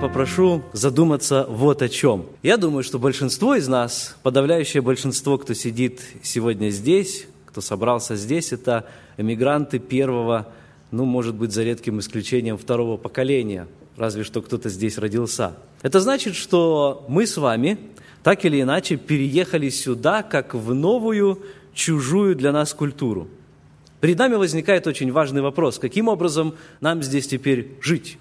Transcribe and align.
попрошу 0.00 0.62
задуматься 0.72 1.44
вот 1.50 1.82
о 1.82 1.88
чем. 1.90 2.24
Я 2.42 2.56
думаю, 2.56 2.82
что 2.82 2.98
большинство 2.98 3.54
из 3.54 3.68
нас, 3.68 4.16
подавляющее 4.22 4.80
большинство, 4.80 5.36
кто 5.36 5.52
сидит 5.52 6.00
сегодня 6.22 6.70
здесь, 6.70 7.26
кто 7.44 7.60
собрался 7.60 8.16
здесь, 8.16 8.52
это 8.52 8.86
эмигранты 9.18 9.78
первого, 9.78 10.48
ну, 10.90 11.04
может 11.04 11.34
быть, 11.34 11.52
за 11.52 11.64
редким 11.64 11.98
исключением 11.98 12.56
второго 12.56 12.96
поколения, 12.96 13.68
разве 13.98 14.24
что 14.24 14.40
кто-то 14.40 14.70
здесь 14.70 14.96
родился. 14.96 15.56
Это 15.82 16.00
значит, 16.00 16.34
что 16.34 17.04
мы 17.08 17.26
с 17.26 17.36
вами 17.36 17.78
так 18.22 18.46
или 18.46 18.62
иначе 18.62 18.96
переехали 18.96 19.68
сюда 19.68 20.22
как 20.22 20.54
в 20.54 20.72
новую, 20.72 21.42
чужую 21.74 22.36
для 22.36 22.52
нас 22.52 22.72
культуру. 22.72 23.28
Перед 24.00 24.18
нами 24.18 24.36
возникает 24.36 24.86
очень 24.86 25.12
важный 25.12 25.42
вопрос, 25.42 25.78
каким 25.78 26.08
образом 26.08 26.54
нам 26.80 27.02
здесь 27.02 27.26
теперь 27.26 27.72
жить? 27.82 28.16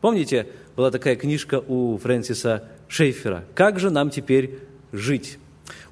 Помните, 0.00 0.48
была 0.76 0.90
такая 0.90 1.16
книжка 1.16 1.62
у 1.66 1.96
Фрэнсиса 1.98 2.64
Шейфера 2.88 3.44
«Как 3.54 3.78
же 3.78 3.90
нам 3.90 4.10
теперь 4.10 4.58
жить?» 4.92 5.38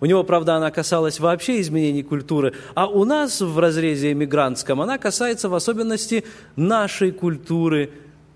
У 0.00 0.06
него, 0.06 0.22
правда, 0.22 0.56
она 0.56 0.70
касалась 0.70 1.18
вообще 1.18 1.60
изменений 1.60 2.02
культуры, 2.02 2.54
а 2.74 2.86
у 2.88 3.04
нас 3.04 3.40
в 3.40 3.58
разрезе 3.58 4.12
эмигрантском 4.12 4.80
она 4.80 4.98
касается 4.98 5.48
в 5.48 5.54
особенности 5.54 6.24
нашей 6.56 7.10
культуры, 7.10 7.90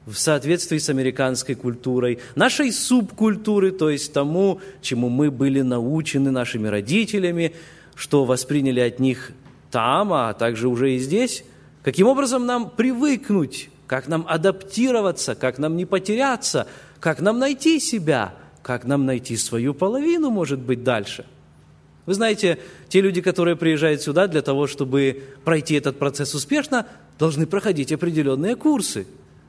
в 0.06 0.14
соответствии 0.14 0.78
с 0.78 0.88
американской 0.88 1.56
культурой, 1.56 2.20
нашей 2.36 2.72
субкультуры, 2.72 3.72
то 3.72 3.90
есть 3.90 4.12
тому, 4.12 4.60
чему 4.80 5.08
мы 5.08 5.30
были 5.30 5.60
научены 5.62 6.30
нашими 6.30 6.68
родителями, 6.68 7.54
что 7.96 8.24
восприняли 8.24 8.80
от 8.80 9.00
них 9.00 9.32
там, 9.70 10.12
а 10.12 10.32
также 10.32 10.68
уже 10.68 10.94
и 10.94 10.98
здесь. 10.98 11.44
Каким 11.82 12.06
образом 12.06 12.46
нам 12.46 12.70
привыкнуть, 12.70 13.68
как 13.86 14.08
нам 14.08 14.26
адаптироваться, 14.28 15.34
как 15.34 15.58
нам 15.58 15.76
не 15.76 15.84
потеряться, 15.84 16.66
как 17.00 17.20
нам 17.20 17.38
найти 17.38 17.80
себя, 17.80 18.34
как 18.62 18.84
нам 18.84 19.06
найти 19.06 19.36
свою 19.36 19.74
половину, 19.74 20.30
может 20.30 20.58
быть, 20.58 20.82
дальше– 20.82 21.24
вы 22.06 22.14
знаете, 22.14 22.58
те 22.88 23.00
люди, 23.00 23.20
которые 23.20 23.56
приезжают 23.56 24.00
сюда 24.00 24.28
для 24.28 24.40
того, 24.40 24.68
чтобы 24.68 25.24
пройти 25.44 25.74
этот 25.74 25.98
процесс 25.98 26.34
успешно, 26.34 26.86
должны 27.18 27.46
проходить 27.46 27.92
определенные 27.92 28.54
курсы. 28.54 29.06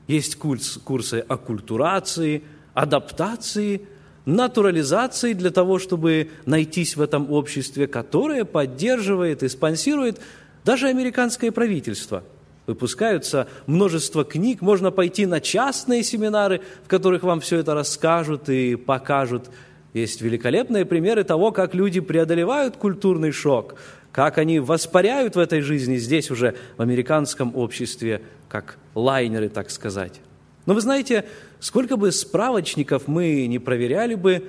Есть 0.08 0.36
курс, 0.36 0.78
курсы 0.82 1.24
оккультурации, 1.26 2.42
адаптации, 2.74 3.82
натурализации 4.24 5.34
для 5.34 5.50
того, 5.50 5.78
чтобы 5.78 6.30
найтись 6.46 6.96
в 6.96 7.00
этом 7.00 7.30
обществе, 7.30 7.86
которое 7.86 8.44
поддерживает 8.44 9.44
и 9.44 9.48
спонсирует 9.48 10.20
даже 10.64 10.88
американское 10.88 11.52
правительство. 11.52 12.24
Выпускаются 12.68 13.48
множество 13.66 14.24
книг, 14.24 14.60
можно 14.60 14.92
пойти 14.92 15.26
на 15.26 15.40
частные 15.40 16.04
семинары, 16.04 16.60
в 16.84 16.88
которых 16.88 17.24
вам 17.24 17.40
все 17.40 17.56
это 17.58 17.74
расскажут 17.74 18.48
и 18.48 18.76
покажут– 18.76 19.50
есть 19.94 20.20
великолепные 20.20 20.84
примеры 20.84 21.24
того, 21.24 21.50
как 21.50 21.74
люди 21.74 22.00
преодолевают 22.00 22.76
культурный 22.76 23.32
шок, 23.32 23.76
как 24.12 24.38
они 24.38 24.60
воспаряют 24.60 25.36
в 25.36 25.38
этой 25.38 25.60
жизни 25.60 25.96
здесь 25.96 26.30
уже, 26.30 26.54
в 26.76 26.82
американском 26.82 27.56
обществе, 27.56 28.22
как 28.48 28.78
лайнеры, 28.94 29.48
так 29.48 29.70
сказать. 29.70 30.20
Но 30.66 30.74
вы 30.74 30.82
знаете, 30.82 31.24
сколько 31.60 31.96
бы 31.96 32.12
справочников 32.12 33.08
мы 33.08 33.46
не 33.46 33.58
проверяли 33.58 34.14
бы, 34.14 34.44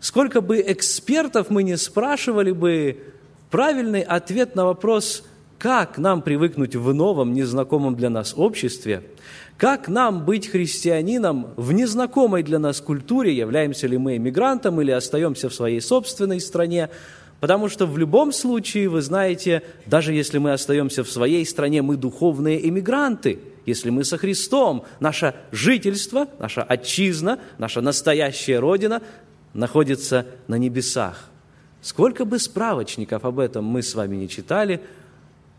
сколько 0.00 0.40
бы 0.40 0.64
экспертов 0.66 1.50
мы 1.50 1.62
не 1.62 1.76
спрашивали 1.76 2.52
бы, 2.52 2.98
правильный 3.50 4.02
ответ 4.02 4.56
на 4.56 4.64
вопрос, 4.64 5.24
как 5.58 5.98
нам 5.98 6.22
привыкнуть 6.22 6.76
в 6.76 6.94
новом, 6.94 7.32
незнакомом 7.32 7.96
для 7.96 8.10
нас 8.10 8.32
обществе, 8.36 9.02
как 9.56 9.88
нам 9.88 10.24
быть 10.24 10.46
христианином 10.46 11.48
в 11.56 11.72
незнакомой 11.72 12.44
для 12.44 12.60
нас 12.60 12.80
культуре, 12.80 13.36
являемся 13.36 13.88
ли 13.88 13.98
мы 13.98 14.16
эмигрантом 14.16 14.80
или 14.80 14.92
остаемся 14.92 15.48
в 15.48 15.54
своей 15.54 15.80
собственной 15.80 16.40
стране, 16.40 16.90
потому 17.40 17.68
что 17.68 17.86
в 17.86 17.98
любом 17.98 18.32
случае, 18.32 18.88
вы 18.88 19.02
знаете, 19.02 19.62
даже 19.86 20.12
если 20.12 20.38
мы 20.38 20.52
остаемся 20.52 21.02
в 21.02 21.10
своей 21.10 21.44
стране, 21.44 21.82
мы 21.82 21.96
духовные 21.96 22.66
эмигранты, 22.68 23.40
если 23.66 23.90
мы 23.90 24.04
со 24.04 24.16
Христом, 24.16 24.84
наше 25.00 25.34
жительство, 25.50 26.28
наша 26.38 26.62
отчизна, 26.62 27.40
наша 27.58 27.80
настоящая 27.80 28.60
Родина 28.60 29.02
находится 29.54 30.24
на 30.46 30.56
небесах. 30.56 31.30
Сколько 31.80 32.24
бы 32.24 32.38
справочников 32.38 33.24
об 33.24 33.38
этом 33.38 33.64
мы 33.64 33.82
с 33.82 33.94
вами 33.94 34.16
не 34.16 34.28
читали, 34.28 34.80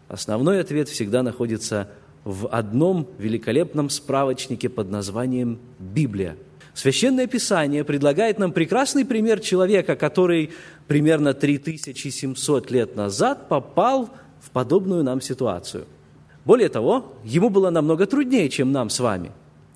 основной 0.10 0.60
ответ 0.60 0.90
всегда 0.90 1.24
находится 1.24 1.90
в 2.26 2.48
одном 2.48 3.08
великолепном 3.18 3.90
справочнике 3.90 4.68
под 4.68 4.90
названием 4.90 5.60
«Библия». 5.80 6.36
Священное 6.74 7.28
Писание 7.28 7.84
предлагает 7.84 8.40
нам 8.40 8.52
прекрасный 8.52 9.06
пример 9.06 9.40
человека, 9.40 9.96
который 9.96 10.52
примерно 10.88 11.34
3700 11.34 12.72
лет 12.72 12.96
назад 12.96 13.48
попал 13.50 14.10
в 14.42 14.50
подобную 14.52 15.04
нам 15.04 15.22
ситуацию. 15.22 15.86
Более 16.46 16.70
того, 16.70 17.14
ему 17.24 17.50
было 17.50 17.70
намного 17.70 18.06
труднее, 18.06 18.50
чем 18.50 18.72
нам 18.72 18.90
с 18.90 19.00
вами. 19.00 19.32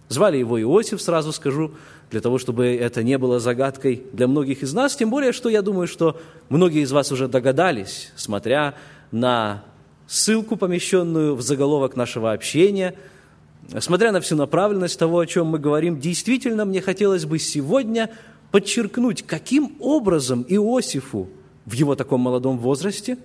Звали 0.07 0.38
его 0.38 0.61
Иосиф, 0.61 1.01
сразу 1.01 1.31
скажу, 1.31 1.71
для 2.09 2.21
того, 2.21 2.38
чтобы 2.38 2.67
это 2.67 3.03
не 3.03 3.17
было 3.17 3.39
загадкой 3.39 4.03
для 4.13 4.27
многих 4.27 4.61
из 4.63 4.73
нас, 4.73 4.95
тем 4.95 5.09
более, 5.09 5.31
что 5.31 5.50
я 5.50 5.61
думаю, 5.61 5.88
что 5.88 6.19
многие 6.50 6.83
из 6.83 6.91
вас 6.91 7.11
уже 7.11 7.27
догадались, 7.27 8.11
смотря 8.15 8.75
на 9.11 9.63
ссылку, 10.07 10.55
помещенную 10.55 11.35
в 11.35 11.41
заголовок 11.41 11.95
нашего 11.95 12.31
общения. 12.33 12.95
Смотря 13.79 14.11
на 14.11 14.21
всю 14.21 14.35
направленность 14.35 14.99
того, 14.99 15.19
о 15.19 15.25
чем 15.25 15.47
мы 15.47 15.59
говорим, 15.59 15.99
действительно 15.99 16.65
мне 16.65 16.81
хотелось 16.81 17.25
бы 17.25 17.39
сегодня 17.39 18.09
подчеркнуть, 18.51 19.23
каким 19.23 19.75
образом 19.79 20.45
Иосифу 20.47 21.29
в 21.65 21.73
его 21.73 21.95
таком 21.95 22.21
молодом 22.21 22.57
возрасте, 22.59 23.17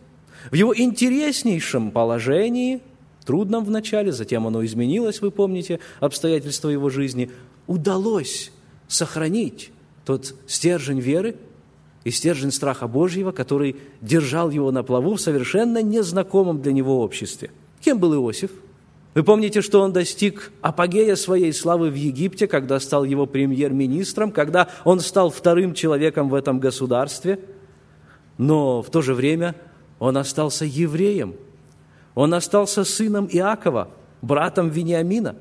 в 0.50 0.54
его 0.54 0.76
интереснейшем 0.76 1.90
положении, 1.90 2.80
трудном 3.28 3.64
вначале, 3.66 4.10
затем 4.10 4.46
оно 4.46 4.64
изменилось, 4.64 5.20
вы 5.20 5.30
помните, 5.30 5.80
обстоятельства 6.00 6.70
его 6.70 6.88
жизни, 6.88 7.30
удалось 7.66 8.52
сохранить 8.86 9.70
тот 10.06 10.34
стержень 10.46 11.00
веры, 11.00 11.36
и 12.08 12.10
стержень 12.10 12.52
страха 12.52 12.88
Божьего, 12.88 13.32
который 13.32 13.76
держал 14.00 14.48
его 14.50 14.70
на 14.72 14.82
плаву 14.82 15.14
в 15.14 15.20
совершенно 15.20 15.82
незнакомом 15.82 16.62
для 16.62 16.72
него 16.72 17.02
обществе. 17.02 17.50
Кем 17.80 17.98
был 17.98 18.14
Иосиф? 18.14 18.50
Вы 19.14 19.22
помните, 19.22 19.60
что 19.60 19.82
он 19.82 19.92
достиг 19.92 20.50
апогея 20.62 21.16
своей 21.16 21.52
славы 21.52 21.90
в 21.90 21.94
Египте, 21.94 22.46
когда 22.46 22.80
стал 22.80 23.04
его 23.04 23.26
премьер-министром, 23.26 24.32
когда 24.32 24.68
он 24.84 25.00
стал 25.00 25.30
вторым 25.30 25.74
человеком 25.74 26.30
в 26.30 26.34
этом 26.34 26.60
государстве, 26.60 27.40
но 28.38 28.82
в 28.82 28.90
то 28.90 29.02
же 29.02 29.12
время 29.12 29.54
он 29.98 30.16
остался 30.16 30.64
евреем, 30.64 31.34
он 32.14 32.32
остался 32.32 32.84
сыном 32.84 33.28
Иакова, 33.30 33.90
братом 34.22 34.70
Вениамина. 34.70 35.36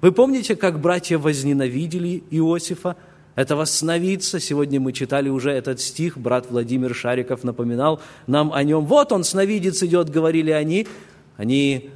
Вы 0.00 0.12
помните, 0.12 0.56
как 0.56 0.80
братья 0.80 1.18
возненавидели 1.18 2.22
Иосифа– 2.30 2.96
этого 3.38 3.66
сновидца. 3.66 4.40
Сегодня 4.40 4.80
мы 4.80 4.92
читали 4.92 5.28
уже 5.28 5.52
этот 5.52 5.80
стих, 5.80 6.18
брат 6.18 6.46
Владимир 6.50 6.92
Шариков 6.92 7.44
напоминал 7.44 8.00
нам 8.26 8.52
о 8.52 8.64
нем. 8.64 8.84
Вот 8.84 9.12
он, 9.12 9.22
сновидец 9.22 9.80
идет, 9.84 10.10
говорили 10.10 10.50
они. 10.50 10.88
Они 11.36 11.90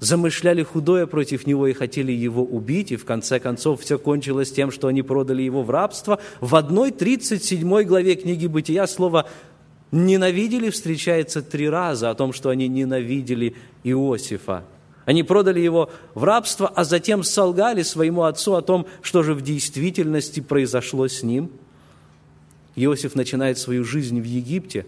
замышляли 0.00 0.62
худое 0.62 1.06
против 1.06 1.46
него 1.46 1.66
и 1.68 1.72
хотели 1.72 2.12
его 2.12 2.44
убить, 2.44 2.92
и 2.92 2.96
в 2.96 3.06
конце 3.06 3.40
концов 3.40 3.80
все 3.80 3.98
кончилось 3.98 4.52
тем, 4.52 4.70
что 4.70 4.88
они 4.88 5.00
продали 5.00 5.42
его 5.42 5.62
в 5.62 5.70
рабство. 5.70 6.20
В 6.42 6.54
одной 6.54 6.90
37 6.90 7.82
главе 7.84 8.14
книги 8.16 8.46
«Бытия» 8.46 8.86
слово 8.86 9.26
«ненавидели» 9.90 10.68
встречается 10.68 11.40
три 11.40 11.66
раза 11.66 12.10
о 12.10 12.14
том, 12.14 12.34
что 12.34 12.50
они 12.50 12.68
ненавидели 12.68 13.56
Иосифа. 13.84 14.64
Они 15.04 15.22
продали 15.22 15.60
его 15.60 15.90
в 16.14 16.24
рабство, 16.24 16.68
а 16.68 16.84
затем 16.84 17.22
солгали 17.22 17.82
своему 17.82 18.22
отцу 18.22 18.54
о 18.54 18.62
том, 18.62 18.86
что 19.02 19.22
же 19.22 19.34
в 19.34 19.42
действительности 19.42 20.40
произошло 20.40 21.08
с 21.08 21.22
ним. 21.22 21.50
Иосиф 22.76 23.14
начинает 23.14 23.58
свою 23.58 23.84
жизнь 23.84 24.20
в 24.20 24.24
Египте. 24.24 24.86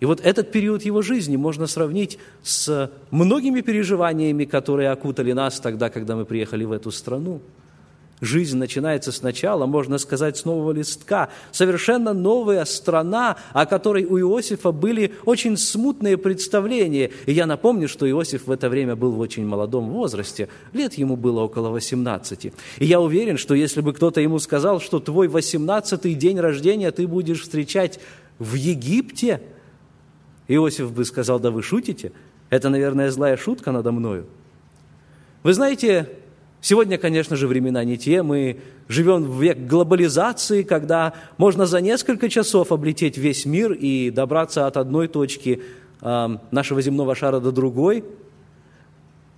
И 0.00 0.06
вот 0.06 0.20
этот 0.20 0.52
период 0.52 0.82
его 0.82 1.02
жизни 1.02 1.36
можно 1.36 1.66
сравнить 1.66 2.18
с 2.42 2.90
многими 3.10 3.60
переживаниями, 3.60 4.44
которые 4.44 4.90
окутали 4.90 5.32
нас 5.32 5.60
тогда, 5.60 5.90
когда 5.90 6.16
мы 6.16 6.24
приехали 6.24 6.64
в 6.64 6.72
эту 6.72 6.90
страну– 6.90 7.40
Жизнь 8.20 8.58
начинается 8.58 9.12
сначала, 9.12 9.64
можно 9.64 9.96
сказать, 9.96 10.36
с 10.36 10.44
нового 10.44 10.72
листка. 10.72 11.30
Совершенно 11.52 12.12
новая 12.12 12.66
страна, 12.66 13.36
о 13.52 13.64
которой 13.64 14.04
у 14.04 14.18
Иосифа 14.18 14.72
были 14.72 15.14
очень 15.24 15.56
смутные 15.56 16.18
представления. 16.18 17.10
И 17.24 17.32
я 17.32 17.46
напомню, 17.46 17.88
что 17.88 18.08
Иосиф 18.08 18.46
в 18.46 18.50
это 18.50 18.68
время 18.68 18.94
был 18.94 19.12
в 19.12 19.20
очень 19.20 19.46
молодом 19.46 19.88
возрасте. 19.88 20.48
Лет 20.74 20.94
ему 20.94 21.16
было 21.16 21.40
около 21.40 21.70
18. 21.70 22.44
И 22.44 22.52
я 22.84 23.00
уверен, 23.00 23.38
что 23.38 23.54
если 23.54 23.80
бы 23.80 23.94
кто-то 23.94 24.20
ему 24.20 24.38
сказал, 24.38 24.80
что 24.80 25.00
твой 25.00 25.28
18-й 25.28 26.14
день 26.14 26.38
рождения 26.40 26.90
ты 26.90 27.06
будешь 27.06 27.40
встречать 27.40 28.00
в 28.38 28.52
Египте, 28.52 29.40
Иосиф 30.46 30.92
бы 30.92 31.06
сказал, 31.06 31.40
да 31.40 31.50
вы 31.50 31.62
шутите? 31.62 32.12
Это, 32.50 32.68
наверное, 32.68 33.10
злая 33.10 33.38
шутка 33.38 33.72
надо 33.72 33.92
мною. 33.92 34.26
Вы 35.42 35.54
знаете, 35.54 36.10
Сегодня, 36.62 36.98
конечно 36.98 37.36
же, 37.36 37.46
времена 37.46 37.82
не 37.84 37.96
те. 37.96 38.22
Мы 38.22 38.58
живем 38.88 39.24
в 39.24 39.42
век 39.42 39.58
глобализации, 39.66 40.62
когда 40.62 41.14
можно 41.38 41.64
за 41.64 41.80
несколько 41.80 42.28
часов 42.28 42.70
облететь 42.70 43.16
весь 43.16 43.46
мир 43.46 43.72
и 43.72 44.10
добраться 44.10 44.66
от 44.66 44.76
одной 44.76 45.08
точки 45.08 45.62
нашего 46.02 46.82
земного 46.82 47.14
шара 47.14 47.40
до 47.40 47.50
другой. 47.50 48.04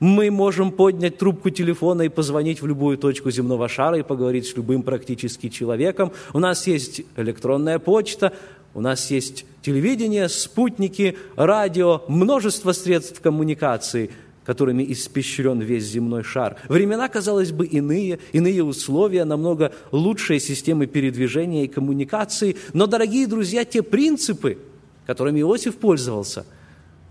Мы 0.01 0.33
можем 0.33 0.73
поднять 0.73 1.19
трубку 1.19 1.51
телефона 1.51 2.03
и 2.03 2.09
позвонить 2.09 2.61
в 2.61 2.67
любую 2.67 2.99
точку 2.99 3.31
земного 3.31 3.69
шара 3.69 3.99
и 3.99 4.03
поговорить 4.03 4.47
с 4.47 4.57
любым 4.57 4.83
практически 4.83 5.49
человеком. 5.49 6.11
У 6.33 6.41
нас 6.41 6.67
есть 6.67 7.03
электронная 7.17 7.79
почта, 7.79 8.33
у 8.75 8.81
нас 8.81 9.13
есть 9.13 9.45
телевидение, 9.61 10.29
спутники, 10.29 11.17
радио, 11.37 12.03
множество 12.09 12.73
средств 12.73 13.21
коммуникации– 13.21 14.11
которыми 14.45 14.85
испещрен 14.93 15.61
весь 15.61 15.85
земной 15.85 16.25
шар. 16.25 16.57
Времена, 16.69 17.09
казалось 17.09 17.53
бы, 17.53 17.67
иные, 17.67 18.19
иные 18.33 18.65
условия, 18.65 19.25
намного 19.25 19.73
лучшие 19.93 20.41
системы 20.41 20.87
передвижения 20.87 21.65
и 21.65 21.69
коммуникации. 21.69 22.57
Но, 22.73 22.87
дорогие 22.87 23.27
друзья, 23.27 23.65
те 23.65 23.83
принципы, 23.83 24.59
которыми 25.07 25.41
Иосиф 25.41 25.77
пользовался, 25.77 26.45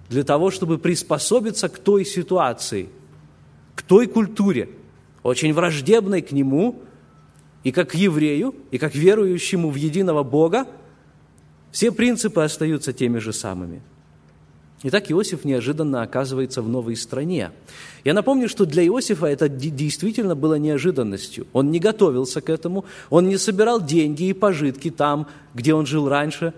для 0.10 0.24
того, 0.24 0.52
чтобы 0.52 0.78
приспособиться 0.78 1.70
к 1.70 1.80
той 1.80 2.06
ситуации, 2.06 2.90
к 3.76 3.82
той 3.82 4.08
культуре, 4.08 4.70
очень 5.24 5.54
враждебной 5.54 6.22
к 6.22 6.34
нему, 6.34 6.82
и 7.64 7.72
как 7.72 7.96
еврею, 7.96 8.56
и 8.72 8.78
как 8.78 8.96
верующему 8.96 9.70
в 9.70 9.76
единого 9.76 10.24
Бога, 10.24 10.66
все 11.72 11.92
принципы 11.92 12.42
остаются 12.42 12.92
теми 12.92 13.20
же 13.20 13.32
самыми– 13.32 13.82
Итак, 14.84 15.12
Иосиф 15.12 15.46
неожиданно 15.46 16.02
оказывается 16.02 16.64
в 16.64 16.70
новой 16.70 16.96
стране. 16.96 17.52
Я 18.04 18.16
напомню, 18.16 18.50
что 18.50 18.66
для 18.66 18.84
Иосифа 18.84 19.28
это 19.28 19.48
действительно 19.48 20.36
было 20.36 20.56
неожиданностью. 20.56 21.46
Он 21.54 21.70
не 21.70 21.80
готовился 21.80 22.42
к 22.42 22.50
этому, 22.50 22.86
он 23.12 23.28
не 23.28 23.38
собирал 23.38 23.80
деньги 23.80 24.24
и 24.24 24.34
пожитки 24.34 24.90
там, 24.90 25.28
где 25.54 25.76
он 25.76 25.86
жил 25.86 26.10
раньше, 26.10 26.54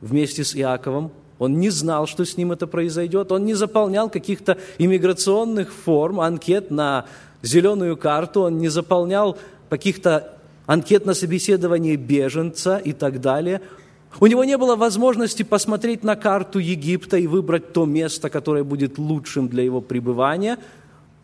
вместе 0.00 0.42
с 0.42 0.56
Иаковом. 0.56 1.12
Он 1.38 1.60
не 1.60 1.70
знал, 1.70 2.08
что 2.08 2.24
с 2.24 2.36
ним 2.36 2.50
это 2.50 2.66
произойдет. 2.66 3.30
Он 3.30 3.44
не 3.44 3.54
заполнял 3.54 4.10
каких-то 4.10 4.58
иммиграционных 4.78 5.72
форм, 5.72 6.20
анкет 6.20 6.72
на 6.72 7.06
зеленую 7.42 7.96
карту, 7.96 8.42
он 8.42 8.58
не 8.58 8.68
заполнял 8.68 9.38
каких-то 9.68 10.36
анкет 10.66 11.06
на 11.06 11.14
собеседование 11.14 11.94
беженца 11.94 12.78
и 12.78 12.92
так 12.92 13.20
далее– 13.20 13.60
у 14.20 14.26
него 14.26 14.44
не 14.44 14.56
было 14.56 14.76
возможности 14.76 15.42
посмотреть 15.42 16.04
на 16.04 16.16
карту 16.16 16.58
Египта 16.58 17.16
и 17.16 17.26
выбрать 17.26 17.72
то 17.72 17.86
место, 17.86 18.30
которое 18.30 18.64
будет 18.64 18.98
лучшим 18.98 19.48
для 19.48 19.62
его 19.62 19.80
пребывания. 19.80 20.58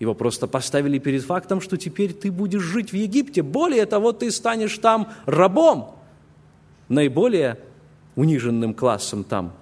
Его 0.01 0.15
просто 0.15 0.47
поставили 0.47 0.99
перед 0.99 1.23
фактом, 1.23 1.61
что 1.61 1.77
теперь 1.77 2.13
ты 2.13 2.31
будешь 2.31 2.63
жить 2.63 2.93
в 2.93 2.97
Египте. 2.97 3.43
Более 3.43 3.85
того, 3.87 4.13
ты 4.13 4.31
станешь 4.31 4.79
там 4.79 5.09
рабом, 5.27 5.97
наиболее 6.89 7.59
униженным 8.17 8.75
классом 8.75 9.25
там. 9.25 9.53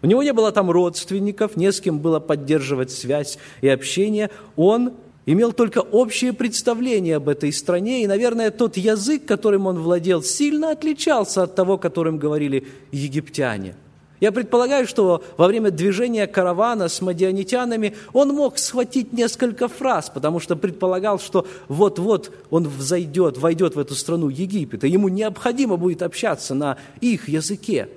У 0.00 0.06
него 0.06 0.22
не 0.22 0.32
было 0.32 0.52
там 0.52 0.70
родственников, 0.70 1.56
не 1.56 1.72
с 1.72 1.80
кем 1.80 1.98
было 1.98 2.20
поддерживать 2.20 2.90
связь 2.90 3.38
и 3.60 3.68
общение. 3.68 4.30
Он 4.56 4.94
имел 5.32 5.52
только 5.52 5.80
общее 5.80 6.32
представление 6.32 7.16
об 7.16 7.28
этой 7.28 7.52
стране, 7.52 8.02
и, 8.02 8.06
наверное, 8.06 8.50
тот 8.50 8.78
язык, 8.78 9.26
которым 9.26 9.66
он 9.66 9.78
владел, 9.78 10.22
сильно 10.22 10.70
отличался 10.70 11.42
от 11.42 11.54
того, 11.54 11.76
которым 11.76 12.16
говорили 12.16 12.66
египтяне. 12.92 13.76
Я 14.20 14.32
предполагаю, 14.32 14.86
что 14.86 15.22
во 15.36 15.46
время 15.46 15.70
движения 15.70 16.26
каравана 16.26 16.88
с 16.88 17.02
мадианитянами 17.02 17.94
он 18.14 18.30
мог 18.30 18.58
схватить 18.58 19.12
несколько 19.12 19.68
фраз, 19.68 20.10
потому 20.12 20.40
что 20.40 20.56
предполагал, 20.56 21.20
что 21.20 21.46
вот-вот 21.68 22.32
он 22.48 22.66
взойдет, 22.66 23.36
войдет 23.36 23.76
в 23.76 23.78
эту 23.78 23.94
страну 23.94 24.30
Египет, 24.30 24.82
и 24.82 24.88
ему 24.88 25.08
необходимо 25.08 25.76
будет 25.76 26.00
общаться 26.00 26.54
на 26.54 26.78
их 27.02 27.28
языке. 27.28 27.90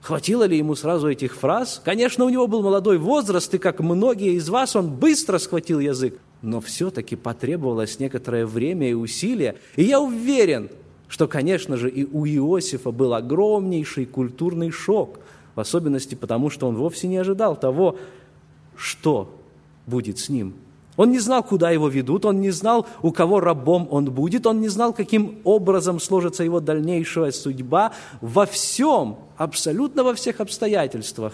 Хватило 0.00 0.42
ли 0.42 0.58
ему 0.58 0.74
сразу 0.74 1.08
этих 1.08 1.36
фраз? 1.36 1.80
Конечно, 1.84 2.24
у 2.24 2.28
него 2.28 2.48
был 2.48 2.62
молодой 2.62 2.98
возраст, 2.98 3.54
и 3.54 3.58
как 3.58 3.78
многие 3.78 4.32
из 4.32 4.48
вас, 4.48 4.74
он 4.74 4.90
быстро 4.90 5.38
схватил 5.38 5.78
язык 5.78 6.18
но 6.42 6.60
все-таки 6.60 7.16
потребовалось 7.16 8.00
некоторое 8.00 8.46
время 8.46 8.90
и 8.90 8.94
усилия. 8.94 9.56
И 9.76 9.84
я 9.84 10.00
уверен, 10.00 10.68
что, 11.08 11.28
конечно 11.28 11.76
же, 11.76 11.88
и 11.88 12.04
у 12.04 12.26
Иосифа 12.26 12.90
был 12.90 13.14
огромнейший 13.14 14.06
культурный 14.06 14.70
шок, 14.70 15.20
в 15.54 15.60
особенности 15.60 16.14
потому, 16.14 16.50
что 16.50 16.66
он 16.66 16.76
вовсе 16.76 17.06
не 17.06 17.16
ожидал 17.16 17.56
того, 17.56 17.96
что 18.76 19.34
будет 19.86 20.18
с 20.18 20.28
ним. 20.28 20.54
Он 20.96 21.10
не 21.10 21.20
знал, 21.20 21.42
куда 21.42 21.70
его 21.70 21.88
ведут, 21.88 22.24
он 22.26 22.40
не 22.40 22.50
знал, 22.50 22.86
у 23.00 23.12
кого 23.12 23.40
рабом 23.40 23.88
он 23.90 24.06
будет, 24.06 24.46
он 24.46 24.60
не 24.60 24.68
знал, 24.68 24.92
каким 24.92 25.38
образом 25.44 26.00
сложится 26.00 26.44
его 26.44 26.60
дальнейшая 26.60 27.30
судьба 27.30 27.92
во 28.20 28.44
всем, 28.44 29.16
абсолютно 29.36 30.04
во 30.04 30.14
всех 30.14 30.40
обстоятельствах. 30.40 31.32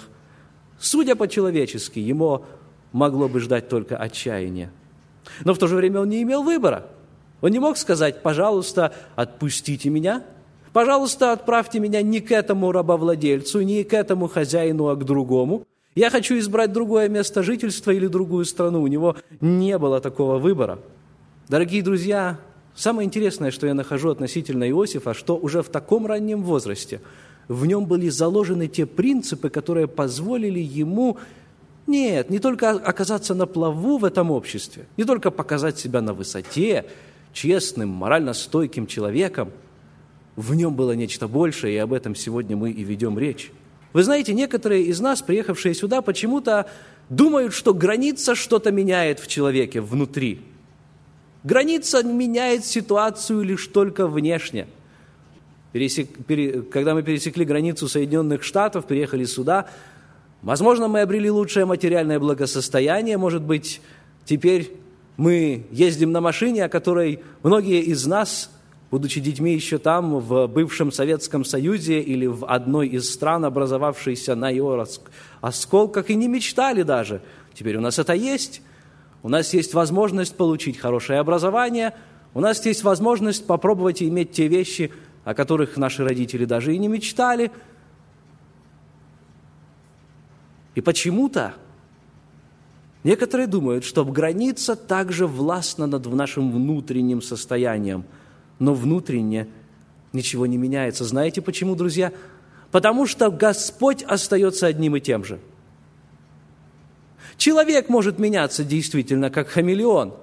Судя 0.78 1.16
по-человечески, 1.16 1.98
ему 1.98 2.44
могло 2.92 3.28
бы 3.28 3.40
ждать 3.40 3.68
только 3.68 3.96
отчаяние. 3.96 4.70
Но 5.44 5.54
в 5.54 5.58
то 5.58 5.66
же 5.66 5.76
время 5.76 6.00
он 6.00 6.08
не 6.08 6.22
имел 6.22 6.42
выбора. 6.42 6.86
Он 7.40 7.50
не 7.50 7.58
мог 7.58 7.76
сказать, 7.76 8.22
пожалуйста, 8.22 8.92
отпустите 9.14 9.90
меня, 9.90 10.24
пожалуйста, 10.72 11.32
отправьте 11.32 11.78
меня 11.78 12.02
не 12.02 12.20
к 12.20 12.32
этому 12.32 12.72
рабовладельцу, 12.72 13.60
не 13.60 13.84
к 13.84 13.92
этому 13.94 14.28
хозяину, 14.28 14.88
а 14.88 14.96
к 14.96 15.04
другому. 15.04 15.64
Я 15.94 16.10
хочу 16.10 16.38
избрать 16.38 16.72
другое 16.72 17.08
место 17.08 17.42
жительства 17.42 17.90
или 17.90 18.06
другую 18.06 18.44
страну. 18.44 18.82
У 18.82 18.86
него 18.86 19.16
не 19.40 19.78
было 19.78 20.00
такого 20.00 20.38
выбора. 20.38 20.78
Дорогие 21.48 21.82
друзья, 21.82 22.38
самое 22.74 23.06
интересное, 23.06 23.50
что 23.50 23.66
я 23.66 23.74
нахожу 23.74 24.10
относительно 24.10 24.68
Иосифа, 24.68 25.14
что 25.14 25.36
уже 25.36 25.62
в 25.62 25.68
таком 25.68 26.06
раннем 26.06 26.42
возрасте 26.42 27.00
в 27.48 27.64
нем 27.66 27.86
были 27.86 28.10
заложены 28.10 28.68
те 28.68 28.86
принципы, 28.86 29.48
которые 29.48 29.88
позволили 29.88 30.60
ему 30.60 31.18
нет, 31.88 32.30
не 32.30 32.38
только 32.38 32.70
оказаться 32.70 33.34
на 33.34 33.46
плаву 33.46 33.98
в 33.98 34.04
этом 34.04 34.30
обществе, 34.30 34.86
не 34.96 35.04
только 35.04 35.30
показать 35.30 35.78
себя 35.78 36.00
на 36.00 36.12
высоте, 36.14 36.84
честным, 37.32 37.88
морально 37.88 38.34
стойким 38.34 38.86
человеком. 38.86 39.50
В 40.36 40.54
нем 40.54 40.74
было 40.74 40.92
нечто 40.92 41.26
большее, 41.26 41.74
и 41.74 41.78
об 41.78 41.92
этом 41.92 42.14
сегодня 42.14 42.56
мы 42.56 42.70
и 42.70 42.84
ведем 42.84 43.18
речь. 43.18 43.50
Вы 43.92 44.02
знаете, 44.02 44.34
некоторые 44.34 44.84
из 44.84 45.00
нас, 45.00 45.22
приехавшие 45.22 45.74
сюда, 45.74 46.02
почему-то 46.02 46.68
думают, 47.08 47.54
что 47.54 47.72
граница 47.74 48.34
что-то 48.34 48.70
меняет 48.70 49.18
в 49.18 49.26
человеке 49.26 49.80
внутри. 49.80 50.40
Граница 51.42 52.02
меняет 52.02 52.64
ситуацию 52.64 53.42
лишь 53.42 53.66
только 53.68 54.06
внешне. 54.06 54.66
Пересек, 55.72 56.08
пере, 56.26 56.62
когда 56.62 56.94
мы 56.94 57.02
пересекли 57.02 57.44
границу 57.44 57.88
Соединенных 57.88 58.42
Штатов, 58.42 58.86
приехали 58.86 59.24
сюда, 59.24 59.66
Возможно, 60.42 60.86
мы 60.86 61.00
обрели 61.00 61.30
лучшее 61.30 61.66
материальное 61.66 62.20
благосостояние, 62.20 63.18
может 63.18 63.42
быть, 63.42 63.80
теперь 64.24 64.72
мы 65.16 65.66
ездим 65.72 66.12
на 66.12 66.20
машине, 66.20 66.64
о 66.64 66.68
которой 66.68 67.20
многие 67.42 67.82
из 67.82 68.06
нас, 68.06 68.48
будучи 68.92 69.20
детьми 69.20 69.52
еще 69.52 69.78
там, 69.78 70.20
в 70.20 70.46
бывшем 70.46 70.92
Советском 70.92 71.44
Союзе 71.44 72.00
или 72.00 72.26
в 72.26 72.46
одной 72.46 72.86
из 72.86 73.12
стран, 73.12 73.44
образовавшейся 73.46 74.36
на 74.36 74.48
его 74.48 74.86
осколках, 75.40 76.08
и 76.08 76.14
не 76.14 76.28
мечтали 76.28 76.82
даже. 76.82 77.20
Теперь 77.52 77.76
у 77.76 77.80
нас 77.80 77.98
это 77.98 78.12
есть. 78.12 78.62
У 79.24 79.28
нас 79.28 79.52
есть 79.54 79.74
возможность 79.74 80.36
получить 80.36 80.78
хорошее 80.78 81.18
образование, 81.18 81.94
у 82.32 82.40
нас 82.40 82.64
есть 82.64 82.84
возможность 82.84 83.44
попробовать 83.44 84.00
иметь 84.04 84.30
те 84.30 84.46
вещи, 84.46 84.92
о 85.24 85.34
которых 85.34 85.76
наши 85.76 86.04
родители 86.04 86.44
даже 86.44 86.72
и 86.72 86.78
не 86.78 86.86
мечтали– 86.86 87.50
И 90.78 90.80
почему-то 90.80 91.54
некоторые 93.02 93.48
думают, 93.48 93.82
что 93.82 94.04
граница 94.04 94.76
также 94.76 95.26
властна 95.26 95.88
над 95.88 96.06
нашим 96.06 96.52
внутренним 96.52 97.20
состоянием, 97.20 98.04
но 98.60 98.74
внутренне 98.74 99.48
ничего 100.12 100.46
не 100.46 100.56
меняется. 100.56 101.04
Знаете 101.04 101.42
почему, 101.42 101.74
друзья? 101.74 102.12
Потому 102.70 103.06
что 103.08 103.28
Господь 103.32 104.04
остается 104.04 104.68
одним 104.68 104.94
и 104.94 105.00
тем 105.00 105.24
же. 105.24 105.40
Человек 107.36 107.88
может 107.88 108.20
меняться 108.20 108.62
действительно 108.62 109.30
как 109.30 109.48
хамелеон, 109.48 110.14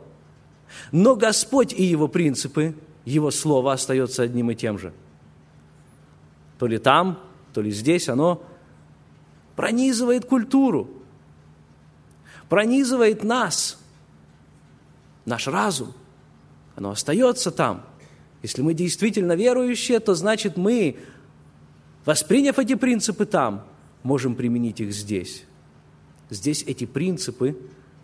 но 0.93 1.17
Господь 1.17 1.73
и 1.73 1.83
Его 1.83 2.07
принципы, 2.07 2.75
Его 3.03 3.29
Слово 3.29 3.73
остается 3.73 4.23
одним 4.23 4.51
и 4.51 4.55
тем 4.55 4.79
же. 4.79 4.93
То 6.59 6.65
ли 6.65 6.77
там, 6.77 7.19
то 7.51 7.59
ли 7.59 7.71
здесь 7.71 8.07
оно 8.07 8.41
пронизывает 9.55 10.25
культуру, 10.25 10.89
пронизывает 12.49 13.23
нас, 13.23 13.79
наш 15.25 15.47
разум. 15.47 15.93
Оно 16.75 16.91
остается 16.91 17.51
там. 17.51 17.85
Если 18.43 18.61
мы 18.61 18.73
действительно 18.73 19.33
верующие, 19.33 19.99
то 19.99 20.13
значит 20.13 20.57
мы, 20.57 20.97
восприняв 22.05 22.59
эти 22.59 22.75
принципы 22.75 23.25
там, 23.25 23.65
можем 24.03 24.35
применить 24.35 24.81
их 24.81 24.93
здесь. 24.93 25.45
Здесь 26.29 26.63
эти 26.67 26.85
принципы 26.85 27.57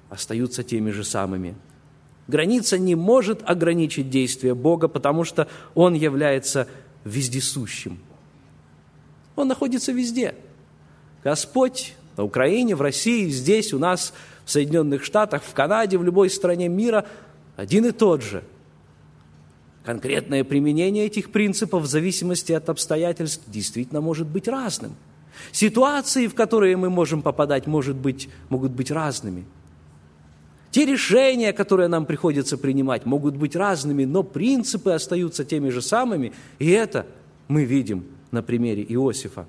остаются 0.10 0.64
теми 0.64 0.92
же 0.92 1.04
самыми. 1.04 1.56
Граница 2.28 2.78
не 2.78 2.96
может 2.96 3.42
ограничить 3.48 4.10
действие 4.10 4.56
Бога, 4.56 4.88
потому 4.88 5.26
что 5.26 5.48
Он 5.76 5.94
является 5.94 6.68
вездесущим. 7.04 8.00
Он 9.36 9.48
находится 9.48 9.92
везде. 9.92 10.36
Господь 11.24 11.94
на 12.18 12.24
Украине, 12.24 12.76
в 12.76 12.82
России, 12.82 13.30
здесь, 13.30 13.74
у 13.74 13.80
нас, 13.80 14.14
в 14.46 14.52
Соединенных 14.52 15.04
Штатах, 15.04 15.44
в 15.44 15.54
Канаде, 15.54 15.98
в 15.98 16.04
любой 16.04 16.30
стране 16.30 16.68
мира 16.68 17.06
один 17.56 17.86
и 17.86 17.92
тот 17.92 18.24
же. 18.24 18.44
Конкретное 19.86 20.44
применение 20.44 21.06
этих 21.06 21.32
принципов 21.32 21.84
в 21.84 21.88
зависимости 21.88 22.52
от 22.52 22.70
обстоятельств 22.70 23.44
действительно 23.48 24.02
может 24.02 24.28
быть 24.28 24.48
разным. 24.48 24.96
Ситуации, 25.52 26.28
в 26.28 26.36
которые 26.36 26.78
мы 26.78 26.90
можем 26.90 27.22
попадать, 27.22 27.66
может 27.66 27.96
быть, 27.96 28.30
могут 28.50 28.72
быть 28.72 28.92
разными– 28.92 29.46
те 30.72 30.86
решения, 30.86 31.52
которые 31.52 31.90
нам 31.90 32.06
приходится 32.06 32.58
принимать, 32.58 33.06
могут 33.06 33.36
быть 33.36 33.58
разными, 33.58 34.06
но 34.06 34.24
принципы 34.24 34.92
остаются 34.92 35.44
теми 35.44 35.70
же 35.70 35.82
самыми, 35.82 36.32
и 36.60 36.70
это 36.70 37.06
мы 37.50 37.66
видим 37.66 38.06
на 38.32 38.42
примере 38.42 38.82
Иосифа. 38.84 39.46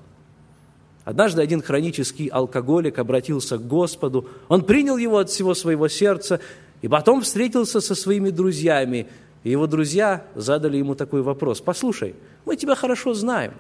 Однажды 1.05 1.43
один 1.43 1.63
хронический 1.63 2.29
алкоголик 2.29 2.99
обратился 2.99 3.59
к 3.59 3.67
Господу, 3.67 4.29
он 4.49 4.65
принял 4.65 4.97
его 4.97 5.19
от 5.19 5.31
всего 5.31 5.55
своего 5.55 5.89
сердца, 5.89 6.41
и 6.81 6.89
потом 6.89 7.23
встретился 7.23 7.81
со 7.81 7.95
своими 7.95 8.31
друзьями, 8.31 9.09
и 9.43 9.51
его 9.51 9.67
друзья 9.67 10.25
задали 10.35 10.77
ему 10.77 10.95
такой 10.95 11.23
вопрос, 11.23 11.61
«Послушай, 11.61 12.15
мы 12.45 12.57
тебя 12.57 12.77
хорошо 12.77 13.15
знаем, 13.15 13.55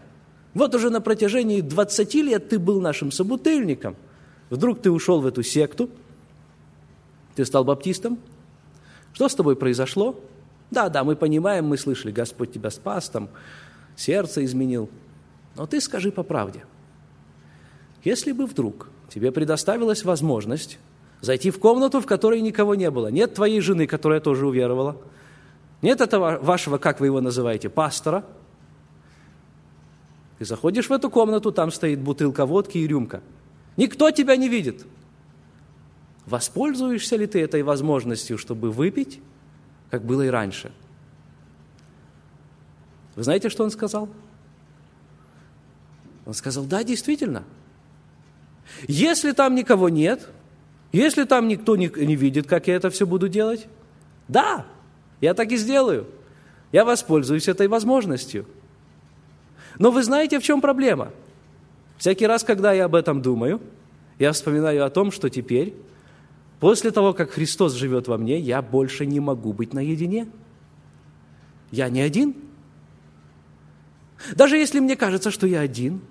вот 0.54 0.74
уже 0.74 0.90
на 0.90 1.00
протяжении 1.00 1.60
20 1.60 2.14
лет 2.14 2.48
ты 2.48 2.58
был 2.58 2.80
нашим 2.80 3.10
собутыльником, 3.10 3.96
вдруг 4.50 4.80
ты 4.80 4.90
ушел 4.90 5.20
в 5.20 5.26
эту 5.26 5.42
секту– 5.42 5.90
ты 7.34 7.44
стал 7.44 7.64
баптистом? 7.64 8.18
Что 9.12 9.28
с 9.28 9.34
тобой 9.34 9.56
произошло? 9.56 10.18
Да, 10.70 10.88
да, 10.88 11.04
мы 11.04 11.16
понимаем, 11.16 11.66
мы 11.66 11.76
слышали, 11.76 12.12
Господь 12.12 12.52
тебя 12.52 12.70
спас, 12.70 13.08
там, 13.08 13.28
сердце 13.96 14.44
изменил. 14.44 14.88
Но 15.56 15.66
ты 15.66 15.80
скажи 15.80 16.10
по 16.10 16.22
правде. 16.22 16.64
Если 18.04 18.32
бы 18.32 18.46
вдруг 18.46 18.88
тебе 19.08 19.30
предоставилась 19.30 20.04
возможность 20.04 20.78
зайти 21.20 21.50
в 21.50 21.58
комнату, 21.58 22.00
в 22.00 22.06
которой 22.06 22.40
никого 22.40 22.74
не 22.74 22.90
было, 22.90 23.08
нет 23.08 23.34
твоей 23.34 23.60
жены, 23.60 23.86
которая 23.86 24.20
тоже 24.20 24.46
уверовала, 24.46 24.96
нет 25.82 26.00
этого 26.00 26.38
вашего, 26.38 26.78
как 26.78 27.00
вы 27.00 27.06
его 27.06 27.20
называете, 27.20 27.68
пастора, 27.68 28.24
ты 30.38 30.44
заходишь 30.44 30.88
в 30.88 30.92
эту 30.92 31.10
комнату, 31.10 31.52
там 31.52 31.70
стоит 31.70 32.00
бутылка 32.00 32.46
водки 32.46 32.78
и 32.78 32.86
рюмка. 32.86 33.22
Никто 33.76 34.10
тебя 34.10 34.36
не 34.36 34.48
видит. 34.48 34.84
Воспользуешься 36.26 37.16
ли 37.16 37.26
ты 37.26 37.40
этой 37.40 37.62
возможностью, 37.62 38.38
чтобы 38.38 38.70
выпить, 38.70 39.20
как 39.90 40.04
было 40.04 40.22
и 40.22 40.28
раньше? 40.28 40.72
Вы 43.14 43.22
знаете, 43.24 43.48
что 43.48 43.62
он 43.62 43.70
сказал? 43.70 44.08
Он 46.26 46.34
сказал, 46.34 46.64
да, 46.64 46.82
действительно. 46.82 47.44
Если 48.88 49.32
там 49.32 49.54
никого 49.54 49.88
нет, 49.88 50.28
если 50.92 51.24
там 51.24 51.48
никто 51.48 51.76
не, 51.76 51.90
не 51.94 52.16
видит, 52.16 52.46
как 52.46 52.68
я 52.68 52.76
это 52.76 52.90
все 52.90 53.06
буду 53.06 53.28
делать, 53.28 53.66
да, 54.28 54.66
я 55.20 55.34
так 55.34 55.52
и 55.52 55.56
сделаю. 55.56 56.06
Я 56.72 56.84
воспользуюсь 56.84 57.48
этой 57.48 57.68
возможностью. 57.68 58.46
Но 59.78 59.90
вы 59.90 60.02
знаете, 60.02 60.38
в 60.38 60.42
чем 60.42 60.60
проблема? 60.60 61.10
Всякий 61.98 62.26
раз, 62.26 62.44
когда 62.44 62.72
я 62.72 62.86
об 62.86 62.94
этом 62.94 63.22
думаю, 63.22 63.60
я 64.18 64.32
вспоминаю 64.32 64.84
о 64.84 64.90
том, 64.90 65.12
что 65.12 65.28
теперь 65.28 65.74
После 66.62 66.92
того, 66.92 67.12
как 67.12 67.32
Христос 67.32 67.72
живет 67.74 68.06
во 68.06 68.16
мне, 68.16 68.38
я 68.38 68.62
больше 68.62 69.04
не 69.04 69.18
могу 69.18 69.52
быть 69.52 69.74
наедине. 69.74 70.28
Я 71.72 71.88
не 71.88 72.00
один. 72.00 72.36
Даже 74.36 74.56
если 74.56 74.78
мне 74.78 74.94
кажется, 74.94 75.32
что 75.32 75.48
я 75.48 75.58
один, 75.58 76.02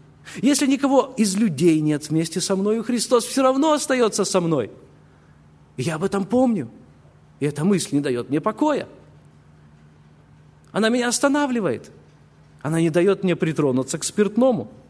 если 0.42 0.68
никого 0.68 1.13
из 1.18 1.36
людей 1.36 1.80
нет 1.82 2.10
вместе 2.10 2.42
со 2.42 2.56
мной, 2.56 2.84
Христос 2.84 3.25
все 3.25 3.42
равно 3.42 3.74
остается 3.74 4.25
со 4.25 4.42
мной. 4.42 4.72
Я 5.78 5.96
об 5.96 6.04
этом 6.04 6.25
помню. 6.25 6.70
И 7.40 7.46
эта 7.46 7.66
мысль 7.66 7.96
не 7.96 8.01
дает 8.01 8.30
мне 8.30 8.40
покоя. 8.40 8.88
Она 10.72 10.90
меня 10.90 11.08
останавливает. 11.08 11.92
Она 12.62 12.80
не 12.80 12.90
дает 12.90 13.24
мне 13.24 13.36
притронуться 13.36 13.98
к 13.98 14.04
спиртному– 14.04 14.72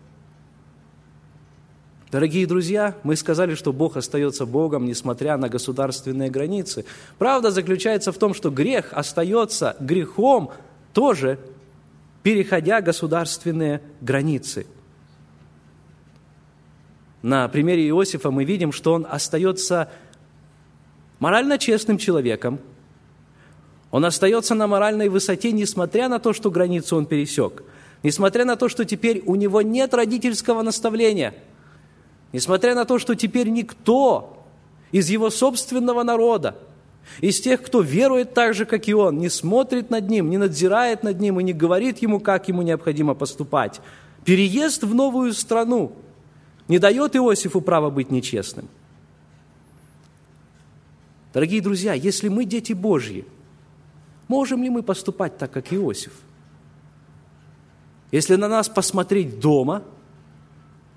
Дорогие 2.11 2.45
друзья, 2.45 2.97
мы 3.03 3.15
сказали, 3.15 3.55
что 3.55 3.71
Бог 3.71 3.95
остается 3.95 4.45
Богом, 4.45 4.85
несмотря 4.85 5.37
на 5.37 5.47
государственные 5.47 6.29
границы. 6.29 6.83
Правда 7.17 7.51
заключается 7.51 8.11
в 8.11 8.17
том, 8.17 8.33
что 8.33 8.49
грех 8.49 8.89
остается 8.91 9.77
грехом 9.79 10.51
тоже, 10.91 11.39
переходя 12.21 12.81
государственные 12.81 13.81
границы. 14.01 14.65
На 17.21 17.47
примере 17.47 17.87
Иосифа 17.87 18.31
мы 18.31 18.43
видим, 18.45 18.71
что 18.71 18.93
он 18.93 19.07
остается 19.09 19.89
морально 21.19 21.57
честным 21.57 21.97
человеком, 21.97 22.59
он 23.91 24.05
остается 24.05 24.55
на 24.55 24.67
моральной 24.67 25.09
высоте, 25.09 25.51
несмотря 25.51 26.07
на 26.07 26.19
то, 26.19 26.33
что 26.33 26.49
границу 26.49 26.95
он 26.95 27.05
пересек, 27.05 27.63
несмотря 28.03 28.45
на 28.45 28.55
то, 28.55 28.69
что 28.69 28.85
теперь 28.85 29.21
у 29.25 29.35
него 29.35 29.61
нет 29.61 29.93
родительского 29.93 30.61
наставления– 30.61 31.33
Несмотря 32.33 32.75
на 32.75 32.85
то, 32.85 32.97
что 32.97 33.15
теперь 33.15 33.49
никто 33.49 34.37
из 34.91 35.09
его 35.09 35.29
собственного 35.29 36.03
народа, 36.03 36.55
из 37.19 37.41
тех, 37.41 37.61
кто 37.61 37.81
верует 37.81 38.33
так 38.33 38.53
же, 38.53 38.65
как 38.65 38.87
и 38.87 38.93
он, 38.93 39.17
не 39.17 39.29
смотрит 39.29 39.89
над 39.89 40.09
ним, 40.09 40.29
не 40.29 40.37
надзирает 40.37 41.03
над 41.03 41.19
ним 41.19 41.39
и 41.39 41.43
не 41.43 41.53
говорит 41.53 41.99
ему, 41.99 42.19
как 42.19 42.47
ему 42.47 42.61
необходимо 42.61 43.15
поступать. 43.15 43.81
Переезд 44.23 44.83
в 44.83 44.93
новую 44.93 45.33
страну 45.33 45.93
не 46.71 46.79
дает 46.79 47.15
Иосифу 47.15 47.59
права 47.59 47.89
быть 47.89 48.11
нечестным. 48.11 48.67
Дорогие 51.33 51.61
друзья, 51.61 51.93
если 51.93 52.29
мы 52.29 52.45
дети 52.45 52.73
Божьи, 52.73 53.25
можем 54.27 54.63
ли 54.63 54.69
мы 54.69 54.81
поступать 54.81 55.37
так, 55.37 55.51
как 55.51 55.73
Иосиф? 55.73 56.13
Если 58.11 58.35
на 58.35 58.47
нас 58.47 58.69
посмотреть 58.69 59.39
дома– 59.39 59.83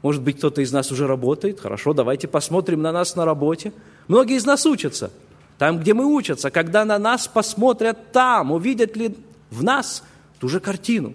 может 0.05 0.23
быть, 0.23 0.37
кто-то 0.37 0.61
из 0.61 0.71
нас 0.71 0.93
уже 0.93 1.07
работает. 1.07 1.61
Хорошо, 1.61 1.95
давайте 1.95 2.29
посмотрим 2.29 2.83
на 2.83 2.93
нас 2.93 3.17
на 3.17 3.25
работе. 3.25 3.73
Многие 4.07 4.37
из 4.37 4.45
нас 4.45 4.67
учатся. 4.67 5.11
Там, 5.57 5.79
где 5.81 5.95
мы 5.95 6.05
учатся, 6.05 6.51
когда 6.51 6.85
на 6.85 6.99
нас 6.99 7.27
посмотрят 7.27 8.13
там, 8.13 8.53
увидят 8.53 8.97
ли 8.99 9.17
в 9.51 9.65
нас 9.65 10.05
ту 10.39 10.51
же 10.51 10.61
картину, 10.61 11.15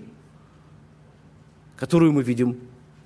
которую 1.77 2.13
мы 2.13 2.23
видим, 2.23 2.57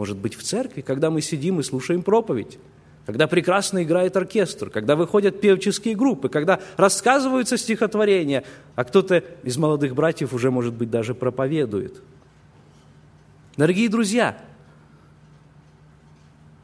может 0.03 0.17
быть, 0.17 0.35
в 0.35 0.43
церкви, 0.43 0.81
когда 0.81 1.09
мы 1.09 1.21
сидим 1.21 1.61
и 1.61 1.63
слушаем 1.63 2.03
проповедь, 2.03 2.59
когда 3.05 3.25
прекрасно 3.25 3.83
играет 3.83 4.17
оркестр, 4.17 4.69
когда 4.69 4.97
выходят 4.97 5.39
певческие 5.39 5.95
группы, 5.95 6.27
когда 6.27 6.59
рассказываются 6.75 7.57
стихотворения, 7.57 8.43
а 8.75 8.83
кто-то 8.83 9.23
из 9.43 9.55
молодых 9.55 9.95
братьев 9.95 10.33
уже, 10.33 10.51
может 10.51 10.73
быть, 10.73 10.91
даже 10.91 11.15
проповедует. 11.15 12.01
Дорогие 13.55 13.87
друзья, 13.87 14.37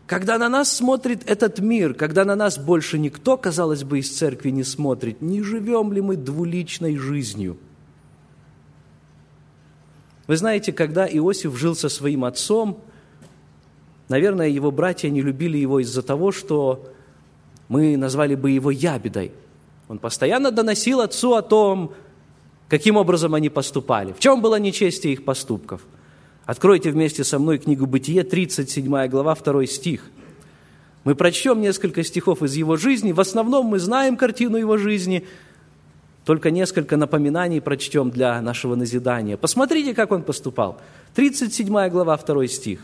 когда 0.05 0.37
на 0.37 0.49
нас 0.49 0.75
смотрит 0.75 1.23
этот 1.25 1.59
мир, 1.59 1.93
когда 1.93 2.25
на 2.25 2.35
нас 2.35 2.57
больше 2.57 2.99
никто, 2.99 3.37
казалось 3.37 3.85
бы, 3.85 3.99
из 3.99 4.13
церкви 4.13 4.49
не 4.49 4.65
смотрит, 4.65 5.21
не 5.21 5.41
живем 5.41 5.93
ли 5.93 6.01
мы 6.01 6.17
двуличной 6.17 6.97
жизнью? 6.97 7.55
Вы 10.27 10.35
знаете, 10.35 10.73
когда 10.73 11.07
Иосиф 11.07 11.57
жил 11.57 11.73
со 11.73 11.87
своим 11.87 12.25
отцом, 12.25 12.83
наверное, 14.09 14.49
его 14.49 14.71
братья 14.71 15.09
не 15.09 15.21
любили 15.21 15.57
его 15.57 15.79
из-за 15.79 16.01
того, 16.01 16.31
что 16.31 16.89
мы 17.69 17.95
назвали 17.95 18.35
бы 18.35 18.51
его 18.51 18.71
ябедой. 18.71 19.31
Он 19.87 19.97
постоянно 19.97 20.51
доносил 20.51 20.99
отцу 20.99 21.35
о 21.35 21.41
том, 21.41 21.93
каким 22.67 22.97
образом 22.97 23.33
они 23.33 23.49
поступали, 23.49 24.11
в 24.11 24.19
чем 24.19 24.41
было 24.41 24.59
нечестие 24.59 25.13
их 25.13 25.23
поступков– 25.23 25.81
Откройте 26.49 26.89
вместе 26.89 27.23
со 27.23 27.37
мной 27.37 27.59
книгу 27.59 27.85
«Бытие», 27.85 28.23
37 28.23 29.07
глава, 29.07 29.35
2 29.35 29.67
стих. 29.67 30.01
Мы 31.03 31.13
прочтем 31.13 31.61
несколько 31.61 32.03
стихов 32.03 32.41
из 32.41 32.55
его 32.55 32.75
жизни. 32.75 33.11
В 33.11 33.19
основном 33.19 33.67
мы 33.67 33.77
знаем 33.77 34.17
картину 34.17 34.57
его 34.57 34.75
жизни, 34.75 35.27
только 36.25 36.49
несколько 36.49 36.97
напоминаний 36.97 37.61
прочтем 37.61 38.09
для 38.09 38.41
нашего 38.41 38.73
назидания. 38.73 39.37
Посмотрите, 39.37 39.93
как 39.93 40.11
он 40.11 40.23
поступал. 40.23 40.81
37 41.13 41.87
глава, 41.89 42.17
2 42.17 42.47
стих. 42.47 42.79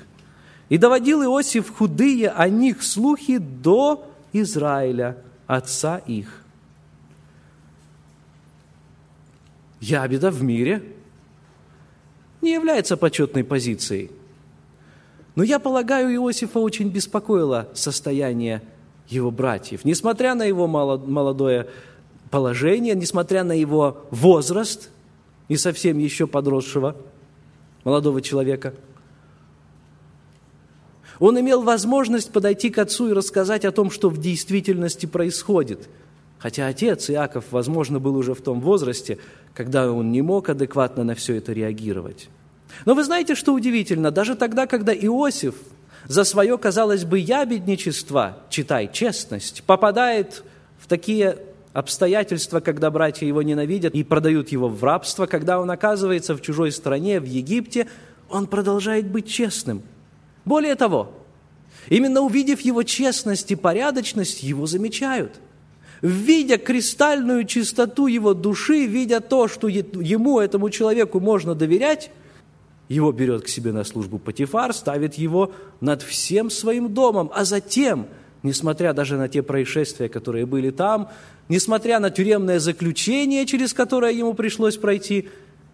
«И 0.69 0.77
доводил 0.77 1.23
Иосиф 1.23 1.75
худые 1.75 2.29
о 2.29 2.49
них 2.49 2.83
слухи 2.83 3.37
до 3.37 4.09
Израиля, 4.33 5.17
отца 5.47 5.97
их». 5.97 6.41
Ябеда 9.79 10.31
в 10.31 10.41
мире– 10.41 10.81
не 12.45 12.53
является 12.53 12.95
почетной 12.95 13.43
позицией. 13.43 14.11
Но 15.35 15.43
я 15.43 15.59
полагаю, 15.59 16.13
Иосифа 16.13 16.59
очень 16.59 16.89
беспокоило 16.89 17.67
состояние 17.73 18.61
его 19.09 19.31
братьев. 19.31 19.83
Несмотря 19.83 20.35
на 20.35 20.43
его 20.43 20.67
молодое 20.67 21.67
положение, 22.29 22.95
несмотря 22.95 23.43
на 23.43 23.51
его 23.51 24.05
возраст, 24.11 24.89
не 25.49 25.57
совсем 25.57 25.97
еще 25.97 26.27
подросшего 26.27 26.95
молодого 27.83 28.21
человека. 28.21 28.73
Он 31.19 31.39
имел 31.39 31.61
возможность 31.61 32.31
подойти 32.31 32.69
к 32.69 32.77
отцу 32.77 33.09
и 33.09 33.13
рассказать 33.13 33.65
о 33.65 33.71
том, 33.71 33.91
что 33.91 34.09
в 34.09 34.19
действительности 34.19 35.05
происходит. 35.05 35.87
Хотя 36.37 36.67
отец 36.67 37.09
Иаков, 37.09 37.45
возможно, 37.51 37.99
был 37.99 38.15
уже 38.15 38.33
в 38.33 38.41
том 38.41 38.61
возрасте, 38.61 39.17
когда 39.53 39.91
он 39.91 40.11
не 40.11 40.21
мог 40.21 40.49
адекватно 40.49 41.03
на 41.03 41.15
все 41.15 41.35
это 41.35 41.53
реагировать. 41.53 42.29
Но 42.85 42.93
вы 42.93 43.03
знаете, 43.03 43.35
что 43.35 43.53
удивительно? 43.53 44.11
Даже 44.11 44.35
тогда, 44.35 44.67
когда 44.67 44.93
Иосиф 44.93 45.55
за 46.07 46.23
свое, 46.23 46.57
казалось 46.57 47.05
бы, 47.05 47.19
ябедничество, 47.19 48.39
читай, 48.49 48.89
честность, 48.91 49.63
попадает 49.63 50.43
в 50.77 50.87
такие 50.87 51.37
обстоятельства, 51.73 52.59
когда 52.59 52.91
братья 52.91 53.25
его 53.25 53.41
ненавидят 53.41 53.95
и 53.95 54.03
продают 54.03 54.49
его 54.49 54.67
в 54.67 54.83
рабство, 54.83 55.25
когда 55.25 55.59
он 55.59 55.71
оказывается 55.71 56.35
в 56.35 56.41
чужой 56.41 56.71
стране, 56.71 57.19
в 57.19 57.25
Египте, 57.25 57.87
он 58.29 58.47
продолжает 58.47 59.07
быть 59.07 59.27
честным. 59.27 59.83
Более 60.45 60.75
того, 60.75 61.11
именно 61.89 62.21
увидев 62.21 62.61
его 62.61 62.83
честность 62.83 63.51
и 63.51 63.55
порядочность, 63.55 64.43
его 64.43 64.67
замечают. 64.67 65.39
Видя 66.01 66.57
кристальную 66.57 67.45
чистоту 67.45 68.07
его 68.07 68.33
души, 68.33 68.85
видя 68.85 69.21
то, 69.21 69.47
что 69.47 69.67
ему, 69.67 70.39
этому 70.39 70.69
человеку 70.69 71.19
можно 71.19 71.55
доверять, 71.55 72.11
его 72.89 73.11
берет 73.11 73.43
к 73.43 73.47
себе 73.47 73.71
на 73.71 73.83
службу 73.83 74.19
Патифар, 74.19 74.73
ставит 74.73 75.15
его 75.15 75.51
над 75.81 76.03
всем 76.03 76.51
своим 76.51 76.93
домом, 76.93 77.31
а 77.33 77.43
затем, 77.43 78.07
несмотря 78.43 78.93
даже 78.93 79.17
на 79.17 79.27
те 79.27 79.41
происшествия, 79.41 80.07
которые 80.09 80.45
были 80.45 80.69
там, 80.69 81.09
несмотря 81.49 81.99
на 81.99 82.11
тюремное 82.11 82.59
заключение, 82.59 83.47
через 83.47 83.73
которое 83.73 84.11
ему 84.11 84.35
пришлось 84.35 84.77
пройти, 84.77 85.29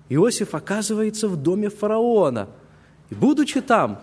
Иосиф 0.07 0.55
оказывается 0.55 1.27
в 1.27 1.35
доме 1.35 1.69
фараона. 1.69 2.47
И 3.09 3.15
будучи 3.15 3.59
там, 3.59 3.99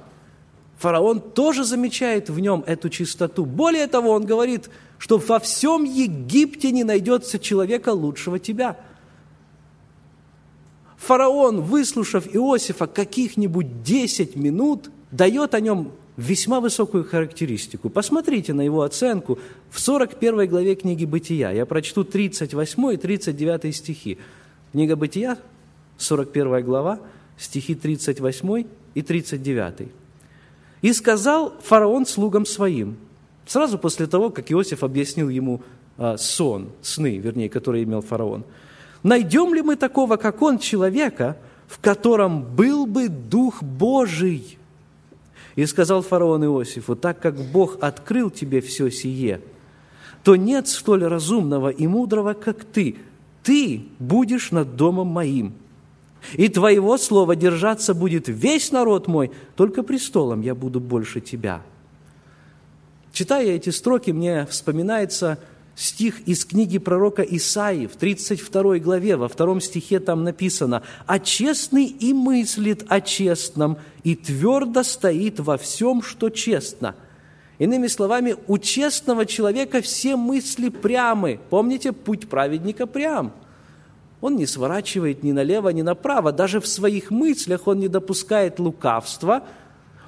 фараон 0.78 1.20
тоже 1.20 1.64
замечает 1.64 2.30
в 2.30 2.38
нем 2.38 2.64
эту 2.66 2.88
чистоту. 2.88 3.44
Более 3.44 3.87
того, 3.88 4.11
он 4.11 4.25
говорит, 4.25 4.70
что 4.99 5.18
во 5.18 5.38
всем 5.38 5.85
Египте 5.85 6.70
не 6.70 6.85
найдется 6.85 7.38
человека 7.38 7.90
лучшего 7.90 8.38
тебя. 8.38 8.76
Фараон, 10.97 11.62
выслушав 11.62 12.26
Иосифа 12.35 12.87
каких-нибудь 12.87 13.82
10 13.82 14.37
минут, 14.37 14.90
дает 15.11 15.54
о 15.54 15.61
нем 15.61 15.92
весьма 16.16 16.61
высокую 16.61 17.04
характеристику. 17.04 17.88
Посмотрите 17.88 18.52
на 18.52 18.61
его 18.61 18.82
оценку 18.82 19.38
в 19.70 19.78
41 19.80 20.49
главе 20.49 20.75
книги 20.75 21.04
«Бытия». 21.04 21.52
Я 21.52 21.66
прочту 21.66 22.02
38 22.02 22.94
и 22.94 22.97
39 22.97 23.75
стихи. 23.75 24.18
Книга 24.73 24.97
«Бытия», 24.97 25.38
41 25.97 26.64
глава, 26.64 27.00
стихи 27.37 27.75
38 27.75 28.66
и 28.94 29.02
39. 29.02 29.88
«И 30.82 30.92
сказал 30.92 31.54
фараон 31.62 32.06
слугам 32.06 32.47
своим». 32.47 32.97
Сразу 33.47 33.78
после 33.78 34.06
того, 34.06 34.30
как 34.30 34.52
Иосиф 34.52 34.85
объяснил 34.85 35.28
ему 35.28 35.62
а, 35.97 36.16
сон, 36.16 36.68
сны, 36.82 37.18
вернее, 37.18 37.49
которые 37.49 37.85
имел 37.85 38.02
фараон. 38.02 38.44
«Найдем 39.02 39.54
ли 39.54 39.62
мы 39.62 39.76
такого, 39.76 40.16
как 40.16 40.42
он, 40.42 40.58
человека, 40.58 41.36
в 41.67 41.78
котором 41.78 42.43
был 42.43 42.86
бы 42.86 43.08
Дух 43.08 43.62
Божий?» 43.62 44.58
И 45.56 45.67
сказал 45.67 46.02
фараон 46.02 46.45
Иосифу, 46.45 46.95
так 46.95 47.19
как 47.19 47.34
Бог 47.34 47.78
открыл 47.80 48.30
тебе 48.30 48.60
все 48.60 48.91
сие, 48.91 49.41
то 50.23 50.36
нет 50.36 50.69
столь 50.69 51.04
разумного 51.04 51.71
и 51.71 51.86
мудрого, 51.86 52.34
как 52.34 52.64
ты. 52.64 52.97
Ты 53.43 53.82
будешь 53.99 54.52
над 54.52 54.76
домом 54.76 55.08
моим. 55.08 55.54
И 56.35 56.49
твоего 56.49 56.99
слова 56.99 57.37
держаться 57.37 57.95
будет 57.95 58.28
весь 58.28 58.73
народ 58.73 59.07
мой, 59.07 59.31
только 59.57 59.83
престолом 59.83 60.41
я 60.41 60.54
буду 60.54 60.81
больше 60.81 61.21
тебя». 61.21 61.63
Читая 63.13 63.47
эти 63.47 63.71
строки, 63.71 64.11
мне 64.11 64.47
вспоминается 64.47 65.39
стих 65.75 66.21
из 66.26 66.45
книги 66.45 66.78
пророка 66.78 67.23
Исаии 67.23 67.87
в 67.87 67.97
32 67.97 68.78
главе, 68.78 69.17
во 69.17 69.28
втором 69.28 69.61
стихе 69.61 70.00
там 70.00 70.25
написано 70.25 70.83
«А 71.07 71.19
честный 71.19 71.85
и 71.85 72.13
мыслит 72.13 72.85
о 72.89 73.00
честном, 73.00 73.78
и 74.02 74.15
твердо 74.15 74.83
стоит 74.83 75.41
во 75.41 75.57
всем, 75.57 76.02
что 76.02 76.31
честно». 76.31 76.95
Иными 77.59 77.89
словами, 77.89 78.37
у 78.47 78.59
честного 78.59 79.26
человека 79.26 79.81
все 79.83 80.17
мысли 80.17 80.69
прямы. 80.69 81.41
Помните, 81.50 81.93
путь 81.93 82.28
праведника 82.28 82.87
прям. 82.87 83.33
Он 84.21 84.37
не 84.37 84.47
сворачивает 84.47 85.23
ни 85.23 85.33
налево, 85.33 85.69
ни 85.69 85.83
направо. 85.83 86.33
Даже 86.33 86.61
в 86.61 86.67
своих 86.67 87.11
мыслях 87.11 87.67
он 87.67 87.78
не 87.78 87.89
допускает 87.89 88.59
лукавства, 88.59 89.45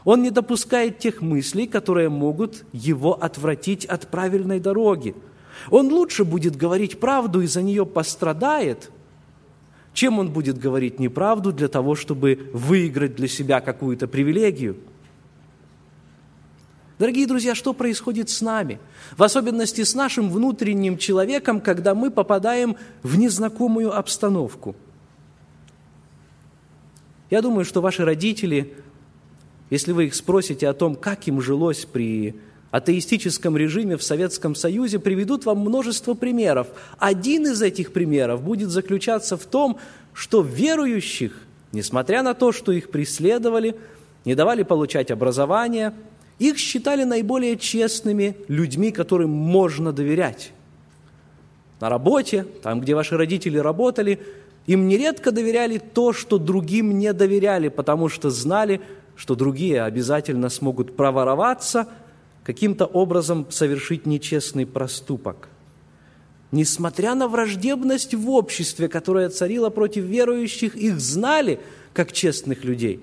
он 0.04 0.22
не 0.22 0.30
допускает 0.30 0.98
тех 0.98 1.20
мыслей, 1.20 1.66
которые 1.66 2.08
могут 2.08 2.64
его 2.72 3.12
отвратить 3.22 3.84
от 3.84 4.08
правильной 4.08 4.60
дороги– 4.60 5.14
он 5.68 5.92
лучше 5.92 6.24
будет 6.24 6.56
говорить 6.56 6.98
правду 6.98 7.42
и 7.42 7.46
за 7.46 7.62
нее 7.62 7.84
пострадает, 7.84 8.90
чем 9.92 10.18
он 10.18 10.30
будет 10.30 10.58
говорить 10.58 10.98
неправду 10.98 11.52
для 11.52 11.68
того, 11.68 11.94
чтобы 11.94 12.50
выиграть 12.52 13.16
для 13.16 13.28
себя 13.28 13.60
какую-то 13.60 14.06
привилегию. 14.06 14.76
Дорогие 17.00 17.26
друзья, 17.26 17.54
что 17.54 17.72
происходит 17.72 18.28
с 18.28 18.42
нами? 18.42 18.78
В 19.16 19.22
особенности 19.22 19.84
с 19.84 19.94
нашим 19.94 20.28
внутренним 20.28 20.98
человеком, 20.98 21.62
когда 21.62 21.94
мы 21.94 22.10
попадаем 22.10 22.76
в 23.02 23.16
незнакомую 23.18 23.96
обстановку. 23.96 24.76
Я 27.30 27.40
думаю, 27.40 27.64
что 27.64 27.80
ваши 27.80 28.04
родители, 28.04 28.74
если 29.70 29.92
вы 29.92 30.08
их 30.08 30.14
спросите 30.14 30.68
о 30.68 30.74
том, 30.74 30.94
как 30.94 31.26
им 31.26 31.40
жилось 31.40 31.86
при 31.86 32.38
атеистическом 32.70 33.56
режиме 33.56 33.96
в 33.96 34.02
Советском 34.02 34.54
Союзе 34.54 34.98
приведут 34.98 35.46
вам 35.46 35.60
множество 35.60 36.12
примеров. 36.12 36.66
Один 36.98 37.46
из 37.46 37.62
этих 37.62 37.94
примеров 37.94 38.42
будет 38.42 38.68
заключаться 38.68 39.38
в 39.38 39.46
том, 39.46 39.78
что 40.12 40.42
верующих, 40.42 41.32
несмотря 41.72 42.22
на 42.22 42.34
то, 42.34 42.52
что 42.52 42.72
их 42.72 42.90
преследовали, 42.90 43.74
не 44.26 44.34
давали 44.34 44.64
получать 44.64 45.10
образование, 45.10 45.94
их 46.40 46.58
считали 46.58 47.04
наиболее 47.04 47.56
честными 47.56 48.36
людьми, 48.48 48.90
которым 48.90 49.30
можно 49.30 49.92
доверять. 49.92 50.52
На 51.80 51.88
работе, 51.88 52.44
там, 52.62 52.80
где 52.80 52.94
ваши 52.94 53.16
родители 53.16 53.58
работали, 53.58 54.18
им 54.66 54.88
нередко 54.88 55.30
доверяли 55.30 55.78
то, 55.78 56.12
что 56.12 56.38
другим 56.38 56.98
не 56.98 57.12
доверяли, 57.12 57.68
потому 57.68 58.08
что 58.08 58.30
знали, 58.30 58.80
что 59.14 59.36
другие 59.36 59.82
обязательно 59.82 60.48
смогут 60.48 60.96
провороваться– 60.96 61.86
каким-то 62.44 62.86
образом 62.86 63.46
совершить 63.50 64.06
нечестный 64.06 64.66
проступок. 64.66 65.48
Несмотря 66.52 67.14
на 67.14 67.28
враждебность 67.28 68.14
в 68.14 68.28
обществе, 68.30 68.88
которая 68.88 69.28
царила 69.28 69.70
против 69.70 70.04
верующих, 70.04 70.74
их 70.74 70.98
знали 70.98 71.60
как 71.92 72.12
честных 72.12 72.64
людей. 72.64 73.00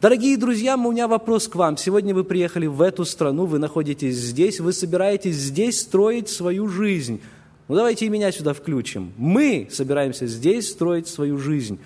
Дорогие 0.00 0.38
друзья, 0.38 0.76
у 0.78 0.92
меня 0.92 1.06
вопрос 1.08 1.46
к 1.46 1.56
вам. 1.56 1.76
Сегодня 1.76 2.14
вы 2.14 2.24
приехали 2.24 2.66
в 2.66 2.80
эту 2.80 3.04
страну, 3.04 3.44
вы 3.44 3.58
находитесь 3.58 4.16
здесь, 4.16 4.58
вы 4.58 4.72
собираетесь 4.72 5.36
здесь 5.36 5.80
строить 5.80 6.30
свою 6.30 6.68
жизнь. 6.68 7.20
Ну 7.68 7.74
давайте 7.74 8.06
и 8.06 8.08
меня 8.08 8.32
сюда 8.32 8.54
включим. 8.54 9.12
Мы 9.18 9.68
собираемся 9.70 10.26
здесь 10.26 10.70
строить 10.70 11.06
свою 11.06 11.36
жизнь. 11.36 11.78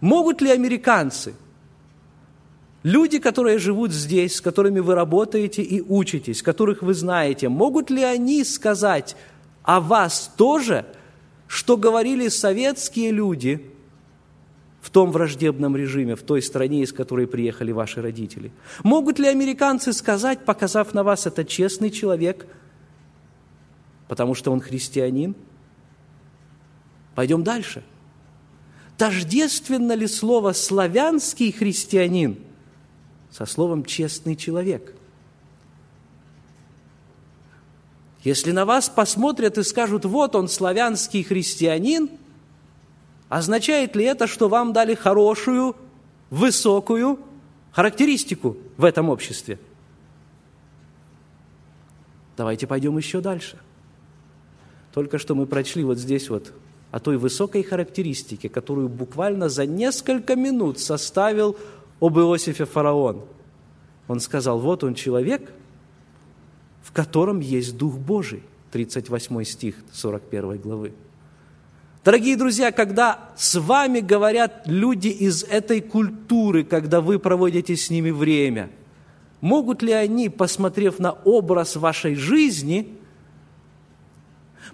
Могут 0.00 0.40
ли 0.40 0.50
американцы– 0.50 1.34
Люди, 2.84 3.18
которые 3.18 3.58
живут 3.58 3.90
здесь, 3.90 4.36
с 4.36 4.40
которыми 4.40 4.78
вы 4.78 4.94
работаете 4.94 5.62
и 5.62 5.82
учитесь, 5.82 6.42
которых 6.42 6.80
вы 6.80 6.94
знаете, 6.94 7.48
могут 7.48 7.90
ли 7.90 8.04
они 8.04 8.44
сказать 8.44 9.16
о 9.64 9.80
вас 9.80 10.32
тоже, 10.36 10.86
что 11.48 11.76
говорили 11.76 12.28
советские 12.28 13.10
люди 13.10 13.72
в 14.88 14.90
том 14.90 15.12
враждебном 15.12 15.76
режиме, 15.76 16.16
в 16.16 16.22
той 16.22 16.40
стране, 16.40 16.80
из 16.80 16.94
которой 16.94 17.26
приехали 17.26 17.72
ваши 17.72 18.00
родители? 18.00 18.50
Могут 18.82 19.18
ли 19.18 19.28
американцы 19.28 19.92
сказать, 19.92 20.46
показав 20.46 20.94
на 20.94 21.04
вас, 21.04 21.26
это 21.26 21.44
честный 21.44 21.90
человек, 21.90 22.46
потому 24.08 24.34
что 24.34 24.50
он 24.50 24.62
христианин? 24.62 25.34
Пойдем 27.14 27.42
дальше. 27.44 27.84
Тождественно 28.96 29.92
ли 29.92 30.06
слово 30.06 30.54
«славянский 30.54 31.52
христианин» 31.52 32.38
со 33.30 33.44
словом 33.44 33.84
«честный 33.84 34.36
человек». 34.36 34.94
Если 38.24 38.52
на 38.52 38.64
вас 38.64 38.88
посмотрят 38.88 39.58
и 39.58 39.62
скажут, 39.64 40.06
вот 40.06 40.34
он, 40.34 40.48
славянский 40.48 41.22
христианин, 41.22 42.08
означает 43.28 43.96
ли 43.96 44.04
это, 44.04 44.26
что 44.26 44.48
вам 44.48 44.72
дали 44.72 44.94
хорошую, 44.94 45.76
высокую 46.30 47.18
характеристику 47.72 48.56
в 48.76 48.84
этом 48.84 49.08
обществе? 49.08 49.58
Давайте 52.36 52.66
пойдем 52.66 52.96
еще 52.96 53.20
дальше. 53.20 53.58
Только 54.92 55.18
что 55.18 55.34
мы 55.34 55.46
прочли 55.46 55.84
вот 55.84 55.98
здесь 55.98 56.30
вот 56.30 56.52
о 56.90 57.00
той 57.00 57.18
высокой 57.18 57.62
характеристике, 57.62 58.48
которую 58.48 58.88
буквально 58.88 59.48
за 59.48 59.66
несколько 59.66 60.36
минут 60.36 60.78
составил 60.78 61.56
об 62.00 62.18
Иосифе 62.18 62.64
фараон. 62.64 63.24
Он 64.06 64.20
сказал, 64.20 64.58
вот 64.58 64.84
он 64.84 64.94
человек, 64.94 65.52
в 66.82 66.92
котором 66.92 67.40
есть 67.40 67.76
Дух 67.76 67.96
Божий. 67.96 68.42
38 68.70 69.44
стих 69.44 69.76
41 69.92 70.58
главы. 70.58 70.92
Дорогие 72.04 72.36
друзья, 72.36 72.70
когда 72.70 73.30
с 73.36 73.58
вами 73.58 74.00
говорят 74.00 74.62
люди 74.66 75.08
из 75.08 75.42
этой 75.42 75.80
культуры, 75.80 76.62
когда 76.62 77.00
вы 77.00 77.18
проводите 77.18 77.76
с 77.76 77.90
ними 77.90 78.10
время, 78.10 78.70
могут 79.40 79.82
ли 79.82 79.92
они, 79.92 80.28
посмотрев 80.28 81.00
на 81.00 81.12
образ 81.12 81.76
вашей 81.76 82.14
жизни, 82.14 82.96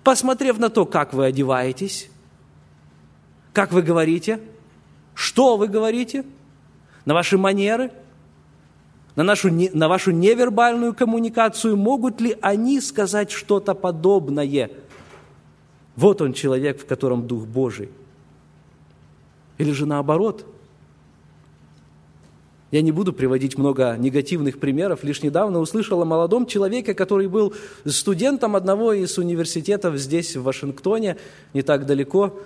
посмотрев 0.02 0.58
на 0.58 0.68
то, 0.68 0.84
как 0.84 1.14
вы 1.14 1.24
одеваетесь, 1.26 2.10
как 3.54 3.72
вы 3.72 3.82
говорите, 3.82 4.40
что 5.14 5.56
вы 5.56 5.68
говорите, 5.68 6.24
на 7.06 7.14
ваши 7.14 7.38
манеры, 7.38 7.90
на, 9.16 9.22
нашу, 9.22 9.50
на 9.50 9.88
вашу 9.88 10.10
невербальную 10.10 10.92
коммуникацию, 10.92 11.76
могут 11.76 12.20
ли 12.20 12.36
они 12.42 12.80
сказать 12.80 13.30
что-то 13.30 13.74
подобное? 13.74 14.70
Вот 15.96 16.20
он 16.20 16.32
человек, 16.32 16.80
в 16.80 16.86
котором 16.86 17.26
Дух 17.26 17.46
Божий. 17.46 17.88
Или 19.58 19.72
же 19.72 19.86
наоборот– 19.86 20.46
я 22.74 22.82
не 22.82 22.90
буду 22.90 23.12
приводить 23.12 23.56
много 23.56 23.96
негативных 23.96 24.58
примеров. 24.58 25.04
Лишь 25.04 25.22
недавно 25.22 25.60
услышал 25.60 26.02
о 26.02 26.04
молодом 26.04 26.44
человеке, 26.44 26.92
который 26.92 27.28
был 27.28 27.54
студентом 27.86 28.56
одного 28.56 28.92
из 28.92 29.16
университетов 29.16 29.96
здесь, 29.96 30.34
в 30.34 30.42
Вашингтоне, 30.42 31.16
не 31.52 31.62
так 31.62 31.86
далеко. 31.86 32.36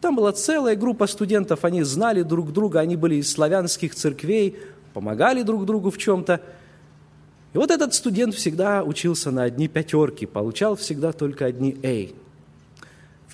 Там 0.00 0.16
была 0.16 0.32
целая 0.32 0.76
группа 0.76 1.06
студентов, 1.06 1.66
они 1.66 1.82
знали 1.82 2.22
друг 2.22 2.54
друга, 2.54 2.80
они 2.80 2.96
были 2.96 3.16
из 3.16 3.30
славянских 3.30 3.94
церквей, 3.94 4.56
помогали 4.94 5.42
друг 5.42 5.66
другу 5.66 5.90
в 5.90 5.98
чем-то. 5.98 6.40
И 7.52 7.58
вот 7.58 7.70
этот 7.70 7.92
студент 7.92 8.34
всегда 8.34 8.82
учился 8.82 9.30
на 9.30 9.42
одни 9.42 9.68
пятерки, 9.68 10.24
получал 10.24 10.76
всегда 10.76 11.12
только 11.12 11.44
одни 11.44 11.76
«Эй». 11.82 12.14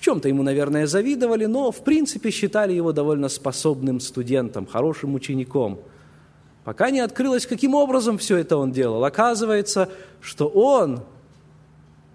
Чем-то 0.03 0.27
ему, 0.27 0.43
наверное, 0.43 0.85
завидовали, 0.85 1.45
но 1.45 1.71
в 1.71 1.83
принципе 1.83 2.29
считали 2.29 2.73
его 2.73 2.91
довольно 2.91 3.29
способным 3.29 3.99
студентом, 3.99 4.65
хорошим 4.65 5.15
учеником– 5.15 5.79
Пока 6.63 6.91
не 6.91 7.01
открылось, 7.01 7.45
каким 7.45 7.75
образом 7.75 8.17
все 8.17 8.37
это 8.37 8.57
он 8.57 8.71
делал. 8.71 9.03
Оказывается, 9.03 9.89
что 10.21 10.47
он, 10.47 11.01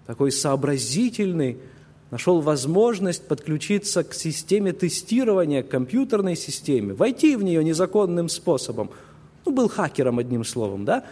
такой 0.07 0.31
сообразительный, 0.31 1.59
нашел 2.09 2.41
возможность 2.41 3.27
подключиться 3.27 4.03
к 4.03 4.13
системе 4.15 4.73
тестирования, 4.73 5.61
к 5.61 5.69
компьютерной 5.69 6.35
системе, 6.35 6.93
войти 6.93 7.35
в 7.35 7.43
нее 7.43 7.63
незаконным 7.63 8.27
способом. 8.27 8.89
Ну, 9.45 9.51
был 9.51 9.69
хакером, 9.69 10.17
одним 10.17 10.43
словом, 10.43 10.83
да? 10.83 11.05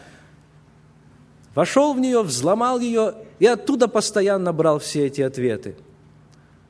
Вошел 1.53 1.93
в 1.93 1.99
нее, 1.99 2.23
взломал 2.23 2.79
ее 2.79 3.13
и 3.37 3.45
оттуда 3.45 3.87
постоянно 3.87 4.51
брал 4.51 4.79
все 4.79 5.05
эти 5.05 5.21
ответы. 5.21 5.75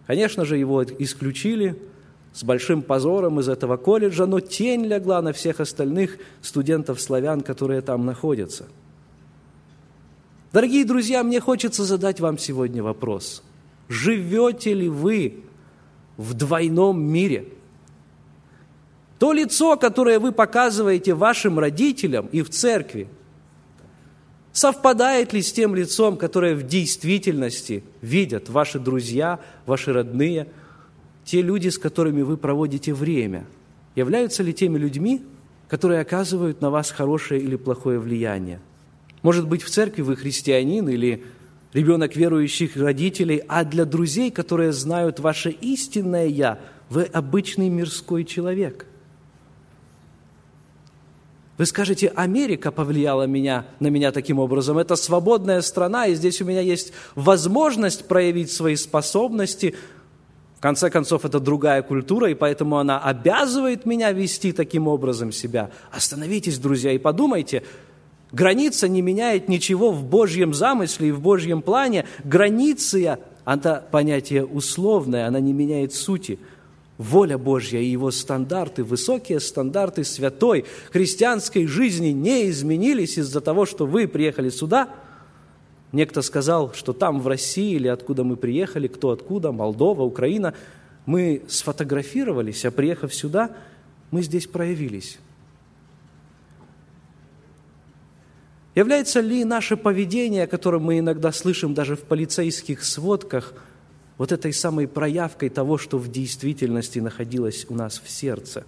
Конечно 0.08 0.46
же, 0.46 0.58
его 0.58 0.84
исключили– 0.84 1.76
с 2.38 2.44
большим 2.44 2.84
позором 2.84 3.40
из 3.40 3.50
этого 3.50 3.78
колледжа, 3.78 4.28
но 4.28 4.40
тень 4.40 4.86
легла 4.86 5.24
на 5.24 5.34
всех 5.34 5.60
остальных 5.60 6.20
студентов-славян, 6.44 7.42
которые 7.42 7.82
там 7.82 8.06
находятся. 8.06 8.68
Дорогие 10.54 10.86
друзья, 10.86 11.24
мне 11.24 11.40
хочется 11.40 11.84
задать 11.84 12.20
вам 12.20 12.38
сегодня 12.38 12.84
вопрос. 12.84 13.42
Живете 13.90 14.76
ли 14.76 14.88
вы 14.88 15.40
в 16.16 16.36
двойном 16.36 17.02
мире? 17.02 17.48
То 19.18 19.34
лицо, 19.34 19.76
которое 19.76 20.20
вы 20.20 20.32
показываете 20.32 21.16
вашим 21.16 21.58
родителям 21.58 22.28
и 22.28 22.44
в 22.44 22.52
церкви, 22.52 23.08
совпадает 24.58 25.34
ли 25.34 25.44
с 25.44 25.54
тем 25.54 25.76
лицом, 25.76 26.18
которое 26.18 26.56
в 26.56 26.64
действительности 26.64 27.84
видят 28.02 28.50
ваши 28.50 28.80
друзья, 28.80 29.40
ваши 29.68 29.94
родные– 29.94 30.48
те 31.26 31.44
люди, 31.44 31.68
с 31.68 31.78
которыми 31.78 32.24
вы 32.24 32.38
проводите 32.38 32.92
время, 32.92 33.46
являются 33.96 34.42
ли 34.42 34.54
теми 34.54 34.80
людьми, 34.80 35.22
которые 35.68 36.00
оказывают 36.00 36.60
на 36.60 36.72
вас 36.72 36.90
хорошее 36.90 37.40
или 37.40 37.56
плохое 37.56 38.00
влияние? 38.00 38.60
Может 39.22 39.48
быть, 39.48 39.62
в 39.62 39.70
церкви 39.70 40.02
вы 40.02 40.16
христианин 40.16 40.90
или 40.90 41.24
ребенок 41.74 42.16
верующих 42.16 42.78
родителей, 42.78 43.44
а 43.48 43.64
для 43.64 43.86
друзей, 43.86 44.32
которые 44.32 44.72
знают 44.72 45.20
ваше 45.20 45.52
истинное 45.52 46.26
«я», 46.26 46.60
вы 46.90 47.04
обычный 47.04 47.70
мирской 47.70 48.24
человек. 48.24 48.88
Вы 51.58 51.66
скажете, 51.66 52.10
Америка 52.16 52.72
повлияла 52.72 53.24
меня, 53.24 53.66
на 53.80 53.88
меня 53.88 54.12
таким 54.12 54.38
образом. 54.38 54.78
Это 54.78 54.96
свободная 54.96 55.62
страна, 55.62 56.06
и 56.06 56.14
здесь 56.14 56.42
у 56.42 56.46
меня 56.46 56.62
есть 56.62 56.94
возможность 57.16 58.08
проявить 58.08 58.52
свои 58.52 58.76
способности, 58.76 59.76
в 60.58 60.60
конце 60.60 60.90
концов, 60.90 61.24
это 61.24 61.40
другая 61.40 61.84
культура, 61.84 62.32
и 62.32 62.34
поэтому 62.34 62.80
она 62.80 62.98
обязывает 62.98 63.86
меня 63.86 64.12
вести 64.12 64.52
таким 64.52 64.88
образом 64.88 65.32
себя. 65.32 65.70
Остановитесь, 65.92 66.58
друзья, 66.58 66.92
и 66.94 66.98
подумайте, 66.98 67.62
граница 68.32 68.88
не 68.88 69.04
меняет 69.04 69.50
ничего 69.50 69.92
в 69.92 70.04
Божьем 70.04 70.56
замысле 70.56 71.10
и 71.10 71.12
в 71.12 71.22
Божьем 71.22 71.62
плане. 71.62 72.06
Граница, 72.24 73.20
она 73.46 73.84
понятие 73.92 74.46
условное, 74.46 75.28
она 75.28 75.40
не 75.40 75.54
меняет 75.54 75.94
сути. 75.94 76.40
Воля 76.98 77.38
Божья 77.38 77.80
и 77.80 77.86
Его 77.86 78.12
стандарты, 78.12 78.84
высокие 78.84 79.40
стандарты 79.40 80.04
святой 80.04 80.66
христианской 80.92 81.68
жизни 81.68 82.10
не 82.10 82.50
изменились 82.50 83.18
из-за 83.18 83.42
того, 83.42 83.66
что 83.66 83.86
вы 83.86 84.08
приехали 84.08 84.50
сюда– 84.50 84.90
Некто 85.92 86.22
сказал, 86.22 86.74
что 86.74 86.94
там, 86.94 87.22
в 87.22 87.28
России, 87.28 87.76
или 87.76 87.88
откуда 87.88 88.24
мы 88.24 88.36
приехали, 88.36 88.88
кто 88.88 89.12
откуда, 89.12 89.52
Молдова, 89.52 90.04
Украина, 90.04 90.54
мы 91.06 91.44
сфотографировались, 91.48 92.66
а 92.66 92.72
приехав 92.72 93.16
сюда, 93.16 93.52
мы 94.12 94.22
здесь 94.22 94.48
проявились. 94.48 95.18
Является 98.76 99.22
ли 99.22 99.44
наше 99.46 99.78
поведение, 99.78 100.44
о 100.44 100.48
котором 100.48 100.84
мы 100.84 101.00
иногда 101.00 101.32
слышим 101.32 101.74
даже 101.74 101.96
в 101.96 102.02
полицейских 102.02 102.84
сводках, 102.84 103.54
вот 104.18 104.32
этой 104.32 104.54
самой 104.54 104.88
проявкой 104.88 105.50
того, 105.50 105.78
что 105.78 105.98
в 105.98 106.10
действительности 106.10 107.00
находилось 107.00 107.66
у 107.70 107.76
нас 107.76 108.02
в 108.04 108.10
сердце? 108.10 108.66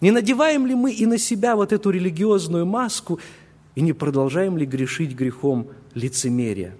Не 0.00 0.10
надеваем 0.10 0.66
ли 0.66 0.74
мы 0.74 0.92
и 0.92 1.06
на 1.06 1.16
себя 1.16 1.54
вот 1.56 1.72
эту 1.72 1.90
религиозную 1.90 2.66
маску 2.66 3.20
и 3.74 3.80
не 3.80 3.92
продолжаем 3.92 4.58
ли 4.58 4.66
грешить 4.66 5.14
грехом 5.14 5.68
лицемерия? 5.94 6.74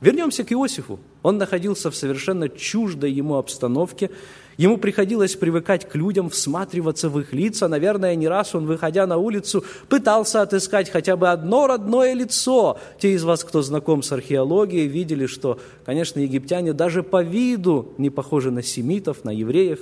Вернемся 0.00 0.44
к 0.44 0.52
Иосифу. 0.52 0.98
Он 1.22 1.38
находился 1.38 1.90
в 1.90 1.96
совершенно 1.96 2.48
чуждой 2.48 3.12
ему 3.12 3.36
обстановке. 3.36 4.10
Ему 4.60 4.76
приходилось 4.76 5.36
привыкать 5.36 5.88
к 5.88 5.94
людям, 5.94 6.28
всматриваться 6.28 7.08
в 7.08 7.18
их 7.18 7.32
лица. 7.32 7.66
Наверное, 7.66 8.14
не 8.14 8.28
раз 8.28 8.54
он, 8.54 8.66
выходя 8.66 9.06
на 9.06 9.16
улицу, 9.16 9.64
пытался 9.88 10.42
отыскать 10.42 10.90
хотя 10.90 11.16
бы 11.16 11.30
одно 11.30 11.66
родное 11.66 12.12
лицо. 12.12 12.78
Те 12.98 13.14
из 13.14 13.24
вас, 13.24 13.42
кто 13.42 13.62
знаком 13.62 14.02
с 14.02 14.12
археологией, 14.12 14.86
видели, 14.86 15.24
что, 15.24 15.58
конечно, 15.86 16.20
египтяне 16.20 16.74
даже 16.74 17.02
по 17.02 17.22
виду 17.22 17.94
не 17.96 18.10
похожи 18.10 18.50
на 18.50 18.62
семитов, 18.62 19.24
на 19.24 19.30
евреев. 19.30 19.80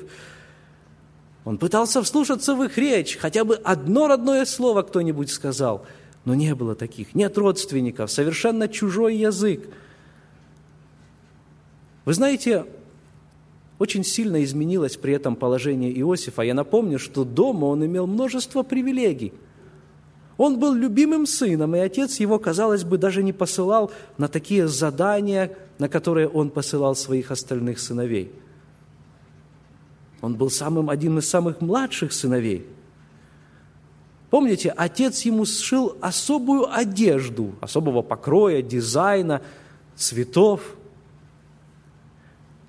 Он 1.44 1.58
пытался 1.58 2.00
вслушаться 2.00 2.54
в 2.54 2.62
их 2.62 2.78
речь, 2.78 3.16
хотя 3.16 3.42
бы 3.42 3.56
одно 3.56 4.06
родное 4.06 4.44
слово 4.44 4.82
кто-нибудь 4.82 5.32
сказал, 5.32 5.84
но 6.24 6.36
не 6.36 6.54
было 6.54 6.76
таких, 6.76 7.16
нет 7.16 7.36
родственников, 7.36 8.12
совершенно 8.12 8.68
чужой 8.68 9.16
язык. 9.16 9.68
Вы 12.04 12.14
знаете, 12.14 12.64
очень 13.78 14.04
сильно 14.04 14.42
изменилось 14.42 14.96
при 14.96 15.14
этом 15.14 15.36
положение 15.36 15.92
Иосифа. 16.00 16.42
Я 16.42 16.54
напомню, 16.54 16.98
что 16.98 17.24
дома 17.24 17.66
он 17.66 17.84
имел 17.84 18.06
множество 18.06 18.62
привилегий. 18.62 19.32
Он 20.36 20.58
был 20.58 20.72
любимым 20.74 21.26
сыном, 21.26 21.74
и 21.74 21.78
отец 21.78 22.20
его, 22.20 22.38
казалось 22.38 22.84
бы, 22.84 22.98
даже 22.98 23.22
не 23.22 23.32
посылал 23.32 23.90
на 24.18 24.28
такие 24.28 24.68
задания, 24.68 25.56
на 25.78 25.88
которые 25.88 26.28
он 26.28 26.50
посылал 26.50 26.94
своих 26.94 27.30
остальных 27.30 27.78
сыновей– 27.78 28.30
он 30.20 30.34
был 30.34 30.50
самым, 30.50 30.90
одним 30.90 31.18
из 31.18 31.28
самых 31.28 31.60
младших 31.60 32.12
сыновей. 32.12 32.66
Помните, 34.30 34.74
отец 34.76 35.22
ему 35.22 35.46
сшил 35.46 35.96
особую 36.00 36.72
одежду, 36.72 37.54
особого 37.60 38.02
покроя, 38.02 38.60
дизайна, 38.62 39.42
цветов. 39.96 40.60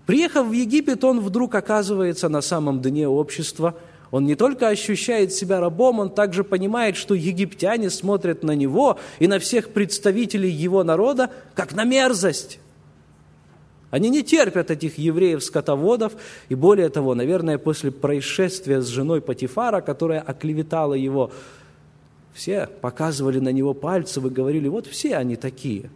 Приехав 0.09 0.47
в 0.47 0.53
Египет, 0.53 1.03
он 1.03 1.19
вдруг 1.19 1.53
оказывается 1.53 2.29
на 2.29 2.41
самом 2.41 2.81
дне 2.81 3.07
общества. 3.07 3.75
Он 4.09 4.25
не 4.25 4.33
только 4.33 4.67
ощущает 4.67 5.31
себя 5.31 5.59
рабом, 5.59 5.99
он 5.99 6.09
также 6.09 6.43
понимает, 6.43 6.95
что 6.95 7.13
египтяне 7.13 7.91
смотрят 7.91 8.41
на 8.41 8.55
него 8.55 8.97
и 9.19 9.27
на 9.27 9.37
всех 9.37 9.69
представителей 9.69 10.49
его 10.49 10.83
народа, 10.83 11.29
как 11.53 11.75
на 11.75 11.83
мерзость. 11.83 12.57
Они 13.91 14.09
не 14.09 14.23
терпят 14.23 14.71
этих 14.71 14.97
евреев-скотоводов, 14.97 16.13
и 16.49 16.55
более 16.55 16.89
того, 16.89 17.13
наверное, 17.13 17.59
после 17.59 17.91
происшествия 17.91 18.81
с 18.81 18.87
женой 18.87 19.21
Патифара, 19.21 19.79
которая 19.81 20.21
оклеветала 20.21 20.95
его, 20.95 21.31
все 22.33 22.65
показывали 22.81 23.37
на 23.37 23.49
него 23.49 23.75
пальцем 23.75 24.25
и 24.25 24.31
говорили, 24.31 24.69
вот 24.69 24.87
все 24.87 25.17
они 25.17 25.35
такие. 25.35 25.91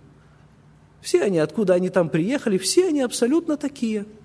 Все 1.04 1.22
они, 1.22 1.38
откуда 1.38 1.76
они 1.76 1.90
там 1.90 2.10
приехали, 2.10 2.58
все 2.58 2.88
они 2.88 3.02
абсолютно 3.02 3.58
такие– 3.58 4.08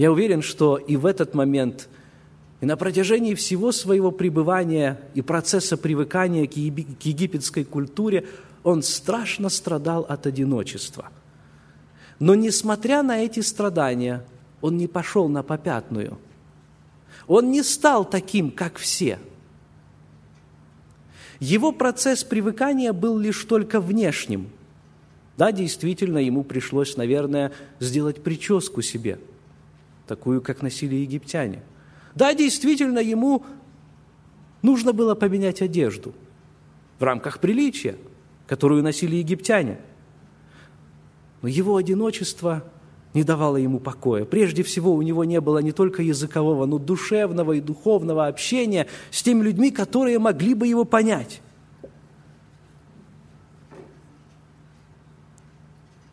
Я 0.00 0.10
уверен, 0.10 0.40
что 0.40 0.78
и 0.78 0.96
в 0.96 1.04
этот 1.04 1.34
момент, 1.34 1.90
и 2.62 2.64
на 2.64 2.78
протяжении 2.78 3.34
всего 3.34 3.70
своего 3.70 4.10
пребывания 4.10 4.98
и 5.12 5.20
процесса 5.20 5.76
привыкания 5.76 6.46
к 6.46 6.56
египетской 6.56 7.64
культуре 7.64 8.26
он 8.64 8.82
страшно 8.82 9.50
страдал 9.50 10.06
от 10.08 10.26
одиночества. 10.26 11.10
Но 12.18 12.34
несмотря 12.34 13.02
на 13.02 13.18
эти 13.18 13.40
страдания, 13.40 14.24
он 14.62 14.78
не 14.78 14.86
пошел 14.86 15.28
на 15.28 15.42
попятную. 15.42 16.16
Он 17.26 17.50
не 17.50 17.62
стал 17.62 18.06
таким, 18.06 18.50
как 18.52 18.78
все. 18.78 19.18
Его 21.40 21.72
процесс 21.72 22.22
привыкания 22.22 22.92
был 22.92 23.18
лишь 23.18 23.44
только 23.44 23.80
внешним. 23.80 24.50
Да, 25.36 25.52
действительно, 25.52 26.18
ему 26.18 26.44
пришлось, 26.44 26.96
наверное, 26.96 27.52
сделать 27.80 28.22
прическу 28.22 28.82
себе– 28.82 29.18
такую, 30.10 30.42
как 30.42 30.60
носили 30.60 30.96
египтяне. 30.96 31.62
Да, 32.16 32.34
действительно, 32.34 32.98
ему 32.98 33.44
нужно 34.60 34.92
было 34.92 35.14
поменять 35.14 35.62
одежду 35.62 36.12
в 36.98 37.04
рамках 37.04 37.38
приличия, 37.38 37.96
которую 38.48 38.82
носили 38.82 39.14
египтяне. 39.14 39.78
Но 41.42 41.48
его 41.48 41.76
одиночество 41.76 42.64
не 43.14 43.24
давало 43.24 43.56
ему 43.56 43.80
покоя. 43.80 44.24
Прежде 44.24 44.62
всего, 44.62 44.92
у 44.94 45.02
него 45.02 45.24
не 45.24 45.40
было 45.40 45.58
не 45.58 45.72
только 45.72 46.02
языкового, 46.02 46.66
но 46.66 46.78
душевного 46.78 47.52
и 47.52 47.60
духовного 47.60 48.26
общения 48.26 48.86
с 49.10 49.22
теми 49.22 49.42
людьми, 49.42 49.70
которые 49.70 50.18
могли 50.18 50.54
бы 50.54 50.66
его 50.66 50.84
понять. 50.84 51.40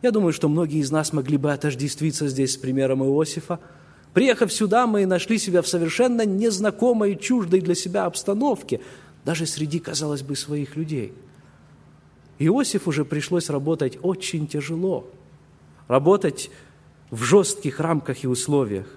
Я 0.02 0.12
думаю, 0.12 0.34
что 0.34 0.48
многие 0.48 0.80
из 0.80 0.92
нас 0.92 1.14
могли 1.14 1.38
бы 1.38 1.52
отождествиться 1.52 2.28
здесь 2.28 2.54
с 2.54 2.58
примером 2.58 3.04
Иосифа– 3.04 3.60
Приехав 4.18 4.52
сюда, 4.52 4.88
мы 4.88 5.06
нашли 5.06 5.38
себя 5.38 5.62
в 5.62 5.68
совершенно 5.68 6.26
незнакомой 6.26 7.16
чуждой 7.16 7.62
для 7.62 7.76
себя 7.76 8.06
обстановке, 8.06 8.82
даже 9.24 9.46
среди, 9.46 9.78
казалось 9.78 10.24
бы, 10.24 10.36
своих 10.36 10.76
людей. 10.76 11.14
Иосифу 12.40 12.90
уже 12.90 13.06
пришлось 13.06 13.48
работать 13.52 14.00
очень 14.02 14.48
тяжело, 14.48 15.08
работать 15.88 16.50
в 17.10 17.24
жестких 17.24 17.80
рамках 17.80 18.24
и 18.24 18.28
условиях. 18.28 18.88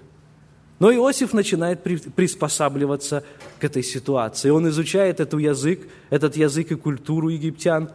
Но 0.79 0.91
Иосиф 0.91 1.33
начинает 1.33 1.83
приспосабливаться 1.83 3.23
к 3.59 3.63
этой 3.63 3.83
ситуации. 3.83 4.49
Он 4.49 4.67
изучает 4.69 5.19
этот 5.19 5.39
язык, 5.39 5.87
этот 6.09 6.35
язык 6.35 6.71
и 6.71 6.75
культуру 6.75 7.29
египтян. 7.29 7.91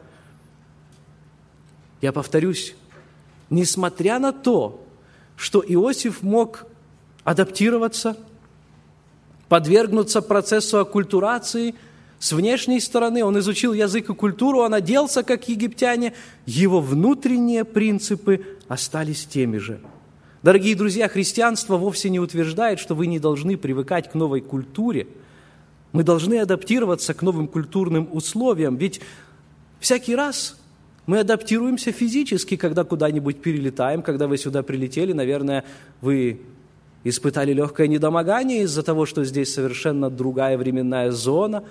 Я 2.00 2.12
повторюсь, 2.12 2.76
несмотря 3.50 4.20
на 4.20 4.32
то, 4.32 4.84
что 5.36 5.64
Иосиф 5.66 6.22
мог 6.22 6.64
адаптироваться, 7.24 8.16
подвергнуться 9.48 10.22
процессу 10.22 10.78
оккультурации 10.78 11.74
с 12.20 12.32
внешней 12.32 12.78
стороны. 12.78 13.24
Он 13.24 13.36
изучил 13.40 13.72
язык 13.72 14.10
и 14.10 14.14
культуру, 14.14 14.60
он 14.60 14.74
оделся, 14.74 15.24
как 15.24 15.48
египтяне. 15.48 16.14
Его 16.46 16.80
внутренние 16.80 17.64
принципы 17.64 18.46
остались 18.68 19.26
теми 19.26 19.58
же. 19.58 19.80
Дорогие 20.46 20.76
друзья, 20.76 21.08
христианство 21.08 21.76
вовсе 21.76 22.08
не 22.08 22.20
утверждает, 22.20 22.78
что 22.78 22.94
вы 22.94 23.08
не 23.08 23.18
должны 23.18 23.56
привыкать 23.56 24.08
к 24.08 24.14
новой 24.14 24.40
культуре. 24.40 25.08
Мы 25.90 26.04
должны 26.04 26.38
адаптироваться 26.38 27.14
к 27.14 27.22
новым 27.22 27.48
культурным 27.48 28.08
условиям, 28.12 28.76
ведь 28.76 29.00
всякий 29.80 30.14
раз 30.14 30.56
мы 31.06 31.18
адаптируемся 31.18 31.90
физически, 31.90 32.56
когда 32.56 32.84
куда-нибудь 32.84 33.42
перелетаем, 33.42 34.02
когда 34.02 34.28
вы 34.28 34.38
сюда 34.38 34.62
прилетели, 34.62 35.12
наверное, 35.12 35.64
вы 36.00 36.40
испытали 37.02 37.52
легкое 37.52 37.88
недомогание 37.88 38.62
из-за 38.62 38.84
того, 38.84 39.04
что 39.04 39.24
здесь 39.24 39.52
совершенно 39.52 40.10
другая 40.10 40.56
временная 40.56 41.10
зона. 41.10 41.64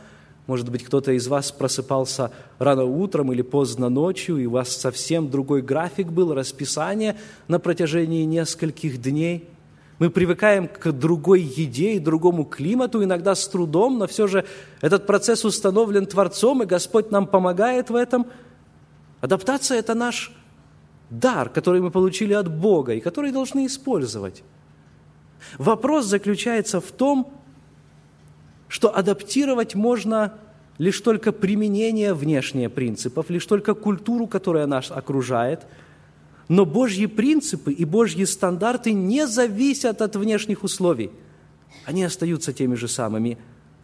Может 0.48 0.70
быть, 0.70 0.84
кто-то 0.84 1.12
из 1.12 1.28
вас 1.28 1.52
просыпался 1.52 2.32
рано 2.60 2.84
утром 2.84 3.34
или 3.34 3.42
поздно 3.42 3.90
ночью, 3.90 4.38
и 4.38 4.46
у 4.46 4.52
вас 4.52 4.76
совсем 4.76 5.30
другой 5.30 5.64
график 5.64 6.08
был, 6.08 6.34
расписание 6.34 7.18
на 7.48 7.60
протяжении 7.60 8.24
нескольких 8.26 9.02
дней. 9.02 9.50
Мы 9.98 10.10
привыкаем 10.10 10.68
к 10.68 10.92
другой 10.92 11.42
еде 11.42 11.94
и 11.94 12.00
другому 12.00 12.46
климату, 12.46 13.04
иногда 13.04 13.34
с 13.34 13.48
трудом, 13.48 13.98
но 13.98 14.08
все 14.08 14.28
же 14.28 14.46
этот 14.82 15.08
процесс 15.08 15.46
установлен 15.46 16.06
Творцом, 16.06 16.62
и 16.62 16.66
Господь 16.68 17.12
нам 17.12 17.26
помогает 17.26 17.90
в 17.90 17.96
этом. 17.96 18.28
Адаптация– 19.22 19.78
это 19.80 19.96
наш 19.96 20.32
дар, 21.10 21.50
который 21.50 21.82
мы 21.82 21.90
получили 21.90 22.34
от 22.34 22.54
Бога 22.54 22.94
и 22.94 23.00
который 23.00 23.32
должны 23.32 23.66
использовать. 23.66 24.44
Вопрос 25.58 26.06
заключается 26.06 26.82
в 26.82 26.92
том, 26.92 27.32
что 28.76 28.94
адаптировать 28.94 29.74
можно 29.74 30.34
лишь 30.80 31.00
только 31.00 31.32
применение 31.32 32.14
внешних 32.14 32.74
принципов, 32.74 33.30
лишь 33.30 33.46
только 33.46 33.74
культуру, 33.74 34.28
которая 34.28 34.68
нас 34.68 34.92
окружает. 34.92 35.66
Но 36.50 36.66
Божьи 36.66 37.06
принципы 37.06 37.72
и 37.72 37.86
Божьи 37.86 38.26
стандарты 38.26 38.92
не 38.92 39.28
зависят 39.28 40.02
от 40.02 40.18
внешних 40.18 40.66
условий. 40.66 41.10
Они 41.86 42.04
остаются 42.04 42.52
теми 42.52 42.76
же 42.76 42.90
самыми. 42.90 43.38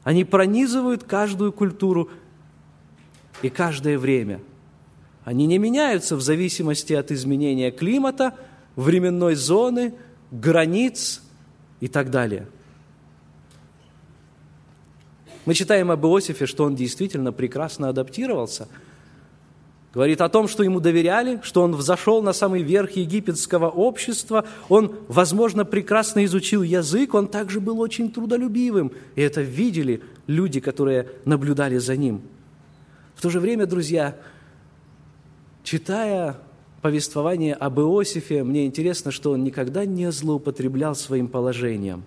Они 0.04 0.26
пронизывают 0.26 1.06
каждую 1.06 1.54
культуру 1.54 2.10
и 3.42 3.48
каждое 3.48 3.98
время. 3.98 4.42
Они 5.24 5.46
не 5.46 5.58
меняются 5.58 6.18
в 6.18 6.22
зависимости 6.22 6.92
от 6.92 7.12
изменения 7.12 7.72
климата, 7.72 8.34
временной 8.76 9.36
зоны, 9.36 9.94
границ– 10.32 11.22
и 11.82 11.88
так 11.88 12.10
далее. 12.10 12.48
Мы 15.46 15.54
читаем 15.54 15.90
об 15.90 16.06
Иосифе, 16.06 16.46
что 16.46 16.66
он 16.66 16.76
действительно 16.76 17.32
прекрасно 17.32 17.90
адаптировался. 17.90 18.68
Говорит 19.94 20.22
о 20.22 20.30
том, 20.30 20.48
что 20.48 20.64
ему 20.64 20.80
доверяли, 20.80 21.42
что 21.44 21.64
он 21.64 21.76
взошел 21.76 22.22
на 22.22 22.32
самый 22.32 22.62
верх 22.62 22.92
египетского 22.92 23.70
общества, 23.70 24.46
он, 24.70 24.96
возможно, 25.10 25.66
прекрасно 25.66 26.24
изучил 26.24 26.64
язык, 26.64 27.14
он 27.14 27.28
также 27.28 27.60
был 27.60 27.80
очень 27.82 28.10
трудолюбивым, 28.10 28.94
и 29.16 29.22
это 29.22 29.42
видели 29.42 30.02
люди, 30.28 30.62
которые 30.62 31.10
наблюдали 31.26 31.78
за 31.78 31.98
ним. 31.98 32.22
В 33.16 33.22
то 33.22 33.30
же 33.30 33.42
время, 33.42 33.66
друзья, 33.66 34.16
читая 35.64 36.38
повествование 36.82 37.54
об 37.54 37.80
Иосифе, 37.80 38.44
мне 38.44 38.66
интересно, 38.66 39.12
что 39.12 39.32
он 39.32 39.44
никогда 39.44 39.84
не 39.86 40.10
злоупотреблял 40.10 40.96
своим 40.96 41.28
положением. 41.28 42.06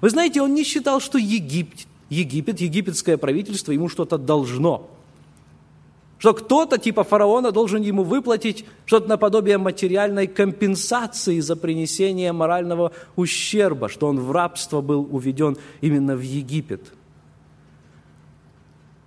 Вы 0.00 0.10
знаете, 0.10 0.42
он 0.42 0.54
не 0.54 0.64
считал, 0.64 1.00
что 1.00 1.18
Египет, 1.18 1.86
Египет, 2.12 2.60
египетское 2.60 3.16
правительство 3.16 3.72
ему 3.72 3.88
что-то 3.88 4.18
должно. 4.18 4.90
Что 6.18 6.34
кто-то 6.34 6.78
типа 6.78 7.02
фараона 7.02 7.50
должен 7.50 7.82
ему 7.82 8.04
выплатить 8.04 8.64
что-то 8.86 9.08
наподобие 9.08 9.58
материальной 9.58 10.28
компенсации 10.28 11.40
за 11.40 11.56
принесение 11.56 12.32
морального 12.32 12.92
ущерба, 13.16 13.88
что 13.88 14.06
он 14.06 14.20
в 14.20 14.30
рабство 14.30 14.80
был 14.80 15.08
уведен 15.10 15.56
именно 15.80 16.14
в 16.14 16.20
Египет– 16.20 16.92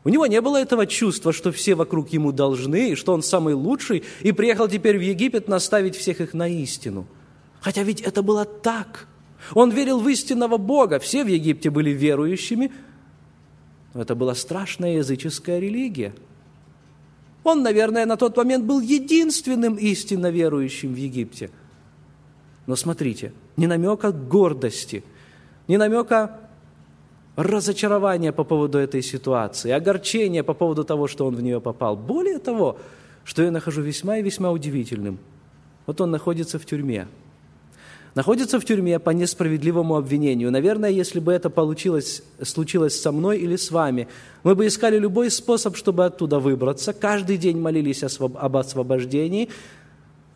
у 0.06 0.10
него 0.10 0.28
не 0.28 0.40
было 0.40 0.58
этого 0.58 0.86
чувства, 0.86 1.34
что 1.34 1.52
все 1.52 1.74
вокруг 1.74 2.10
ему 2.10 2.32
должны, 2.32 2.92
и 2.92 2.96
что 2.96 3.12
он 3.12 3.24
самый 3.24 3.56
лучший, 3.56 4.04
и 4.22 4.32
приехал 4.32 4.68
теперь 4.68 5.00
в 5.00 5.02
Египет 5.02 5.48
наставить 5.48 5.96
всех 5.96 6.22
их 6.22 6.36
на 6.36 6.48
истину. 6.48 7.08
Хотя 7.60 7.82
ведь 7.82 8.02
это 8.02 8.22
было 8.22 8.46
так. 8.46 9.08
Он 9.56 9.72
верил 9.72 10.00
в 10.00 10.08
истинного 10.08 10.58
Бога. 10.58 11.00
Все 11.00 11.24
в 11.24 11.28
Египте 11.28 11.72
были 11.72 11.90
верующими. 11.90 12.72
Но 13.96 14.02
это 14.02 14.14
была 14.14 14.36
страшная 14.36 14.98
языческая 14.98 15.58
религия. 15.58 16.14
Он, 17.46 17.64
наверное, 17.64 18.06
на 18.06 18.18
тот 18.18 18.36
момент 18.36 18.66
был 18.66 18.82
единственным 18.82 19.76
истинно 19.76 20.30
верующим 20.30 20.94
в 20.94 20.98
Египте. 20.98 21.50
Но 22.68 22.76
смотрите, 22.76 23.32
ни 23.56 23.68
намека 23.68 24.12
гордости, 24.12 25.04
ни 25.70 25.78
намека 25.78 26.42
разочарование 27.38 28.34
по 28.34 28.44
поводу 28.44 28.80
этой 28.80 29.02
ситуации, 29.02 29.72
огорчение 29.72 30.44
по 30.44 30.54
поводу 30.54 30.84
того, 30.84 31.08
что 31.08 31.26
он 31.26 31.36
в 31.36 31.42
нее 31.42 31.62
попал. 31.62 31.96
Более 31.96 32.40
того, 32.40 32.78
что 33.24 33.44
я 33.44 33.52
нахожу 33.52 33.82
весьма 33.82 34.18
и 34.18 34.24
весьма 34.24 34.52
удивительным, 34.52 35.20
вот 35.86 36.02
он 36.02 36.12
находится 36.12 36.60
в 36.60 36.66
тюрьме. 36.66 37.08
Находится 38.16 38.62
в 38.62 38.66
тюрьме 38.66 38.98
по 38.98 39.10
несправедливому 39.10 39.98
обвинению. 39.98 40.50
Наверное, 40.50 40.90
если 40.90 41.20
бы 41.20 41.34
это 41.34 41.50
получилось, 41.50 42.24
случилось 42.42 43.00
со 43.00 43.12
мной 43.12 43.40
или 43.40 43.58
с 43.58 43.70
вами, 43.70 44.08
мы 44.44 44.56
бы 44.56 44.66
искали 44.66 44.98
любой 44.98 45.30
способ, 45.30 45.76
чтобы 45.76 46.06
оттуда 46.06 46.40
выбраться, 46.40 46.94
каждый 46.94 47.38
день 47.38 47.60
молились 47.60 48.04
об 48.04 48.58
освобождении 48.58 49.50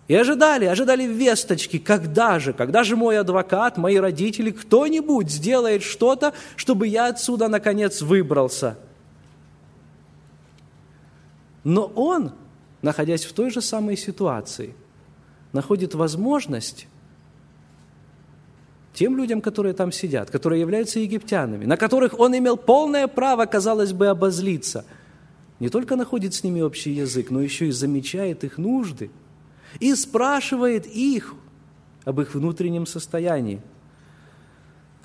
и 0.10 0.16
ожидали, 0.16 0.66
ожидали 0.66 1.04
весточки, 1.04 1.80
когда 1.80 2.38
же, 2.40 2.52
когда 2.52 2.84
же 2.84 2.98
мой 2.98 3.18
адвокат, 3.18 3.78
мои 3.78 3.96
родители, 3.96 4.52
кто-нибудь 4.52 5.32
сделает 5.32 5.82
что-то, 5.82 6.34
чтобы 6.58 6.88
я 6.88 7.08
отсюда 7.08 7.48
наконец 7.48 8.02
выбрался. 8.02 8.78
Но 11.64 11.86
он, 11.96 12.34
находясь 12.82 13.24
в 13.24 13.32
той 13.32 13.52
же 13.52 13.62
самой 13.62 13.96
ситуации, 13.96 14.74
находит 15.54 15.94
возможность 15.94 16.88
тем 19.00 19.16
людям, 19.16 19.40
которые 19.40 19.74
там 19.74 19.94
сидят, 19.94 20.30
которые 20.30 20.60
являются 20.60 21.00
египтянами, 21.00 21.64
на 21.64 21.78
которых 21.78 22.20
он 22.20 22.38
имел 22.38 22.58
полное 22.58 23.08
право, 23.08 23.46
казалось 23.46 23.94
бы, 23.94 24.08
обозлиться, 24.08 24.84
не 25.62 25.70
только 25.70 25.96
находит 25.96 26.34
с 26.34 26.44
ними 26.44 26.60
общий 26.60 26.92
язык, 26.92 27.30
но 27.30 27.42
еще 27.42 27.70
и 27.70 27.72
замечает 27.72 28.44
их 28.44 28.58
нужды 28.58 29.10
и 29.80 29.96
спрашивает 29.96 30.86
их 30.86 31.34
об 32.04 32.20
их 32.20 32.36
внутреннем 32.36 32.86
состоянии. 32.86 33.62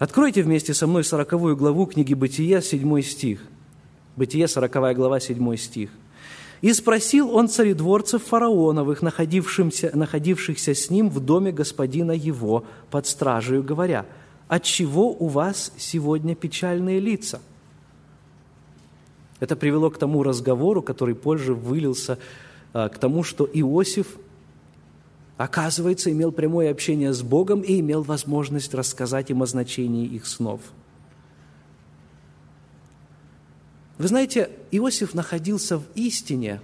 Откройте 0.01 0.43
вместе 0.43 0.75
со 0.75 0.89
мной 0.89 1.05
сороковую 1.05 1.57
главу 1.57 1.87
книги 1.87 2.15
Бытия, 2.15 2.63
седьмой 2.63 3.05
стих. 3.05 3.45
Бытие, 4.17 4.49
сороковая 4.49 4.97
глава, 4.97 5.21
седьмой 5.21 5.57
стих. 5.57 5.91
И 6.61 6.73
спросил 6.73 7.35
он 7.35 7.49
царедворцев 7.49 8.23
фараоновых, 8.25 9.03
находившихся, 9.03 9.91
находившихся 9.95 10.75
с 10.75 10.91
ним 10.91 11.11
в 11.11 11.21
доме 11.21 11.53
господина 11.53 12.13
его 12.13 12.65
под 12.91 13.07
стражей, 13.07 13.63
говоря, 13.63 14.07
«Отчего 14.49 15.11
у 15.11 15.29
вас 15.29 15.73
сегодня 15.77 16.35
печальные 16.35 17.01
лица?» 17.01 17.41
Это 19.41 19.57
привело 19.57 19.91
к 19.91 19.99
тому 19.99 20.23
разговору, 20.23 20.81
который 20.81 21.15
позже 21.15 21.55
вылился 21.55 22.19
а, 22.73 22.89
к 22.89 22.99
тому, 22.99 23.25
что 23.25 23.49
Иосиф, 23.53 24.17
оказывается, 25.37 26.11
имел 26.13 26.33
прямое 26.33 26.71
общение 26.71 27.13
с 27.13 27.23
Богом 27.23 27.61
и 27.61 27.81
имел 27.81 28.03
возможность 28.03 28.73
рассказать 28.75 29.31
им 29.31 29.43
о 29.43 29.47
значении 29.47 30.07
их 30.07 30.27
снов– 30.27 30.61
Вы 33.99 34.09
знаете, 34.09 34.51
Иосиф 34.71 35.15
находился 35.15 35.79
в 35.79 35.85
истине, 35.95 36.61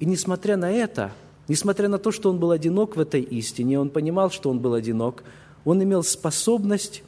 и 0.00 0.04
несмотря 0.04 0.56
на 0.56 0.70
это, 0.70 1.12
несмотря 1.48 1.88
на 1.88 1.98
то, 1.98 2.10
что 2.10 2.30
он 2.30 2.38
был 2.38 2.50
одинок 2.50 2.96
в 2.96 3.00
этой 3.00 3.22
истине, 3.22 3.78
он 3.78 3.90
понимал, 3.90 4.30
что 4.30 4.50
он 4.50 4.58
был 4.58 4.74
одинок, 4.74 5.22
он 5.64 5.82
имел 5.82 6.02
способность 6.02 7.02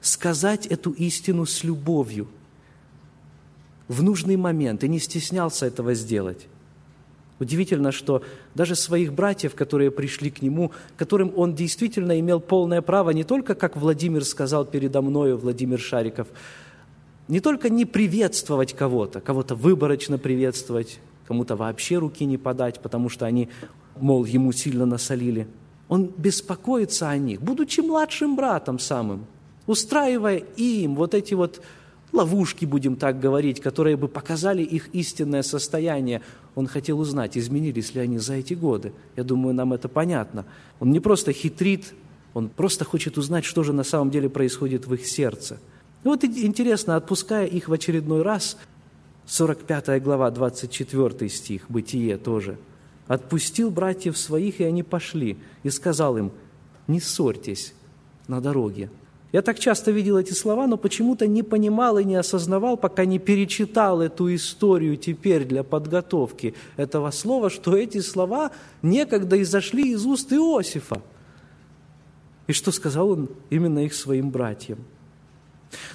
сказать 0.00 0.66
эту 0.66 0.92
истину 0.92 1.46
с 1.46 1.64
любовью 1.64 2.28
в 3.88 4.02
нужный 4.02 4.36
момент 4.36 4.84
и 4.84 4.88
не 4.88 4.98
стеснялся 4.98 5.66
этого 5.66 5.94
сделать. 5.94 6.46
Удивительно, 7.38 7.92
что 7.92 8.22
даже 8.54 8.74
своих 8.74 9.12
братьев, 9.12 9.54
которые 9.54 9.90
пришли 9.90 10.30
к 10.30 10.40
нему, 10.40 10.72
которым 10.96 11.32
он 11.36 11.54
действительно 11.54 12.18
имел 12.18 12.40
полное 12.40 12.80
право, 12.80 13.10
не 13.10 13.24
только, 13.24 13.54
как 13.54 13.76
Владимир 13.76 14.24
сказал 14.24 14.64
передо 14.64 15.02
мною, 15.02 15.36
Владимир 15.36 15.78
Шариков, 15.78 16.28
не 17.28 17.40
только 17.40 17.68
не 17.70 17.84
приветствовать 17.84 18.72
кого-то, 18.72 19.20
кого-то 19.20 19.54
выборочно 19.54 20.18
приветствовать, 20.18 21.00
кому-то 21.26 21.56
вообще 21.56 21.98
руки 21.98 22.24
не 22.24 22.38
подать, 22.38 22.80
потому 22.80 23.08
что 23.08 23.26
они, 23.26 23.48
мол, 23.96 24.24
ему 24.24 24.52
сильно 24.52 24.86
насолили. 24.86 25.48
Он 25.88 26.12
беспокоится 26.16 27.10
о 27.10 27.16
них, 27.16 27.42
будучи 27.42 27.80
младшим 27.80 28.36
братом 28.36 28.78
самым, 28.78 29.26
устраивая 29.66 30.38
им 30.56 30.94
вот 30.94 31.14
эти 31.14 31.34
вот 31.34 31.62
ловушки, 32.12 32.64
будем 32.64 32.96
так 32.96 33.18
говорить, 33.18 33.60
которые 33.60 33.96
бы 33.96 34.08
показали 34.08 34.62
их 34.62 34.88
истинное 34.94 35.42
состояние. 35.42 36.22
Он 36.54 36.66
хотел 36.66 37.00
узнать, 37.00 37.36
изменились 37.36 37.94
ли 37.94 38.00
они 38.00 38.18
за 38.18 38.34
эти 38.34 38.54
годы. 38.54 38.92
Я 39.16 39.24
думаю, 39.24 39.54
нам 39.54 39.72
это 39.72 39.88
понятно. 39.88 40.44
Он 40.78 40.92
не 40.92 41.00
просто 41.00 41.32
хитрит, 41.32 41.92
он 42.34 42.48
просто 42.48 42.84
хочет 42.84 43.18
узнать, 43.18 43.44
что 43.44 43.64
же 43.64 43.72
на 43.72 43.82
самом 43.82 44.10
деле 44.10 44.30
происходит 44.30 44.86
в 44.86 44.94
их 44.94 45.04
сердце– 45.06 45.58
и 46.06 46.08
вот 46.08 46.22
интересно, 46.22 46.94
отпуская 46.94 47.46
их 47.46 47.66
в 47.66 47.72
очередной 47.72 48.22
раз, 48.22 48.56
45 49.26 50.00
глава, 50.00 50.30
24 50.30 51.28
стих, 51.28 51.68
Бытие 51.68 52.16
тоже, 52.16 52.58
«Отпустил 53.08 53.72
братьев 53.72 54.16
своих, 54.16 54.60
и 54.60 54.64
они 54.64 54.84
пошли, 54.84 55.36
и 55.64 55.70
сказал 55.70 56.16
им, 56.16 56.30
не 56.86 57.00
ссорьтесь 57.00 57.74
на 58.28 58.40
дороге». 58.40 58.88
Я 59.32 59.42
так 59.42 59.58
часто 59.58 59.90
видел 59.90 60.16
эти 60.16 60.32
слова, 60.32 60.68
но 60.68 60.76
почему-то 60.76 61.26
не 61.26 61.42
понимал 61.42 61.98
и 61.98 62.04
не 62.04 62.14
осознавал, 62.14 62.76
пока 62.76 63.04
не 63.04 63.18
перечитал 63.18 64.00
эту 64.00 64.32
историю 64.32 64.96
теперь 64.96 65.44
для 65.44 65.64
подготовки 65.64 66.54
этого 66.76 67.10
слова, 67.10 67.50
что 67.50 67.76
эти 67.76 67.98
слова 67.98 68.52
некогда 68.80 69.42
изошли 69.42 69.90
из 69.90 70.06
уст 70.06 70.32
Иосифа. 70.32 71.02
И 72.46 72.52
что 72.52 72.70
сказал 72.70 73.10
он 73.10 73.28
именно 73.50 73.80
их 73.80 73.92
своим 73.92 74.30
братьям– 74.30 74.78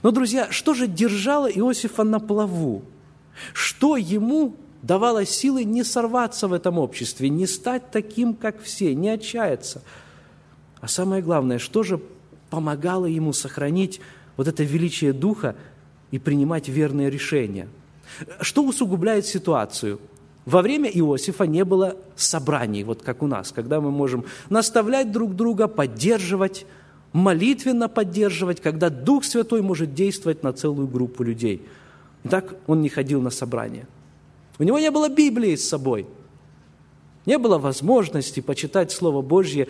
но, 0.03 0.11
друзья, 0.11 0.51
что 0.51 0.73
же 0.73 0.87
держало 0.87 1.47
Иосифа 1.49 2.03
на 2.03 2.19
плаву? 2.19 2.83
Что 3.53 3.97
ему 3.97 4.55
давало 4.81 5.25
силы 5.25 5.63
не 5.63 5.83
сорваться 5.83 6.47
в 6.47 6.53
этом 6.53 6.77
обществе, 6.77 7.29
не 7.29 7.47
стать 7.47 7.91
таким, 7.91 8.33
как 8.33 8.61
все, 8.61 8.93
не 8.95 9.09
отчаяться? 9.09 9.81
А 10.79 10.87
самое 10.87 11.21
главное, 11.21 11.59
что 11.59 11.83
же 11.83 12.01
помогало 12.49 13.05
ему 13.05 13.33
сохранить 13.33 14.01
вот 14.37 14.47
это 14.47 14.63
величие 14.63 15.13
духа 15.13 15.55
и 16.09 16.19
принимать 16.19 16.67
верные 16.67 17.09
решения? 17.09 17.67
Что 18.41 18.63
усугубляет 18.63 19.25
ситуацию? 19.25 19.99
Во 20.45 20.63
время 20.63 20.89
Иосифа 20.89 21.45
не 21.45 21.63
было 21.63 21.95
собраний, 22.15 22.83
вот 22.83 23.03
как 23.03 23.21
у 23.21 23.27
нас, 23.27 23.51
когда 23.51 23.79
мы 23.79 23.91
можем 23.91 24.25
наставлять 24.49 25.11
друг 25.11 25.35
друга, 25.35 25.67
поддерживать, 25.67 26.65
молитвенно 27.13 27.89
поддерживать, 27.89 28.61
когда 28.61 28.89
Дух 28.89 29.25
Святой 29.25 29.61
может 29.61 29.93
действовать 29.93 30.43
на 30.43 30.53
целую 30.53 30.87
группу 30.87 31.23
людей. 31.23 31.61
Так 32.29 32.55
он 32.67 32.81
не 32.81 32.89
ходил 32.89 33.21
на 33.21 33.29
собрания. 33.29 33.87
У 34.59 34.63
него 34.63 34.79
не 34.79 34.91
было 34.91 35.09
Библии 35.09 35.55
с 35.55 35.67
собой. 35.67 36.05
Не 37.25 37.37
было 37.37 37.57
возможности 37.57 38.39
почитать 38.39 38.91
Слово 38.91 39.21
Божье, 39.21 39.67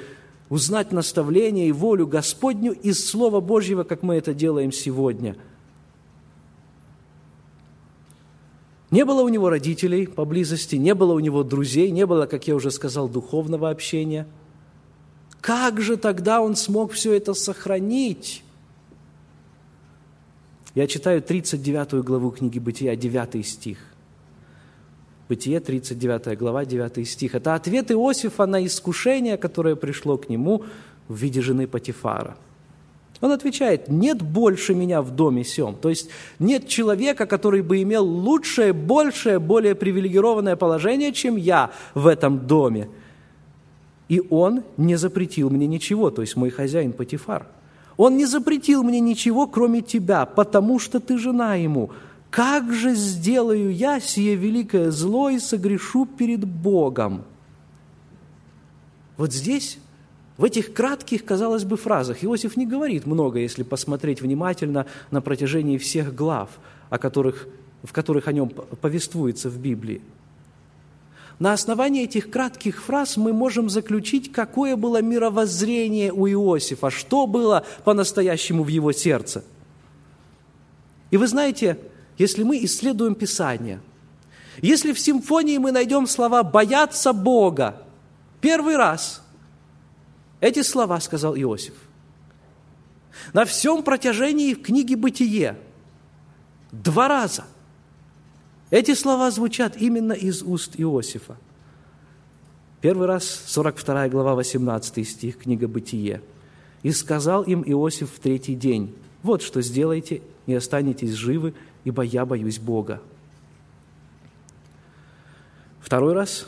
узнать 0.50 0.92
наставление 0.92 1.68
и 1.68 1.72
волю 1.72 2.08
Господню 2.08 2.74
из 2.74 3.08
Слова 3.08 3.40
Божьего, 3.40 3.84
как 3.84 4.04
мы 4.04 4.16
это 4.16 4.34
делаем 4.34 4.72
сегодня. 4.72 5.36
Не 8.90 9.06
было 9.06 9.22
у 9.22 9.30
него 9.30 9.50
родителей 9.50 10.06
поблизости, 10.06 10.76
не 10.76 10.94
было 10.94 11.14
у 11.14 11.20
него 11.20 11.44
друзей, 11.44 11.92
не 11.92 12.06
было, 12.06 12.26
как 12.26 12.48
я 12.48 12.56
уже 12.56 12.72
сказал, 12.72 13.08
духовного 13.08 13.70
общения– 13.70 14.28
как 15.42 15.82
же 15.82 15.98
тогда 15.98 16.40
он 16.42 16.56
смог 16.56 16.92
все 16.94 17.14
это 17.14 17.34
сохранить? 17.34 18.44
Я 20.76 20.88
читаю 20.88 21.22
39 21.22 22.06
главу 22.06 22.32
книги 22.32 22.60
Бытия, 22.60 22.96
9 22.96 23.46
стих. 23.46 23.78
Бытие, 25.28 25.60
39 25.60 26.38
глава, 26.38 26.66
9 26.66 27.08
стих. 27.08 27.36
Это 27.36 27.56
ответ 27.56 27.92
Иосифа 27.92 28.46
на 28.46 28.66
искушение, 28.66 29.38
которое 29.38 29.76
пришло 29.76 30.18
к 30.18 30.30
нему 30.30 30.64
в 31.08 31.16
виде 31.16 31.42
жены 31.42 31.68
Патифара. 31.68 32.38
Он 33.20 33.32
отвечает, 33.32 33.88
нет 33.88 34.22
больше 34.22 34.74
меня 34.74 35.02
в 35.02 35.12
доме 35.12 35.44
сем. 35.44 35.76
То 35.76 35.90
есть 35.90 36.10
нет 36.40 36.68
человека, 36.68 37.26
который 37.26 37.62
бы 37.62 37.82
имел 37.82 38.06
лучшее, 38.06 38.74
большее, 38.74 39.40
более 39.40 39.76
привилегированное 39.76 40.56
положение, 40.56 41.14
чем 41.14 41.36
я 41.36 41.72
в 41.94 42.08
этом 42.08 42.48
доме 42.48 42.90
и 44.12 44.22
он 44.30 44.64
не 44.76 44.98
запретил 44.98 45.50
мне 45.50 45.68
ничего, 45.68 46.10
то 46.12 46.22
есть 46.22 46.36
мой 46.36 46.50
хозяин 46.50 46.92
Патифар. 46.92 47.48
Он 47.96 48.18
не 48.18 48.26
запретил 48.26 48.84
мне 48.84 49.00
ничего, 49.00 49.48
кроме 49.48 49.82
тебя, 49.82 50.26
потому 50.26 50.80
что 50.80 51.00
ты 51.00 51.18
жена 51.18 51.56
ему. 51.56 51.92
Как 52.30 52.74
же 52.74 52.94
сделаю 52.94 53.74
я 53.74 54.02
сие 54.02 54.36
великое 54.36 54.92
зло 54.92 55.30
и 55.30 55.40
согрешу 55.40 56.06
перед 56.06 56.44
Богом? 56.44 57.24
Вот 59.16 59.32
здесь, 59.32 59.78
в 60.36 60.44
этих 60.44 60.74
кратких, 60.74 61.24
казалось 61.24 61.64
бы, 61.64 61.78
фразах, 61.78 62.22
Иосиф 62.22 62.58
не 62.58 62.68
говорит 62.68 63.06
много, 63.06 63.40
если 63.40 63.64
посмотреть 63.64 64.22
внимательно 64.22 64.88
на 65.10 65.22
протяжении 65.22 65.78
всех 65.78 66.14
глав, 66.14 66.50
о 66.90 66.98
которых, 66.98 67.48
в 67.82 67.94
которых 67.94 68.28
о 68.28 68.34
нем 68.34 68.50
повествуется 68.50 69.50
в 69.50 69.58
Библии. 69.58 70.02
На 71.42 71.54
основании 71.54 72.04
этих 72.04 72.30
кратких 72.30 72.84
фраз 72.84 73.18
мы 73.18 73.34
можем 73.34 73.68
заключить, 73.68 74.32
какое 74.32 74.76
было 74.76 75.02
мировоззрение 75.02 76.14
у 76.14 76.28
Иосифа, 76.28 76.92
что 76.92 77.26
было 77.26 77.66
по-настоящему 77.84 78.64
в 78.64 78.68
его 78.68 78.92
сердце. 78.92 79.44
И 81.10 81.18
вы 81.18 81.26
знаете, 81.26 81.80
если 82.20 82.44
мы 82.44 82.64
исследуем 82.64 83.16
Писание, 83.16 83.82
если 84.62 84.94
в 84.94 85.00
симфонии 85.00 85.58
мы 85.58 85.72
найдем 85.72 86.06
слова 86.06 86.44
«бояться 86.44 87.12
Бога», 87.12 87.82
первый 88.40 88.78
раз 88.78 89.24
эти 90.42 90.62
слова 90.62 91.00
сказал 91.00 91.36
Иосиф. 91.36 91.74
На 93.34 93.46
всем 93.46 93.82
протяжении 93.82 94.54
книги 94.54 94.94
«Бытие» 94.94 95.58
два 96.72 97.08
раза 97.08 97.46
эти 98.72 98.96
слова 98.96 99.30
звучат 99.30 99.78
именно 99.78 100.14
из 100.14 100.42
уст 100.42 100.74
Иосифа. 100.78 101.38
Первый 102.82 103.06
раз, 103.06 103.26
42 103.46 104.10
глава, 104.10 104.34
18 104.34 105.08
стих, 105.08 105.38
книга 105.38 105.68
«Бытие». 105.68 106.22
«И 106.82 106.92
сказал 106.92 107.44
им 107.44 107.64
Иосиф 107.64 108.12
в 108.12 108.20
третий 108.20 108.56
день, 108.56 108.96
вот 109.22 109.44
что 109.44 109.62
сделайте, 109.62 110.24
и 110.48 110.56
останетесь 110.56 111.12
живы, 111.12 111.54
ибо 111.84 112.02
я 112.02 112.26
боюсь 112.26 112.58
Бога». 112.58 113.02
Второй 115.80 116.14
раз, 116.14 116.48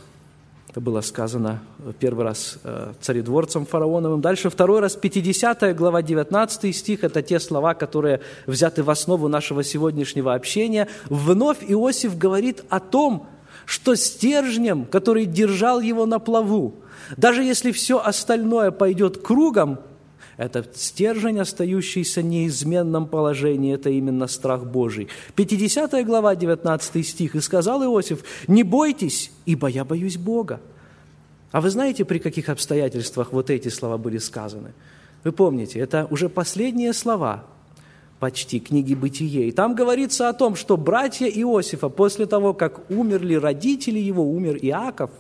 это 0.74 0.82
было 0.82 1.02
сказано 1.02 1.62
первый 2.00 2.26
раз 2.26 2.58
э, 2.64 2.94
царедворцем 3.00 3.64
фараоновым. 3.64 4.22
Дальше 4.22 4.50
второй 4.50 4.80
раз, 4.80 4.96
50 4.96 5.76
глава, 5.76 6.02
19 6.02 6.76
стих, 6.76 7.04
это 7.04 7.22
те 7.22 7.40
слова, 7.40 7.76
которые 7.76 8.22
взяты 8.48 8.82
в 8.82 8.90
основу 8.90 9.28
нашего 9.28 9.64
сегодняшнего 9.64 10.34
общения. 10.34 10.88
Вновь 11.06 11.60
Иосиф 11.62 12.18
говорит 12.18 12.64
о 12.70 12.80
том, 12.80 13.28
что 13.68 13.94
стержнем, 13.94 14.86
который 14.86 15.28
держал 15.28 15.80
его 15.80 16.08
на 16.08 16.18
плаву, 16.18 16.74
даже 17.18 17.44
если 17.44 17.72
все 17.72 18.00
остальное 18.04 18.72
пойдет 18.72 19.20
кругом, 19.22 19.78
этот 20.38 20.78
стержень, 20.78 21.40
остающийся 21.40 22.22
в 22.22 22.26
неизменном 22.26 23.08
положении, 23.08 23.74
это 23.74 23.90
именно 23.90 24.28
страх 24.28 24.66
Божий. 24.66 25.08
50 25.36 26.06
глава, 26.06 26.36
19 26.36 27.08
стих. 27.08 27.36
«И 27.36 27.42
сказал 27.42 27.84
Иосиф, 27.84 28.24
не 28.48 28.64
бойтесь, 28.64 29.32
ибо 29.46 29.68
я 29.68 29.86
боюсь 29.86 30.18
Бога». 30.18 30.60
А 31.52 31.62
вы 31.62 31.70
знаете, 31.70 32.04
при 32.04 32.18
каких 32.18 32.50
обстоятельствах 32.50 33.32
вот 33.32 33.52
эти 33.52 33.70
слова 33.70 33.98
были 33.98 34.18
сказаны? 34.18 34.74
Вы 35.24 35.32
помните, 35.32 35.80
это 35.80 36.08
уже 36.10 36.28
последние 36.28 36.94
слова 36.94 37.46
почти 38.20 38.60
книги 38.60 38.96
«Бытие». 38.96 39.50
И 39.50 39.52
там 39.52 39.76
говорится 39.76 40.30
о 40.30 40.34
том, 40.34 40.56
что 40.56 40.78
братья 40.78 41.28
Иосифа, 41.28 41.90
после 41.90 42.26
того, 42.26 42.56
как 42.56 42.90
умерли 42.90 43.36
родители 43.36 44.00
его, 44.00 44.24
умер 44.24 44.58
Иаков, 44.64 45.12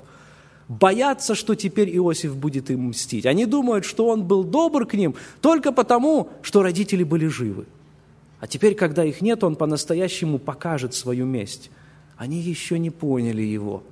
боятся, 0.67 1.35
что 1.35 1.55
теперь 1.55 1.95
Иосиф 1.95 2.35
будет 2.35 2.69
им 2.69 2.89
мстить. 2.89 3.25
Они 3.25 3.45
думают, 3.45 3.85
что 3.85 4.07
он 4.07 4.23
был 4.23 4.43
добр 4.43 4.85
к 4.85 4.93
ним 4.93 5.15
только 5.41 5.71
потому, 5.71 6.29
что 6.41 6.63
родители 6.63 7.03
были 7.03 7.27
живы. 7.27 7.65
А 8.39 8.47
теперь, 8.47 8.75
когда 8.75 9.03
их 9.03 9.21
нет, 9.21 9.43
он 9.43 9.55
по-настоящему 9.55 10.37
покажет 10.37 10.93
свою 10.93 11.25
месть. 11.25 11.69
Они 12.17 12.39
еще 12.39 12.77
не 12.77 12.89
поняли 12.89 13.41
его. 13.41 13.83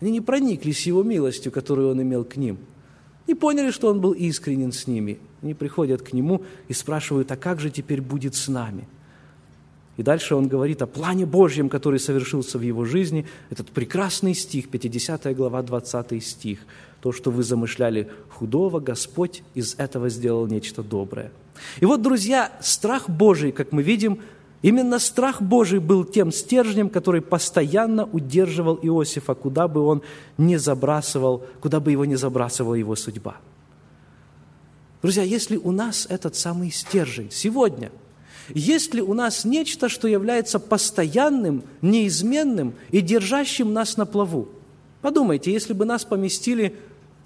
Они 0.00 0.10
не 0.10 0.20
прониклись 0.20 0.86
его 0.86 1.02
милостью, 1.02 1.52
которую 1.52 1.90
он 1.90 2.02
имел 2.02 2.24
к 2.24 2.36
ним– 2.36 2.58
и 3.26 3.34
поняли, 3.34 3.70
что 3.70 3.88
он 3.88 4.00
был 4.00 4.12
искренен 4.12 4.72
с 4.72 4.86
ними. 4.86 5.18
Они 5.42 5.54
приходят 5.54 6.02
к 6.02 6.12
нему 6.12 6.42
и 6.68 6.72
спрашивают, 6.72 7.30
а 7.32 7.36
как 7.36 7.60
же 7.60 7.70
теперь 7.70 8.00
будет 8.00 8.34
с 8.34 8.48
нами? 8.48 8.86
И 9.96 10.02
дальше 10.02 10.34
он 10.34 10.48
говорит 10.48 10.82
о 10.82 10.86
плане 10.86 11.24
Божьем, 11.24 11.68
который 11.68 12.00
совершился 12.00 12.58
в 12.58 12.62
его 12.62 12.84
жизни. 12.84 13.26
Этот 13.50 13.70
прекрасный 13.70 14.34
стих, 14.34 14.68
50 14.68 15.34
глава, 15.36 15.62
20 15.62 16.24
стих. 16.24 16.60
То, 17.00 17.12
что 17.12 17.30
вы 17.30 17.42
замышляли 17.42 18.08
худого, 18.30 18.80
Господь 18.80 19.42
из 19.54 19.74
этого 19.78 20.08
сделал 20.08 20.46
нечто 20.46 20.82
доброе. 20.82 21.30
И 21.80 21.84
вот, 21.84 22.02
друзья, 22.02 22.50
страх 22.60 23.08
Божий, 23.08 23.52
как 23.52 23.72
мы 23.72 23.82
видим, 23.82 24.20
Именно 24.64 24.98
страх 24.98 25.42
Божий 25.42 25.78
был 25.78 26.06
тем 26.06 26.32
стержнем, 26.32 26.88
который 26.88 27.20
постоянно 27.20 28.06
удерживал 28.06 28.78
Иосифа, 28.80 29.34
куда 29.34 29.68
бы 29.68 29.82
он 29.82 30.00
не 30.38 30.56
забрасывал, 30.56 31.44
куда 31.60 31.80
бы 31.80 31.90
его 31.90 32.06
не 32.06 32.16
забрасывала 32.16 32.74
его 32.74 32.96
судьба. 32.96 33.36
Друзья, 35.02 35.22
если 35.22 35.58
у 35.58 35.70
нас 35.70 36.06
этот 36.08 36.34
самый 36.34 36.70
стержень 36.70 37.30
сегодня, 37.30 37.92
есть 38.48 38.94
ли 38.94 39.02
у 39.02 39.14
нас 39.14 39.44
нечто, 39.44 39.88
что 39.88 40.08
является 40.08 40.58
постоянным, 40.58 41.62
неизменным 41.82 42.74
и 42.90 43.00
держащим 43.00 43.72
нас 43.72 43.96
на 43.96 44.06
плаву? 44.06 44.48
Подумайте, 45.00 45.52
если 45.52 45.72
бы 45.72 45.84
нас 45.84 46.04
поместили 46.04 46.76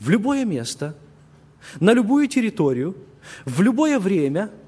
в 0.00 0.10
любое 0.10 0.44
место, 0.44 0.94
на 1.80 1.92
любую 1.92 2.28
территорию, 2.28 2.96
в 3.44 3.62
любое 3.62 3.98
время– 3.98 4.50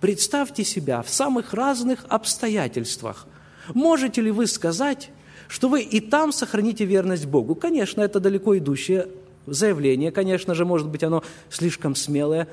Представьте 0.00 0.62
себя 0.62 1.02
в 1.02 1.08
самых 1.08 1.54
разных 1.54 2.04
обстоятельствах. 2.08 3.26
Можете 3.72 4.20
ли 4.20 4.30
вы 4.30 4.46
сказать, 4.46 5.10
что 5.48 5.68
вы 5.68 5.82
и 5.82 6.00
там 6.00 6.32
сохраните 6.32 6.84
верность 6.84 7.26
Богу? 7.26 7.54
Конечно, 7.54 8.02
это 8.02 8.20
далеко 8.20 8.56
идущее 8.58 9.08
заявление, 9.46 10.10
конечно 10.10 10.54
же, 10.54 10.64
может 10.64 10.88
быть, 10.88 11.04
оно 11.04 11.22
слишком 11.50 11.94
смелое, 11.94 12.48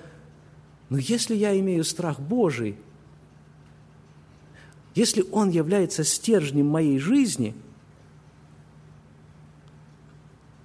но 0.90 0.98
если 0.98 1.36
я 1.36 1.58
имею 1.60 1.84
страх 1.84 2.20
Божий, 2.20 2.78
если 4.96 5.26
Он 5.32 5.50
является 5.50 6.04
стержнем 6.04 6.68
моей 6.68 7.00
жизни, 7.00 7.56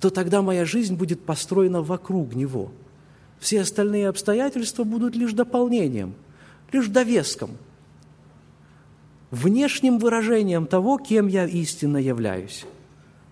то 0.01 0.11
тогда 0.11 0.43
моя 0.43 0.65
жизнь 0.65 0.95
будет 0.95 1.25
построена 1.25 1.83
вокруг 1.83 2.35
Него. 2.35 2.71
Все 3.39 3.61
остальные 3.61 4.09
обстоятельства 4.09 4.85
будут 4.85 5.17
лишь 5.17 5.33
дополнением– 5.33 6.15
лишь 6.73 6.89
довеском, 6.89 7.51
внешним 9.31 9.99
выражением 9.99 10.67
того, 10.67 10.99
кем 10.99 11.27
я 11.27 11.47
истинно 11.47 11.99
являюсь. 11.99 12.65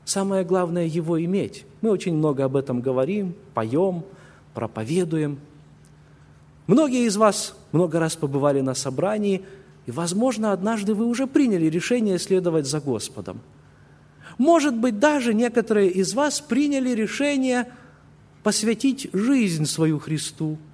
Самое 0.04 0.44
главное– 0.44 0.84
его 0.86 1.22
иметь. 1.24 1.64
Мы 1.80 1.90
очень 1.90 2.14
много 2.14 2.44
об 2.44 2.56
этом 2.56 2.80
говорим, 2.80 3.34
поем, 3.54 4.04
проповедуем. 4.54 5.38
Многие 6.66 7.06
из 7.06 7.16
вас 7.16 7.56
много 7.72 7.98
раз 7.98 8.16
побывали 8.16 8.60
на 8.60 8.74
собрании, 8.74 9.44
и, 9.86 9.90
возможно, 9.90 10.52
однажды 10.52 10.94
вы 10.94 11.06
уже 11.06 11.26
приняли 11.26 11.66
решение 11.66 12.18
следовать 12.18 12.66
за 12.66 12.80
Господом. 12.80 13.40
Может 14.38 14.76
быть, 14.76 14.98
даже 14.98 15.32
некоторые 15.32 15.90
из 15.90 16.12
вас 16.14 16.40
приняли 16.40 16.90
решение 16.90 17.72
посвятить 18.42 19.08
жизнь 19.12 19.66
свою 19.66 19.98
Христу– 19.98 20.58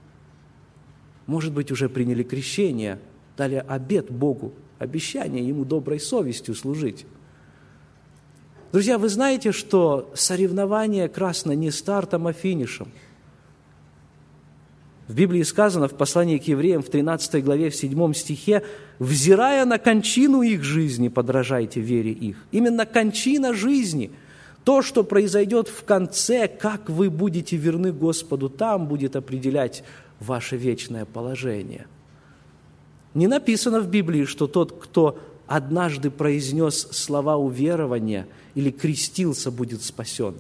может 1.27 1.53
быть, 1.53 1.71
уже 1.71 1.89
приняли 1.89 2.23
крещение, 2.23 2.99
дали 3.37 3.65
обет 3.67 4.11
Богу, 4.11 4.53
обещание 4.79 5.47
Ему 5.47 5.65
доброй 5.65 6.01
совестью 6.01 6.55
служить. 6.55 7.07
Друзья, 8.73 8.99
вы 8.99 9.09
знаете, 9.09 9.53
что 9.53 10.11
соревнование 10.15 11.09
красно 11.09 11.53
не 11.53 11.71
стартом, 11.71 12.27
а 12.27 12.33
финишем. 12.33 12.91
В 15.13 15.15
Библии 15.15 15.43
сказано 15.43 15.89
в 15.89 15.95
послании 15.95 16.39
к 16.39 16.45
евреям 16.45 16.83
в 16.83 16.89
13 16.89 17.45
главе, 17.45 17.69
в 17.69 17.77
7 17.77 18.15
стихе, 18.15 18.63
«Взирая 18.99 19.67
на 19.67 19.79
кончину 19.79 20.41
их 20.41 20.63
жизни, 20.63 21.09
подражайте 21.09 21.81
вере 21.81 22.13
их». 22.13 22.39
Именно 22.51 22.87
кончина 22.87 23.53
жизни, 23.53 24.11
то, 24.65 24.81
что 24.81 25.05
произойдет 25.05 25.69
в 25.69 25.85
конце, 25.85 26.49
как 26.49 26.89
вы 26.89 27.11
будете 27.11 27.59
верны 27.59 27.93
Господу, 27.93 28.49
там 28.49 28.87
будет 28.87 29.15
определять 29.15 29.85
ваше 30.19 30.57
вечное 30.57 31.05
положение. 31.05 31.87
Не 33.13 33.27
написано 33.27 33.83
в 33.83 33.89
Библии, 33.89 34.25
что 34.25 34.47
тот, 34.47 34.83
кто 34.83 35.19
однажды 35.47 36.11
произнес 36.11 36.89
слова 36.91 37.37
уверования 37.37 38.27
или 38.55 38.71
крестился, 38.71 39.51
будет 39.51 39.83
спасен. 39.83 40.37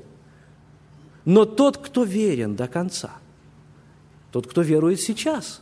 Но 1.26 1.44
тот, 1.44 1.76
кто 1.76 2.04
верен 2.04 2.56
до 2.56 2.68
конца, 2.68 3.18
тот, 4.32 4.46
кто 4.48 4.62
верует 4.62 5.00
сейчас, 5.00 5.60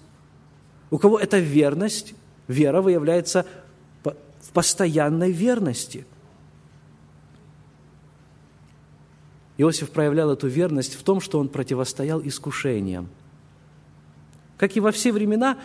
у 0.90 0.98
кого 0.98 1.18
эта 1.18 1.38
верность, 1.38 2.14
вера 2.48 2.80
выявляется 2.80 3.44
в 4.02 4.52
постоянной 4.52 5.32
верности. 5.32 6.06
Иосиф 9.58 9.90
проявлял 9.90 10.32
эту 10.32 10.48
верность 10.48 10.94
в 10.94 11.02
том, 11.02 11.20
что 11.20 11.38
он 11.38 11.48
противостоял 11.48 12.22
искушениям– 12.24 13.08
как 14.60 14.76
и 14.76 14.80
во 14.80 14.92
все 14.92 15.10
времена, 15.10 15.56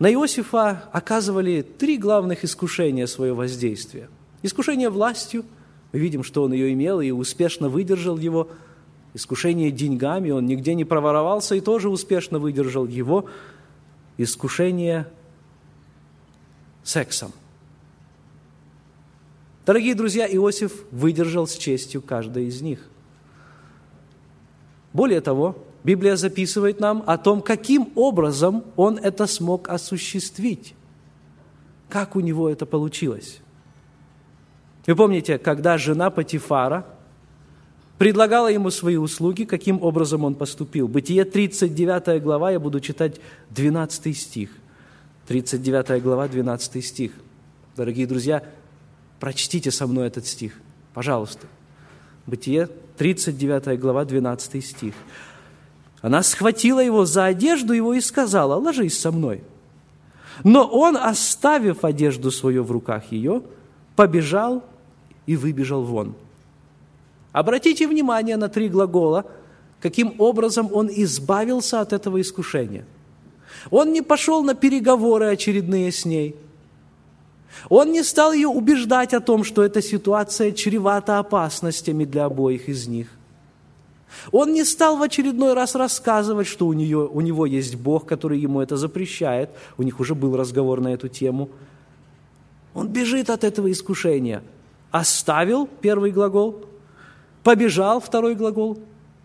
на 0.00 0.12
Иосифа 0.12 0.88
оказывали 0.90 1.62
три 1.62 1.96
главных 1.96 2.44
искушения 2.44 3.06
свое 3.06 3.32
воздействие. 3.32 4.08
Искушение 4.42 4.90
властью, 4.90 5.44
мы 5.92 6.00
видим, 6.00 6.24
что 6.24 6.42
он 6.42 6.52
ее 6.52 6.72
имел 6.72 7.00
и 7.00 7.12
успешно 7.12 7.68
выдержал 7.68 8.18
его. 8.18 8.48
Искушение 9.14 9.70
деньгами, 9.70 10.30
он 10.30 10.46
нигде 10.46 10.74
не 10.74 10.84
проворовался 10.84 11.54
и 11.54 11.60
тоже 11.60 11.88
успешно 11.88 12.40
выдержал 12.40 12.86
его. 12.86 13.26
Искушение 14.18 15.06
сексом. 16.82 17.32
Дорогие 19.64 19.94
друзья, 19.94 20.26
Иосиф 20.26 20.84
выдержал 20.90 21.46
с 21.46 21.56
честью 21.56 22.02
каждое 22.02 22.44
из 22.44 22.60
них. 22.60 22.86
Более 24.92 25.20
того, 25.20 25.56
Библия 25.84 26.16
записывает 26.16 26.80
нам 26.80 27.02
о 27.06 27.16
том, 27.16 27.40
каким 27.40 27.92
образом 27.94 28.64
он 28.74 28.98
это 28.98 29.26
смог 29.26 29.68
осуществить. 29.68 30.74
Как 31.88 32.16
у 32.16 32.20
него 32.20 32.50
это 32.50 32.66
получилось. 32.66 33.40
Вы 34.86 34.96
помните, 34.96 35.38
когда 35.38 35.78
жена 35.78 36.10
Патифара 36.10 36.86
предлагала 37.98 38.48
ему 38.48 38.70
свои 38.70 38.96
услуги, 38.96 39.44
каким 39.44 39.82
образом 39.82 40.24
он 40.24 40.34
поступил. 40.34 40.88
Бытие 40.88 41.24
39 41.24 42.22
глава, 42.22 42.50
я 42.50 42.60
буду 42.60 42.80
читать 42.80 43.20
12 43.50 44.16
стих. 44.16 44.50
39 45.26 46.02
глава, 46.02 46.28
12 46.28 46.84
стих. 46.84 47.12
Дорогие 47.76 48.06
друзья, 48.06 48.42
прочтите 49.20 49.70
со 49.70 49.86
мной 49.86 50.08
этот 50.08 50.26
стих, 50.26 50.54
пожалуйста. 50.92 51.46
Бытие, 52.26 52.68
39 52.98 53.78
глава, 53.78 54.04
12 54.04 54.64
стих. 54.64 54.94
Она 56.02 56.22
схватила 56.22 56.80
его 56.80 57.06
за 57.06 57.24
одежду 57.24 57.72
его 57.72 57.94
и 57.94 58.00
сказала, 58.00 58.56
ложись 58.56 58.98
со 58.98 59.10
мной. 59.10 59.42
Но 60.42 60.66
он, 60.66 60.96
оставив 60.96 61.84
одежду 61.84 62.30
свою 62.30 62.64
в 62.64 62.70
руках 62.70 63.10
ее, 63.10 63.42
побежал 63.96 64.64
и 65.26 65.36
выбежал 65.36 65.84
вон. 65.84 66.14
Обратите 67.34 67.88
внимание 67.88 68.36
на 68.36 68.48
три 68.48 68.68
глагола, 68.68 69.26
каким 69.80 70.14
образом 70.18 70.68
он 70.72 70.88
избавился 70.88 71.80
от 71.80 71.92
этого 71.92 72.20
искушения. 72.20 72.86
Он 73.72 73.92
не 73.92 74.02
пошел 74.02 74.44
на 74.44 74.54
переговоры 74.54 75.26
очередные 75.26 75.90
с 75.90 76.04
ней. 76.04 76.36
Он 77.68 77.90
не 77.90 78.04
стал 78.04 78.32
ее 78.32 78.46
убеждать 78.46 79.14
о 79.14 79.20
том, 79.20 79.42
что 79.42 79.64
эта 79.64 79.82
ситуация 79.82 80.52
чревата 80.52 81.18
опасностями 81.18 82.04
для 82.04 82.26
обоих 82.26 82.68
из 82.68 82.86
них. 82.86 83.08
Он 84.30 84.52
не 84.52 84.62
стал 84.62 84.96
в 84.96 85.02
очередной 85.02 85.54
раз 85.54 85.74
рассказывать, 85.74 86.46
что 86.46 86.68
у, 86.68 86.72
нее, 86.72 86.98
у 86.98 87.20
него 87.20 87.46
есть 87.46 87.74
Бог, 87.74 88.06
который 88.06 88.38
ему 88.38 88.60
это 88.60 88.76
запрещает. 88.76 89.50
У 89.76 89.82
них 89.82 89.98
уже 89.98 90.14
был 90.14 90.36
разговор 90.36 90.80
на 90.80 90.94
эту 90.94 91.08
тему. 91.08 91.50
Он 92.74 92.86
бежит 92.86 93.28
от 93.28 93.42
этого 93.42 93.72
искушения. 93.72 94.44
Оставил 94.92 95.66
первый 95.66 96.12
глагол, 96.12 96.64
побежал 97.44 98.00
второй 98.00 98.34
глагол 98.34 98.80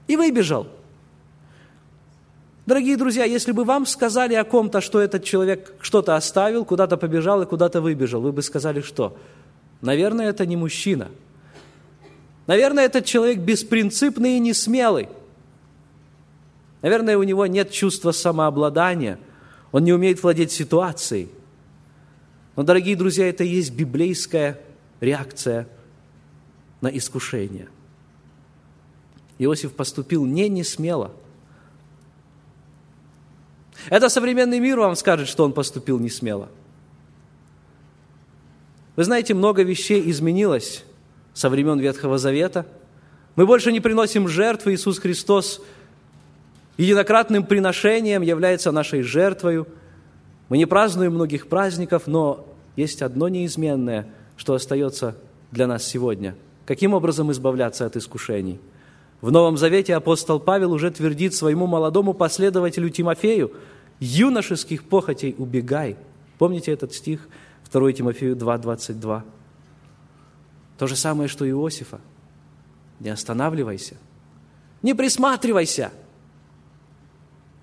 и 0.07 0.15
выбежал. 0.15 0.67
Дорогие 2.67 2.97
друзья, 2.97 3.23
если 3.23 3.51
бы 3.51 3.63
вам 3.63 3.87
сказали 3.87 4.35
о 4.35 4.43
ком-то, 4.43 4.81
что 4.81 4.99
этот 4.99 5.23
человек 5.23 5.73
что-то 5.81 6.15
оставил, 6.15 6.65
куда-то 6.65 6.97
побежал 6.97 7.41
и 7.41 7.47
куда-то 7.47 7.81
выбежал, 7.81 8.21
вы 8.21 8.31
бы 8.31 8.43
сказали 8.43 8.81
что? 8.81 9.17
Наверное, 9.81 10.29
это 10.29 10.45
не 10.45 10.55
мужчина– 10.55 11.07
Наверное, 12.49 12.85
этот 12.85 13.05
человек 13.05 13.37
беспринципный 13.37 14.37
и 14.37 14.39
несмелый. 14.39 15.07
Наверное, 16.81 17.15
у 17.15 17.21
него 17.21 17.45
нет 17.45 17.69
чувства 17.69 18.11
самообладания. 18.11 19.19
Он 19.71 19.83
не 19.83 19.93
умеет 19.93 20.23
владеть 20.23 20.51
ситуацией. 20.51 21.29
Но, 22.55 22.63
дорогие 22.63 22.95
друзья, 22.95 23.29
это 23.29 23.43
и 23.43 23.49
есть 23.49 23.71
библейская 23.75 24.59
реакция 24.99 25.67
на 26.81 26.87
искушение. 26.87 27.67
Иосиф 29.39 29.73
поступил 29.73 30.25
не 30.25 30.49
несмело. 30.49 31.11
Это 33.89 34.09
современный 34.09 34.59
мир 34.59 34.79
вам 34.79 34.95
скажет, 34.95 35.27
что 35.27 35.45
он 35.45 35.53
поступил 35.53 35.97
не 35.97 36.09
смело. 36.09 36.49
Вы 38.97 39.05
знаете, 39.05 39.33
много 39.33 39.63
вещей 39.63 40.09
изменилось 40.11 40.83
со 41.33 41.49
времен 41.49 41.79
Ветхого 41.79 42.17
Завета. 42.17 42.65
Мы 43.37 43.45
больше 43.45 43.71
не 43.71 43.79
приносим 43.79 44.27
жертвы. 44.27 44.73
Иисус 44.73 44.99
Христос 44.99 45.61
единократным 46.77 47.45
приношением 47.45 48.21
является 48.21 48.73
нашей 48.73 49.01
жертвою. 49.01 49.67
Мы 50.49 50.57
не 50.57 50.65
празднуем 50.65 51.13
многих 51.13 51.47
праздников, 51.47 52.07
но 52.07 52.45
есть 52.75 53.01
одно 53.01 53.29
неизменное, 53.29 54.07
что 54.35 54.53
остается 54.53 55.15
для 55.51 55.65
нас 55.65 55.85
сегодня. 55.85 56.35
Каким 56.65 56.93
образом 56.93 57.31
избавляться 57.31 57.85
от 57.85 57.95
искушений? 57.95 58.59
В 59.21 59.31
Новом 59.31 59.57
Завете 59.57 59.95
апостол 59.95 60.39
Павел 60.39 60.71
уже 60.71 60.91
твердит 60.91 61.33
своему 61.33 61.67
молодому 61.67 62.13
последователю 62.13 62.89
Тимофею, 62.89 63.51
«Юношеских 63.99 64.85
похотей 64.85 65.35
убегай». 65.37 65.97
Помните 66.37 66.71
этот 66.71 66.93
стих? 66.93 67.27
2 67.71 67.93
Тимофею 67.93 68.35
2, 68.35 68.57
22. 68.57 69.25
То 70.77 70.87
же 70.87 70.95
самое, 70.95 71.27
что 71.27 71.43
и 71.43 71.49
Иосифа. 71.49 71.99
Не 73.01 73.09
останавливайся. 73.09 73.97
Не 74.81 74.93
присматривайся. 74.93 75.91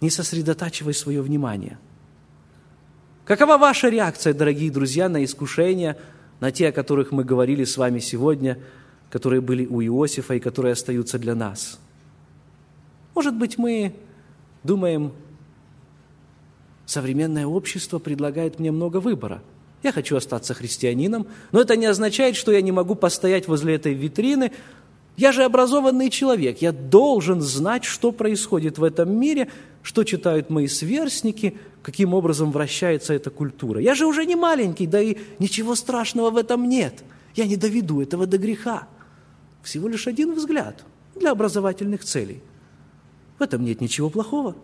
Не 0.03 0.11
сосредотачивай 0.11 0.93
свое 0.93 1.23
внимание. 1.23 1.79
Какова 3.25 3.57
ваша 3.57 3.89
реакция, 3.89 4.35
дорогие 4.35 4.71
друзья, 4.71 5.09
на 5.09 5.25
искушения, 5.25 5.97
на 6.41 6.53
те, 6.53 6.69
о 6.69 6.73
которых 6.73 7.13
мы 7.13 7.25
говорили 7.25 7.65
с 7.65 7.79
вами 7.79 7.99
сегодня, 7.99 8.59
которые 9.11 9.41
были 9.41 9.67
у 9.67 9.83
Иосифа 9.83 10.35
и 10.35 10.41
которые 10.41 10.73
остаются 10.73 11.19
для 11.19 11.35
нас? 11.35 11.79
Может 13.15 13.35
быть, 13.35 13.59
мы 13.59 13.95
думаем, 14.63 15.13
современное 16.85 17.47
общество 17.47 17.99
предлагает 17.99 18.59
мне 18.59 18.71
много 18.71 18.99
выбора– 18.99 19.43
я 19.87 19.93
хочу 19.93 20.17
остаться 20.17 20.53
христианином, 20.53 21.29
но 21.53 21.61
это 21.61 21.77
не 21.77 21.87
означает, 21.87 22.35
что 22.35 22.51
я 22.51 22.61
не 22.61 22.73
могу 22.73 22.97
постоять 22.97 23.47
возле 23.47 23.77
этой 23.77 23.95
витрины. 23.95 24.51
Я 25.17 25.31
же 25.31 25.45
образованный 25.45 26.11
человек, 26.11 26.61
я 26.61 26.73
должен 26.73 27.41
знать, 27.41 27.85
что 27.85 28.11
происходит 28.11 28.79
в 28.79 28.85
этом 28.85 29.17
мире, 29.17 29.49
что 29.83 30.03
читают 30.03 30.51
мои 30.51 30.67
сверстники, 30.67 31.57
каким 31.83 32.15
образом 32.15 32.51
вращается 32.51 33.15
эта 33.15 33.31
культура. 33.31 33.81
Я 33.81 33.95
же 33.95 34.07
уже 34.07 34.27
не 34.27 34.35
маленький, 34.35 34.89
да 34.89 35.01
и 35.01 35.17
ничего 35.39 35.77
страшного 35.77 36.31
в 36.31 36.37
этом 36.37 36.69
нет. 36.69 37.05
Я 37.37 37.47
не 37.47 37.57
доведу 37.57 38.03
этого 38.03 38.27
до 38.27 38.39
греха. 38.39 38.89
Всего 39.67 39.89
лишь 39.89 40.07
один 40.07 40.35
взгляд 40.35 40.85
для 41.15 41.33
образовательных 41.33 42.05
целей. 42.05 42.41
В 43.39 43.43
этом 43.43 43.65
нет 43.65 43.83
ничего 43.83 44.09
плохого. 44.09 44.57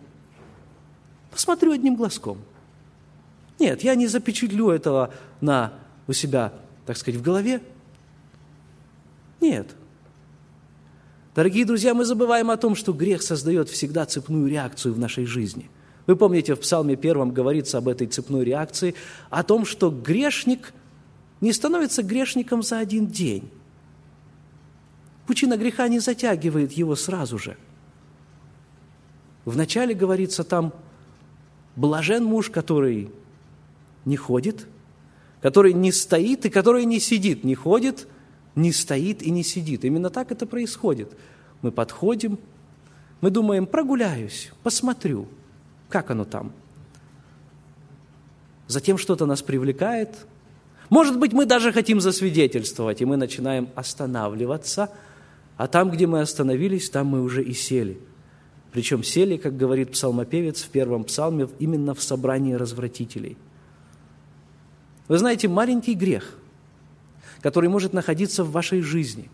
Посмотрю 1.29 1.73
одним 1.73 1.95
глазком– 1.95 2.39
нет, 3.59 3.83
я 3.83 3.95
не 3.95 4.07
запечатлю 4.07 4.71
этого 4.71 5.13
на, 5.41 5.73
у 6.07 6.13
себя, 6.13 6.53
так 6.85 6.97
сказать, 6.97 7.19
в 7.19 7.23
голове. 7.23 7.61
Нет. 9.39 9.67
Дорогие 11.35 11.65
друзья, 11.65 11.93
мы 11.93 12.05
забываем 12.05 12.51
о 12.51 12.57
том, 12.57 12.75
что 12.75 12.93
грех 12.93 13.21
создает 13.21 13.69
всегда 13.69 14.05
цепную 14.05 14.47
реакцию 14.47 14.93
в 14.93 14.99
нашей 14.99 15.25
жизни. 15.25 15.69
Вы 16.05 16.15
помните, 16.15 16.55
в 16.55 16.59
Псалме 16.59 16.95
первом 16.95 17.31
говорится 17.31 17.77
об 17.77 17.87
этой 17.87 18.07
цепной 18.07 18.43
реакции, 18.43 18.95
о 19.29 19.43
том, 19.43 19.65
что 19.65 19.89
грешник 19.89 20.73
не 21.39 21.53
становится 21.53 22.03
грешником 22.03 22.61
за 22.61 22.79
один 22.79 23.07
день. 23.07 23.49
Пучина 25.25 25.57
греха 25.57 25.87
не 25.87 25.99
затягивает 25.99 26.73
его 26.73 26.95
сразу 26.95 27.37
же. 27.37 27.57
Вначале 29.45 29.93
говорится 29.93 30.43
там, 30.43 30.73
блажен 31.75 32.23
муж, 32.23 32.49
который 32.49 33.09
не 34.05 34.17
ходит, 34.17 34.67
который 35.41 35.73
не 35.73 35.91
стоит 35.91 36.45
и 36.45 36.49
который 36.49 36.85
не 36.85 36.99
сидит, 36.99 37.43
не 37.43 37.55
ходит, 37.55 38.07
не 38.55 38.71
стоит 38.71 39.21
и 39.21 39.31
не 39.31 39.43
сидит. 39.43 39.83
Именно 39.83 40.09
так 40.09 40.31
это 40.31 40.45
происходит. 40.45 41.11
Мы 41.61 41.71
подходим, 41.71 42.39
мы 43.21 43.29
думаем, 43.29 43.65
прогуляюсь, 43.65 44.51
посмотрю, 44.63 45.27
как 45.89 46.11
оно 46.11 46.25
там. 46.25 46.51
Затем 48.67 48.97
что-то 48.97 49.25
нас 49.25 49.41
привлекает. 49.41 50.09
Может 50.89 51.19
быть, 51.19 51.33
мы 51.33 51.45
даже 51.45 51.71
хотим 51.71 52.01
засвидетельствовать, 52.01 53.01
и 53.01 53.05
мы 53.05 53.17
начинаем 53.17 53.69
останавливаться, 53.75 54.89
а 55.57 55.67
там, 55.67 55.91
где 55.91 56.07
мы 56.07 56.21
остановились, 56.21 56.89
там 56.89 57.07
мы 57.07 57.21
уже 57.21 57.43
и 57.43 57.53
сели. 57.53 57.97
Причем 58.71 59.03
сели, 59.03 59.37
как 59.37 59.55
говорит 59.55 59.91
псалмопевец 59.91 60.63
в 60.63 60.69
первом 60.69 61.03
псалме, 61.03 61.47
именно 61.59 61.93
в 61.93 62.01
собрании 62.01 62.53
развратителей– 62.53 63.37
вы 65.07 65.17
знаете, 65.17 65.47
маленький 65.47 65.95
грех, 65.95 66.37
который 67.41 67.69
может 67.69 67.93
находиться 67.93 68.43
в 68.43 68.51
вашей 68.51 68.81
жизни, 68.81 69.29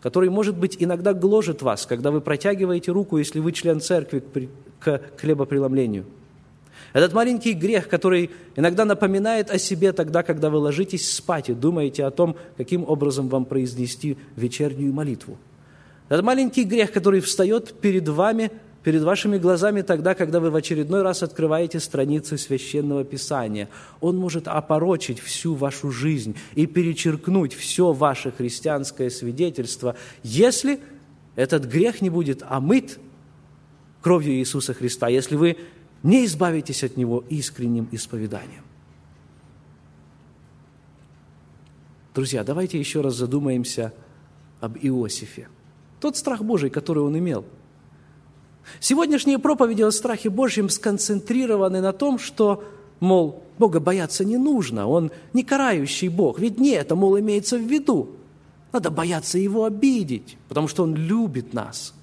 который, 0.00 0.28
может 0.28 0.56
быть, 0.56 0.76
иногда 0.78 1.12
гложет 1.12 1.62
вас, 1.62 1.86
когда 1.86 2.10
вы 2.10 2.20
протягиваете 2.20 2.90
руку, 2.90 3.16
если 3.16 3.38
вы 3.38 3.52
член 3.52 3.80
церкви, 3.80 4.22
к 4.80 5.00
хлебопреломлению. 5.16 6.04
Этот 6.92 7.12
маленький 7.12 7.52
грех, 7.52 7.88
который 7.88 8.30
иногда 8.56 8.84
напоминает 8.84 9.50
о 9.50 9.58
себе 9.58 9.92
тогда, 9.92 10.22
когда 10.22 10.50
вы 10.50 10.58
ложитесь 10.58 11.12
спать 11.12 11.50
и 11.50 11.54
думаете 11.54 12.04
о 12.04 12.10
том, 12.10 12.36
каким 12.56 12.84
образом 12.88 13.28
вам 13.28 13.44
произнести 13.44 14.16
вечернюю 14.36 14.92
молитву. 14.92 15.38
Этот 16.08 16.24
маленький 16.24 16.64
грех, 16.64 16.92
который 16.92 17.20
встает 17.20 17.74
перед 17.80 18.08
вами– 18.08 18.50
перед 18.88 19.02
вашими 19.02 19.38
глазами 19.38 19.82
тогда, 19.82 20.14
когда 20.14 20.40
вы 20.40 20.50
в 20.50 20.56
очередной 20.56 21.02
раз 21.02 21.22
открываете 21.22 21.80
страницы 21.80 22.38
Священного 22.38 23.04
Писания. 23.04 23.68
Он 24.00 24.16
может 24.16 24.48
опорочить 24.48 25.18
всю 25.20 25.54
вашу 25.54 25.90
жизнь 25.90 26.36
и 26.54 26.66
перечеркнуть 26.66 27.54
все 27.54 27.92
ваше 27.92 28.30
христианское 28.32 29.10
свидетельство, 29.10 29.94
если 30.22 30.80
этот 31.36 31.66
грех 31.66 32.00
не 32.00 32.10
будет 32.10 32.42
омыт 32.48 32.98
кровью 34.00 34.34
Иисуса 34.34 34.74
Христа, 34.74 35.08
если 35.08 35.36
вы 35.36 35.58
не 36.02 36.24
избавитесь 36.24 36.84
от 36.84 36.96
него 36.96 37.24
искренним 37.28 37.88
исповеданием. 37.92 38.64
Друзья, 42.14 42.44
давайте 42.44 42.78
еще 42.78 43.00
раз 43.00 43.14
задумаемся 43.14 43.92
об 44.60 44.76
Иосифе. 44.78 45.48
Тот 46.00 46.16
страх 46.16 46.42
Божий, 46.42 46.70
который 46.70 47.02
он 47.02 47.16
имел– 47.18 47.44
Сегодняшние 48.80 49.38
проповеди 49.38 49.82
о 49.82 49.90
страхе 49.90 50.30
Божьем 50.30 50.68
сконцентрированы 50.68 51.80
на 51.80 51.92
том, 51.92 52.18
что 52.18 52.64
мол, 53.00 53.42
Бога 53.58 53.80
бояться 53.80 54.24
не 54.24 54.36
нужно, 54.36 54.86
Он 54.86 55.10
не 55.32 55.42
карающий 55.42 56.08
Бог. 56.08 56.38
Ведь 56.38 56.60
не 56.60 56.70
это, 56.70 56.94
мол, 56.94 57.18
имеется 57.18 57.58
в 57.58 57.62
виду. 57.62 58.10
Надо 58.72 58.90
бояться 58.90 59.38
Его 59.38 59.64
обидеть, 59.64 60.36
потому 60.48 60.68
что 60.68 60.84
Он 60.84 60.94
любит 60.94 61.54
нас. 61.54 61.94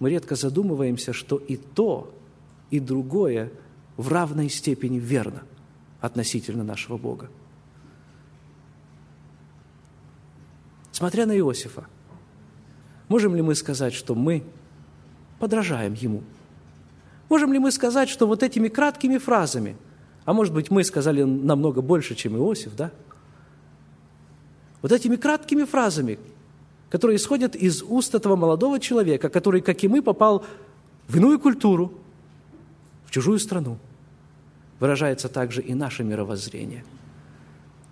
Мы 0.00 0.10
редко 0.10 0.34
задумываемся, 0.34 1.12
что 1.12 1.36
и 1.36 1.56
то, 1.56 2.12
и 2.70 2.80
другое 2.80 3.52
в 3.96 4.08
равной 4.08 4.48
степени 4.48 4.98
верно 4.98 5.42
относительно 6.00 6.64
нашего 6.64 6.96
Бога. 6.98 7.30
Смотря 10.92 11.26
на 11.26 11.36
Иосифа, 11.36 11.86
можем 13.08 13.34
ли 13.34 13.42
мы 13.42 13.54
сказать, 13.54 13.94
что 13.94 14.14
мы 14.14 14.42
подражаем 15.38 15.94
ему– 15.94 16.22
Можем 17.28 17.52
ли 17.52 17.58
мы 17.58 17.72
сказать, 17.72 18.08
что 18.08 18.26
вот 18.26 18.42
этими 18.42 18.68
краткими 18.68 19.18
фразами, 19.18 19.76
а 20.24 20.32
может 20.32 20.54
быть, 20.54 20.70
мы 20.70 20.84
сказали 20.84 21.22
намного 21.22 21.80
больше, 21.80 22.14
чем 22.14 22.36
Иосиф, 22.36 22.76
да? 22.76 22.90
Вот 24.82 24.92
этими 24.92 25.16
краткими 25.16 25.64
фразами, 25.64 26.18
которые 26.94 27.16
исходят 27.16 27.56
из 27.56 27.82
уст 27.82 28.14
этого 28.14 28.36
молодого 28.36 28.78
человека, 28.78 29.28
который, 29.28 29.62
как 29.62 29.82
и 29.82 29.88
мы, 29.88 30.00
попал 30.00 30.44
в 31.08 31.16
иную 31.16 31.40
культуру, 31.40 31.92
в 33.04 33.10
чужую 33.10 33.40
страну, 33.40 33.78
выражается 34.78 35.28
также 35.28 35.60
и 35.60 35.74
наше 35.74 36.04
мировоззрение. 36.04 36.84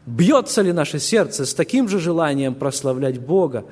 Бьется 0.07 0.63
ли 0.63 0.73
наше 0.73 1.01
сердце 1.01 1.47
с 1.47 1.53
таким 1.53 1.89
же 1.89 1.99
желанием 1.99 2.55
прославлять 2.55 3.19
Бога, 3.19 3.65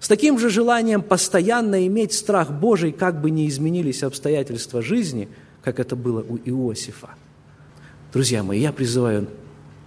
с 0.00 0.06
таким 0.06 0.38
же 0.38 0.50
желанием 0.50 1.00
постоянно 1.00 1.86
иметь 1.86 2.12
страх 2.12 2.52
Божий, 2.52 2.92
как 2.92 3.22
бы 3.22 3.30
ни 3.30 3.48
изменились 3.48 4.02
обстоятельства 4.02 4.82
жизни, 4.82 5.30
как 5.62 5.80
это 5.80 5.96
было 5.96 6.20
у 6.20 6.36
Иосифа. 6.36 7.08
Друзья 8.12 8.42
мои, 8.42 8.60
я 8.60 8.70
призываю 8.70 9.28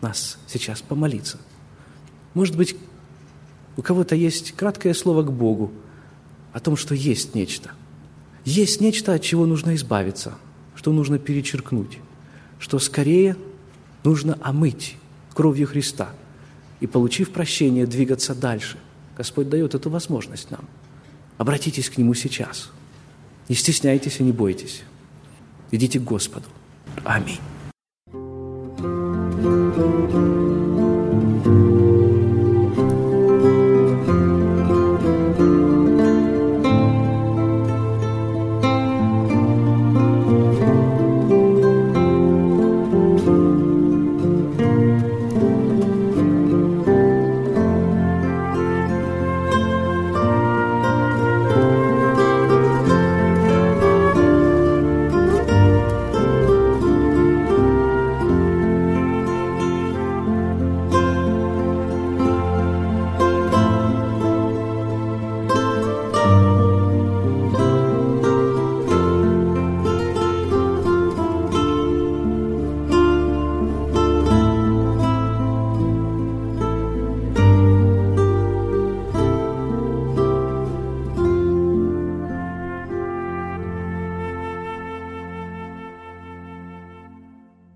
нас 0.01 0.39
сейчас 0.47 0.81
помолиться. 0.81 1.37
Может 2.33 2.57
быть, 2.57 2.75
у 3.77 3.81
кого-то 3.81 4.15
есть 4.15 4.51
краткое 4.53 4.93
слово 4.93 5.23
к 5.23 5.31
Богу 5.31 5.71
о 6.51 6.59
том, 6.59 6.75
что 6.75 6.95
есть 6.95 7.35
нечто. 7.35 7.71
Есть 8.43 8.81
нечто, 8.81 9.13
от 9.13 9.21
чего 9.21 9.45
нужно 9.45 9.75
избавиться, 9.75 10.33
что 10.75 10.91
нужно 10.91 11.19
перечеркнуть, 11.19 11.99
что 12.59 12.79
скорее 12.79 13.37
нужно 14.03 14.37
омыть 14.41 14.97
кровью 15.33 15.67
Христа 15.67 16.09
и, 16.79 16.87
получив 16.87 17.31
прощение, 17.31 17.85
двигаться 17.85 18.33
дальше, 18.33 18.77
Господь 19.15 19.49
дает 19.49 19.75
эту 19.75 19.89
возможность 19.89 20.49
нам. 20.49 20.65
Обратитесь 21.37 21.89
к 21.89 21.97
Нему 21.97 22.13
сейчас. 22.15 22.71
Не 23.47 23.55
стесняйтесь 23.55 24.19
и 24.19 24.23
не 24.23 24.31
бойтесь. 24.31 24.81
Идите 25.71 25.99
к 25.99 26.03
Господу. 26.03 26.47
Аминь. 27.03 27.39